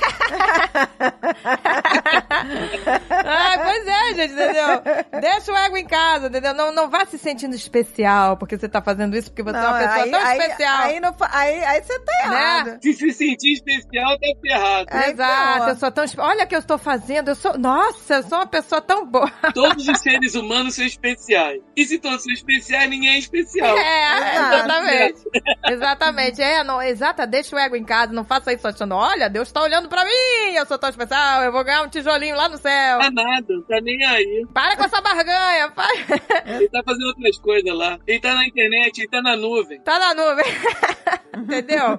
[3.11, 4.82] Ah, pois é, gente, entendeu?
[5.20, 6.55] Deixa o ego em casa, entendeu?
[6.55, 9.78] Não, não vá se sentindo especial porque você tá fazendo isso, porque você é uma
[9.78, 10.82] pessoa aí, tão aí, especial.
[10.82, 12.78] Aí, não aí, aí você tá errado.
[12.82, 15.11] Se se sentir especial, tá ferrado.
[15.11, 16.05] Exato, eu sou tão.
[16.18, 17.59] Olha o que eu estou fazendo, eu sou.
[17.59, 19.31] Nossa, eu sou uma pessoa tão boa.
[19.53, 21.61] Todos os seres humanos são especiais.
[21.76, 23.76] E se todos são especiais, ninguém é especial.
[23.76, 24.55] É, Exato.
[24.55, 25.20] exatamente.
[25.68, 26.43] exatamente.
[26.43, 29.62] É, não, exata, deixa o ego em casa, não faça isso achando, olha, Deus tá
[29.62, 32.99] olhando pra mim, eu sou tão especial, eu vou ganhar um tijolinho lá no céu.
[32.99, 34.47] Tá nada, não tá nem aí.
[34.55, 35.97] Para com essa barganha, pai.
[36.47, 37.99] Ele tá fazendo outras coisas lá.
[38.07, 39.81] Ele tá na internet, ele tá na nuvem.
[39.81, 40.45] Tá na nuvem.
[41.37, 41.97] Entendeu?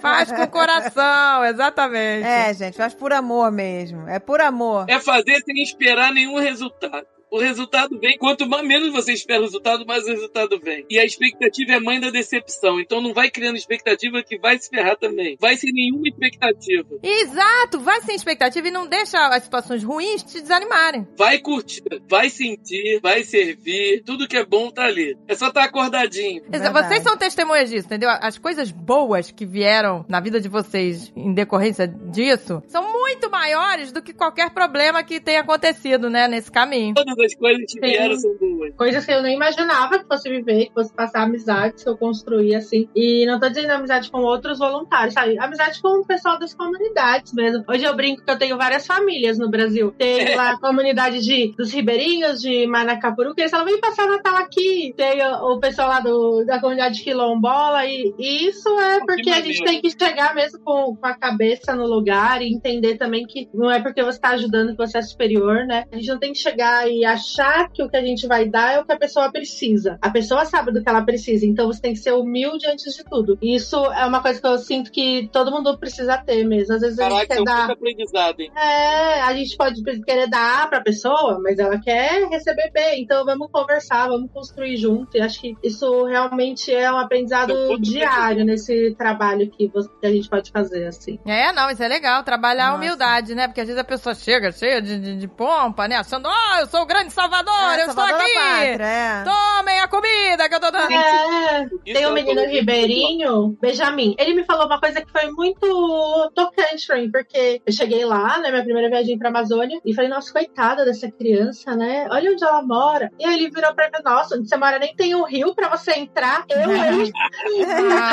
[0.00, 2.26] Faz com o coração, exatamente.
[2.26, 4.08] É, gente, faz por amor mesmo.
[4.08, 4.86] É por amor.
[4.88, 7.06] É fazer sem esperar nenhum resultado.
[7.32, 8.18] O resultado vem.
[8.18, 10.84] Quanto mais, menos você espera o resultado, mais o resultado vem.
[10.90, 12.78] E a expectativa é mãe da decepção.
[12.78, 15.38] Então não vai criando expectativa que vai se ferrar também.
[15.40, 16.86] Vai sem nenhuma expectativa.
[17.02, 21.08] Exato, vai sem expectativa e não deixa as situações ruins te desanimarem.
[21.16, 24.02] Vai curtir, vai sentir, vai servir.
[24.04, 25.16] Tudo que é bom tá ali.
[25.26, 26.42] É só estar acordadinho.
[26.52, 26.88] Exa- Verdade.
[26.88, 28.10] Vocês são testemunhas disso, entendeu?
[28.10, 33.90] As coisas boas que vieram na vida de vocês em decorrência disso são muito maiores
[33.90, 36.92] do que qualquer problema que tenha acontecido, né, nesse caminho.
[36.94, 37.80] Todas as coisas que Sim.
[37.80, 38.74] vieram são boas.
[38.76, 42.54] Coisas que eu nem imaginava que fosse viver, que fosse passar amizades que eu construí,
[42.54, 42.88] assim.
[42.94, 45.38] E não tô dizendo amizade com outros voluntários, sabe?
[45.38, 47.64] Amizade com o pessoal das comunidades mesmo.
[47.68, 49.92] Hoje eu brinco que eu tenho várias famílias no Brasil.
[49.96, 54.36] Tem lá a comunidade de, dos ribeirinhos, de Manacapuru, que eles falam, vem passar Natal
[54.36, 54.94] aqui.
[54.96, 57.86] Tem o, o pessoal lá do, da comunidade quilombola.
[57.86, 61.14] E, e isso é Que porque a gente tem que chegar mesmo com, com a
[61.14, 64.98] cabeça no lugar e entender também que não é porque você tá ajudando que você
[64.98, 65.84] é superior, né?
[65.92, 68.72] A gente não tem que chegar e achar que o que a gente vai dar
[68.74, 69.98] é o que a pessoa precisa.
[70.00, 73.04] A pessoa sabe do que ela precisa, então você tem que ser humilde antes de
[73.04, 73.38] tudo.
[73.40, 76.74] E isso é uma coisa que eu sinto que todo mundo precisa ter mesmo.
[76.74, 77.70] Às vezes a gente Caraca, é quer um dar.
[77.70, 78.50] aprendizado, hein?
[78.56, 83.02] É, a gente pode querer dar pra pessoa, mas ela quer receber bem.
[83.02, 85.16] Então vamos conversar, vamos construir junto.
[85.16, 90.06] E acho que isso realmente é um aprendizado é diário nesse trabalho que, você- que
[90.06, 91.18] a gente pode fazer, assim.
[91.26, 92.78] É, não, isso é legal, trabalhar a Nossa.
[92.78, 93.46] humildade, né?
[93.48, 95.96] Porque às vezes a pessoa chega cheia de, de, de pompa, né?
[95.96, 98.34] Achando, ó, eu sou o grande salvador, É, eu estou Salvador da aqui!
[98.34, 99.24] Pátria, é.
[99.24, 100.92] Tomem a comida que eu tô dando.
[100.92, 104.14] É, tem é um uma menino ribeirinho, Benjamin.
[104.18, 108.38] Ele me falou uma coisa que foi muito tocante pra mim, porque eu cheguei lá,
[108.38, 112.06] né, minha primeira viagem pra Amazônia, e falei, nossa, coitada dessa criança, né?
[112.10, 113.10] Olha onde ela mora.
[113.18, 115.68] E aí ele virou pra mim, nossa, onde você mora nem tem um rio pra
[115.68, 116.44] você entrar.
[116.48, 117.12] Eu, hein?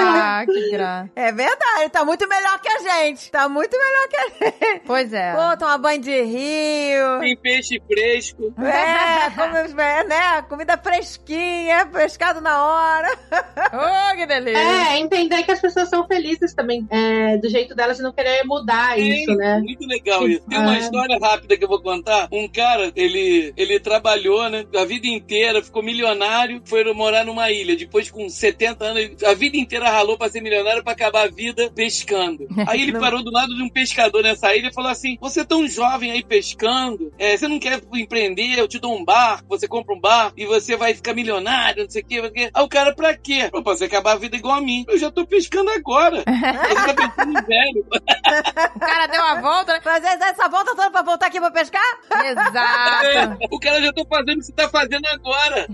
[0.01, 1.09] Ah, que graça.
[1.15, 3.31] É verdade, tá muito melhor que a gente.
[3.31, 4.81] Tá muito melhor que a gente.
[4.85, 5.33] Pois é.
[5.33, 7.19] Pô, tomar banho de rio.
[7.19, 8.53] Tem peixe fresco.
[8.59, 8.78] É,
[9.35, 10.41] come, é, né?
[10.43, 13.17] Comida fresquinha, pescado na hora.
[13.73, 14.57] Ô, que delícia.
[14.59, 18.43] É, entender que as pessoas são felizes também, é, do jeito delas e não querer
[18.43, 19.59] mudar isso, É, né?
[19.59, 20.41] Muito legal isso.
[20.47, 20.79] Tem uma Ah.
[20.79, 22.27] história rápida que eu vou contar.
[22.31, 24.65] Um cara, ele, ele trabalhou, né?
[24.75, 27.75] A vida inteira, ficou milionário, foi morar numa ilha.
[27.75, 31.71] Depois, com 70 anos, a vida inteira ralou pra ser milionário pra acabar a vida
[31.73, 32.47] pescando.
[32.67, 32.99] Aí ele Não.
[32.99, 36.11] parou do lado de um pescador nessa ilha e falou assim: Você é tão jovem
[36.11, 38.58] aí pescando, é, você não quer empreender?
[38.59, 41.89] Eu te dou um barco, você compra um barco e você vai ficar milionário, não
[41.89, 42.15] sei o quê.
[42.17, 43.47] não sei o quê." Aí o cara, pra quê?
[43.49, 44.85] Falou, pra você acabar a vida igual a mim.
[44.87, 46.23] Eu já tô pescando agora.
[46.69, 47.85] Você tá pensando velho.
[48.75, 49.81] O cara deu a volta, né?
[49.81, 51.83] Fazer essa volta toda pra voltar aqui pra pescar?
[52.25, 53.05] Exato.
[53.05, 55.67] É, o cara já tá fazendo o que você tá fazendo agora.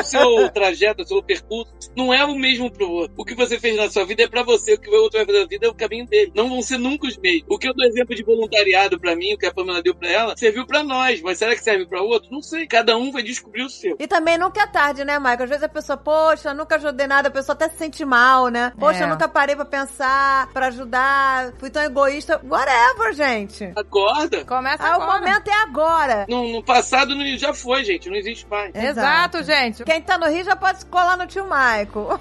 [0.00, 3.14] O seu trajeto, o seu percurso, não é o mesmo pro outro.
[3.16, 5.26] O que você fez na sua vida é pra você, o que o outro vai
[5.26, 6.32] fazer na vida é o caminho dele.
[6.34, 7.44] Não vão ser nunca os mesmos.
[7.48, 10.08] O que eu dou exemplo de voluntariado pra mim, o que a Pamela deu pra
[10.08, 12.15] ela, serviu pra nós, mas será que serve pra outro?
[12.30, 12.66] Não sei.
[12.66, 13.96] Cada um vai descobrir o seu.
[13.98, 15.44] E também nunca é tarde, né, Michael?
[15.44, 18.72] Às vezes a pessoa, poxa, nunca ajudei nada, a pessoa até se sente mal, né?
[18.78, 19.02] Poxa, É.
[19.04, 22.40] eu nunca parei pra pensar, pra ajudar, fui tão egoísta.
[22.44, 23.72] Whatever, gente.
[23.76, 24.44] Acorda.
[24.44, 25.20] Começa Ah, o agora.
[25.20, 26.26] momento é agora.
[26.28, 28.08] No, no passado não- já foi, gente.
[28.08, 28.74] Não existe mais.
[28.74, 29.84] Exato, gente.
[29.84, 32.20] Quem tá no Rio já pode colar no tio Michael.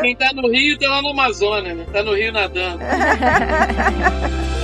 [0.00, 1.86] Quem tá no Rio tá lá no Amazonas, né?
[1.92, 2.78] Tá no Rio nadando.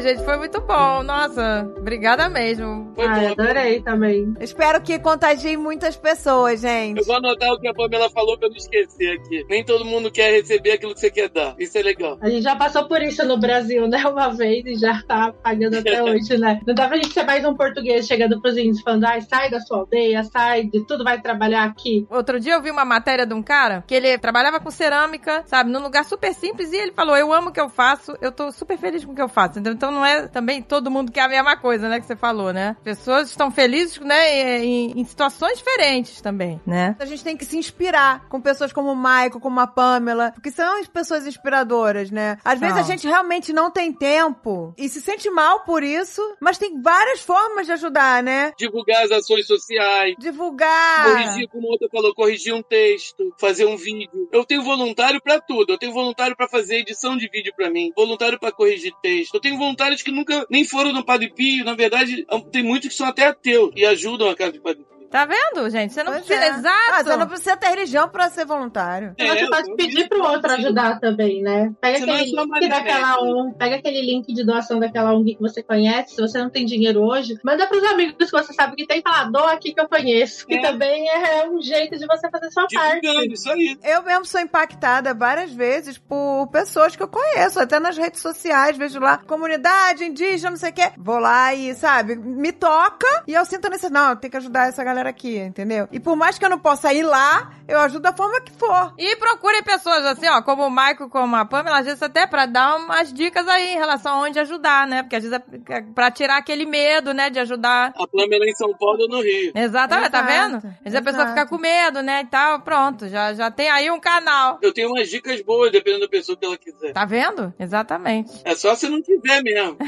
[0.00, 0.24] gente.
[0.24, 1.02] Foi muito bom.
[1.02, 2.92] Nossa, obrigada mesmo.
[2.94, 3.42] Foi Ai, bom.
[3.42, 4.34] adorei também.
[4.40, 6.98] Espero que contagie muitas pessoas, gente.
[6.98, 9.44] Eu vou anotar o que a Pamela falou pra não esquecer aqui.
[9.48, 11.54] Nem todo mundo quer receber aquilo que você quer dar.
[11.58, 12.18] Isso é legal.
[12.20, 14.04] A gente já passou por isso no Brasil, né?
[14.06, 16.60] Uma vez e já tá pagando até hoje, né?
[16.66, 19.60] Não dá pra gente ser mais um português chegando pros índios falando, ai, sai da
[19.60, 22.06] sua aldeia, sai de tudo, vai trabalhar aqui.
[22.10, 25.70] Outro dia eu vi uma matéria de um cara que ele trabalhava com cerâmica, sabe,
[25.70, 28.50] num lugar super simples e ele falou: Eu amo o que eu faço, eu tô
[28.52, 29.55] super feliz com o que eu faço.
[29.56, 29.72] Entendeu?
[29.72, 32.76] Então não é também todo mundo quer a mesma coisa, né, que você falou, né?
[32.84, 36.94] Pessoas estão felizes, né, em, em situações diferentes também, né?
[36.98, 40.50] A gente tem que se inspirar com pessoas como o Michael, como a Pamela, porque
[40.50, 42.38] são as pessoas inspiradoras, né?
[42.44, 42.84] Às vezes São.
[42.84, 47.20] a gente realmente não tem tempo e se sente mal por isso, mas tem várias
[47.20, 48.52] formas de ajudar, né?
[48.58, 50.14] Divulgar as ações sociais.
[50.18, 51.04] Divulgar.
[51.04, 54.28] Corrigir, como outra falou, corrigir um texto, fazer um vídeo.
[54.32, 55.72] Eu tenho voluntário pra tudo.
[55.72, 59.34] Eu tenho voluntário pra fazer edição de vídeo pra mim, voluntário pra corrigir texto.
[59.46, 61.64] Tenho voluntários que nunca nem foram no Padre Pio.
[61.64, 64.95] Na verdade, tem muitos que são até ateus e ajudam a casa de Padre Pio.
[65.10, 65.92] Tá vendo, gente?
[65.92, 66.44] Você não Pois precisa.
[66.46, 66.58] é.
[66.58, 66.76] Exato.
[66.92, 69.14] Ah, você não precisa ter religião pra ser voluntário.
[69.18, 71.72] É, você pode pedir pro outro ajudar também, né?
[71.80, 75.62] Pega aquele é link daquela ONG, pega aquele link de doação daquela ONG que você
[75.62, 76.14] conhece.
[76.14, 79.30] Se você não tem dinheiro hoje, manda pros amigos que você sabe que tem, fala,
[79.30, 80.46] doa aqui que eu conheço.
[80.46, 80.62] Que É.
[80.62, 83.00] também é um jeito de você fazer sua parte.
[83.00, 83.78] Divulgando, isso aí.
[83.82, 88.76] Eu mesmo sou impactada várias vezes por pessoas que eu conheço, até nas redes sociais,
[88.76, 90.90] vejo lá, comunidade indígena, não sei o quê.
[90.96, 93.86] Vou lá e, sabe, me toca e eu sinto a necessidade.
[93.86, 95.88] Não, eu tenho que ajudar essa galera aqui, entendeu?
[95.90, 98.94] E por mais que eu não possa ir lá, eu ajudo da forma que for.
[98.96, 102.46] E procure pessoas assim, ó, como o Michael, como a Pamela, às vezes até pra
[102.46, 105.02] dar umas dicas aí em relação a onde ajudar, né?
[105.02, 107.92] Porque às vezes é pra tirar aquele medo, né, de ajudar.
[107.96, 109.52] A Pamela em São Paulo ou no Rio.
[109.54, 110.56] Exatamente, tá Exato, vendo?
[110.56, 111.40] Às vezes a pessoa exato.
[111.40, 114.58] fica com medo, né, e tal, pronto, já, já tem aí um canal.
[114.62, 116.92] Eu tenho umas dicas boas, dependendo da pessoa que ela quiser.
[116.92, 117.52] Tá vendo?
[117.58, 118.32] Exatamente.
[118.44, 119.76] É só se não quiser mesmo.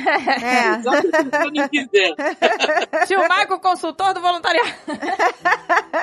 [0.48, 0.82] É.
[0.82, 2.14] Só se você não quiser.
[3.06, 4.68] Tio Michael, consultor do voluntariado.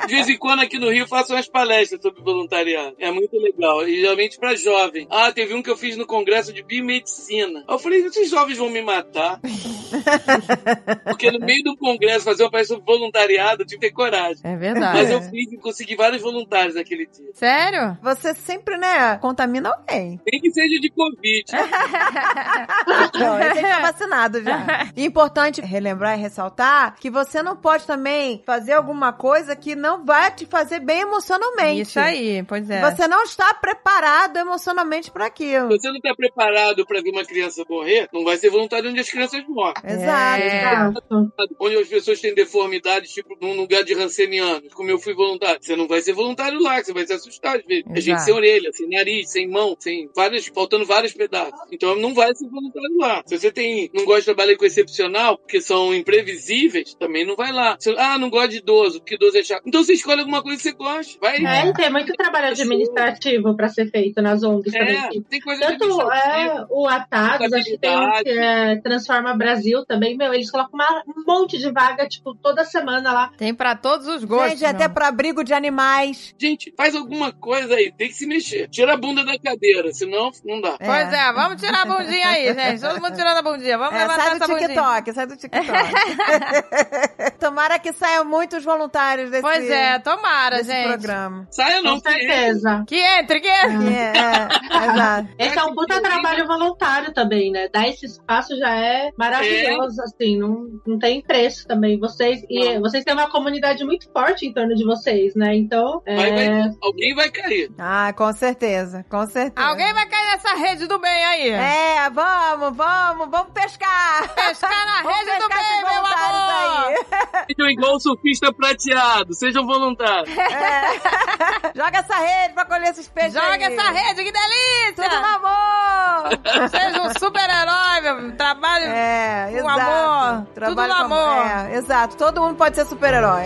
[0.06, 2.94] De vez em quando aqui no Rio faço umas palestras sobre voluntariado.
[2.98, 3.86] É muito legal.
[3.88, 5.06] E geralmente pra jovem.
[5.10, 7.64] Ah, teve um que eu fiz no congresso de biomedicina.
[7.68, 9.40] Eu falei, esses jovens vão me matar.
[11.04, 14.38] Porque no meio do congresso fazer uma palestra sobre voluntariado, eu tive que ter coragem.
[14.44, 14.98] É verdade.
[14.98, 17.30] Mas eu fiz e consegui vários voluntários naquele dia.
[17.34, 17.98] Sério?
[18.02, 20.20] Você sempre, né, contamina alguém.
[20.30, 21.44] Nem que seja de Covid.
[23.18, 24.90] Não, aí tá vacinado já.
[24.94, 30.04] E importante relembrar e ressaltar que você não pode também fazer alguma coisa que não
[30.04, 31.82] vai te fazer bem emocionalmente.
[31.82, 32.80] Isso aí, pois é.
[32.80, 35.72] Você não está preparado emocionalmente para aquilo.
[35.72, 39.00] Se você não tá preparado pra ver uma criança morrer, não vai ser voluntário onde
[39.00, 39.74] as crianças morrem.
[39.84, 40.42] Exato.
[40.42, 40.56] É.
[40.60, 41.32] Exato.
[41.58, 45.58] Onde as pessoas têm deformidades, tipo num lugar de rancenianos, como eu fui voluntário.
[45.60, 47.84] Você não vai ser voluntário lá, que você vai se assustar às vezes.
[47.90, 51.58] A gente sem orelha, sem nariz, sem mão, sem vários, faltando vários pedaços.
[51.72, 53.22] Então não vai ser voluntário lá.
[53.26, 57.50] Se você tem, não gosta de trabalhar com excepcional, porque são imprevisíveis, também não vai
[57.52, 57.76] lá.
[57.80, 59.62] Se, ah, não gosta de idoso, porque idoso é chato.
[59.66, 61.18] Então você escolhe alguma coisa que você gosta.
[61.20, 61.36] Vai.
[61.44, 64.96] É, e tem muito trabalho administrativo pra ser feito nas ONGs também.
[64.96, 69.84] É, tem coisa Tanto é, o Atados, acho que tem um que é Transforma Brasil
[69.86, 73.30] também, meu, eles colocam uma- um monte de vaga, tipo, toda semana lá.
[73.36, 74.52] Tem pra todos os gostos.
[74.60, 74.94] Gente, até meu.
[74.94, 76.34] para abrigo de animais.
[76.38, 78.68] Gente, faz alguma coisa aí, tem que se mexer.
[78.68, 80.76] Tira a bunda da cadeira, senão não dá.
[80.78, 82.80] Pois é, vamos tirar a bundinha aí, gente.
[82.80, 83.78] Todo mundo tirando a bundinha.
[83.78, 84.68] Vamos É, levantar sai do essa bundinha.
[84.68, 85.66] TikTok, sai do TikTok.
[87.38, 90.88] Tomara que saiam muitos voluntários desse, Pois é, tomara, desse gente.
[90.88, 91.48] programa.
[91.50, 92.84] Saia não, Com certeza.
[92.86, 93.94] Que entre, que entre.
[93.94, 95.28] É, é, exato.
[95.38, 97.68] Esse é um puta trabalho voluntário também, né?
[97.72, 101.98] Dar esse espaço já é maravilhoso, assim, não, não tem preço também.
[101.98, 102.80] Vocês, e Não.
[102.82, 105.54] vocês têm uma comunidade muito forte em torno de vocês, né?
[105.56, 107.70] Então, é, Vai, vai, alguém vai cair.
[107.78, 109.66] Ah, com certeza, com certeza.
[109.66, 111.48] Alguém vai cair nessa rede do bem aí.
[111.50, 114.34] É, vamos, vamos, vamos pescar.
[114.34, 116.94] Pescar na Vamos rede do pescar esses bem, meu amor.
[117.36, 117.46] aí.
[117.56, 120.34] Sejam igual o surfista prateado, sejam voluntários.
[121.74, 123.62] Joga essa rede pra colher esses peixes Joga aí.
[123.62, 124.94] essa rede, que delícia!
[124.96, 126.68] Tudo no amor.
[126.70, 128.36] Seja um super-herói, meu.
[128.36, 129.80] Trabalho É, com exato.
[129.80, 130.46] amor.
[130.54, 131.46] Trabalho Tudo no com amor.
[131.46, 132.16] É, exato.
[132.16, 133.42] Todo mundo pode ser super-herói.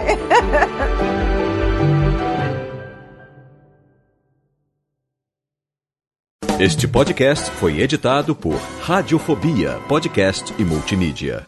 [6.59, 11.47] Este podcast foi editado por Radiofobia, podcast e multimídia.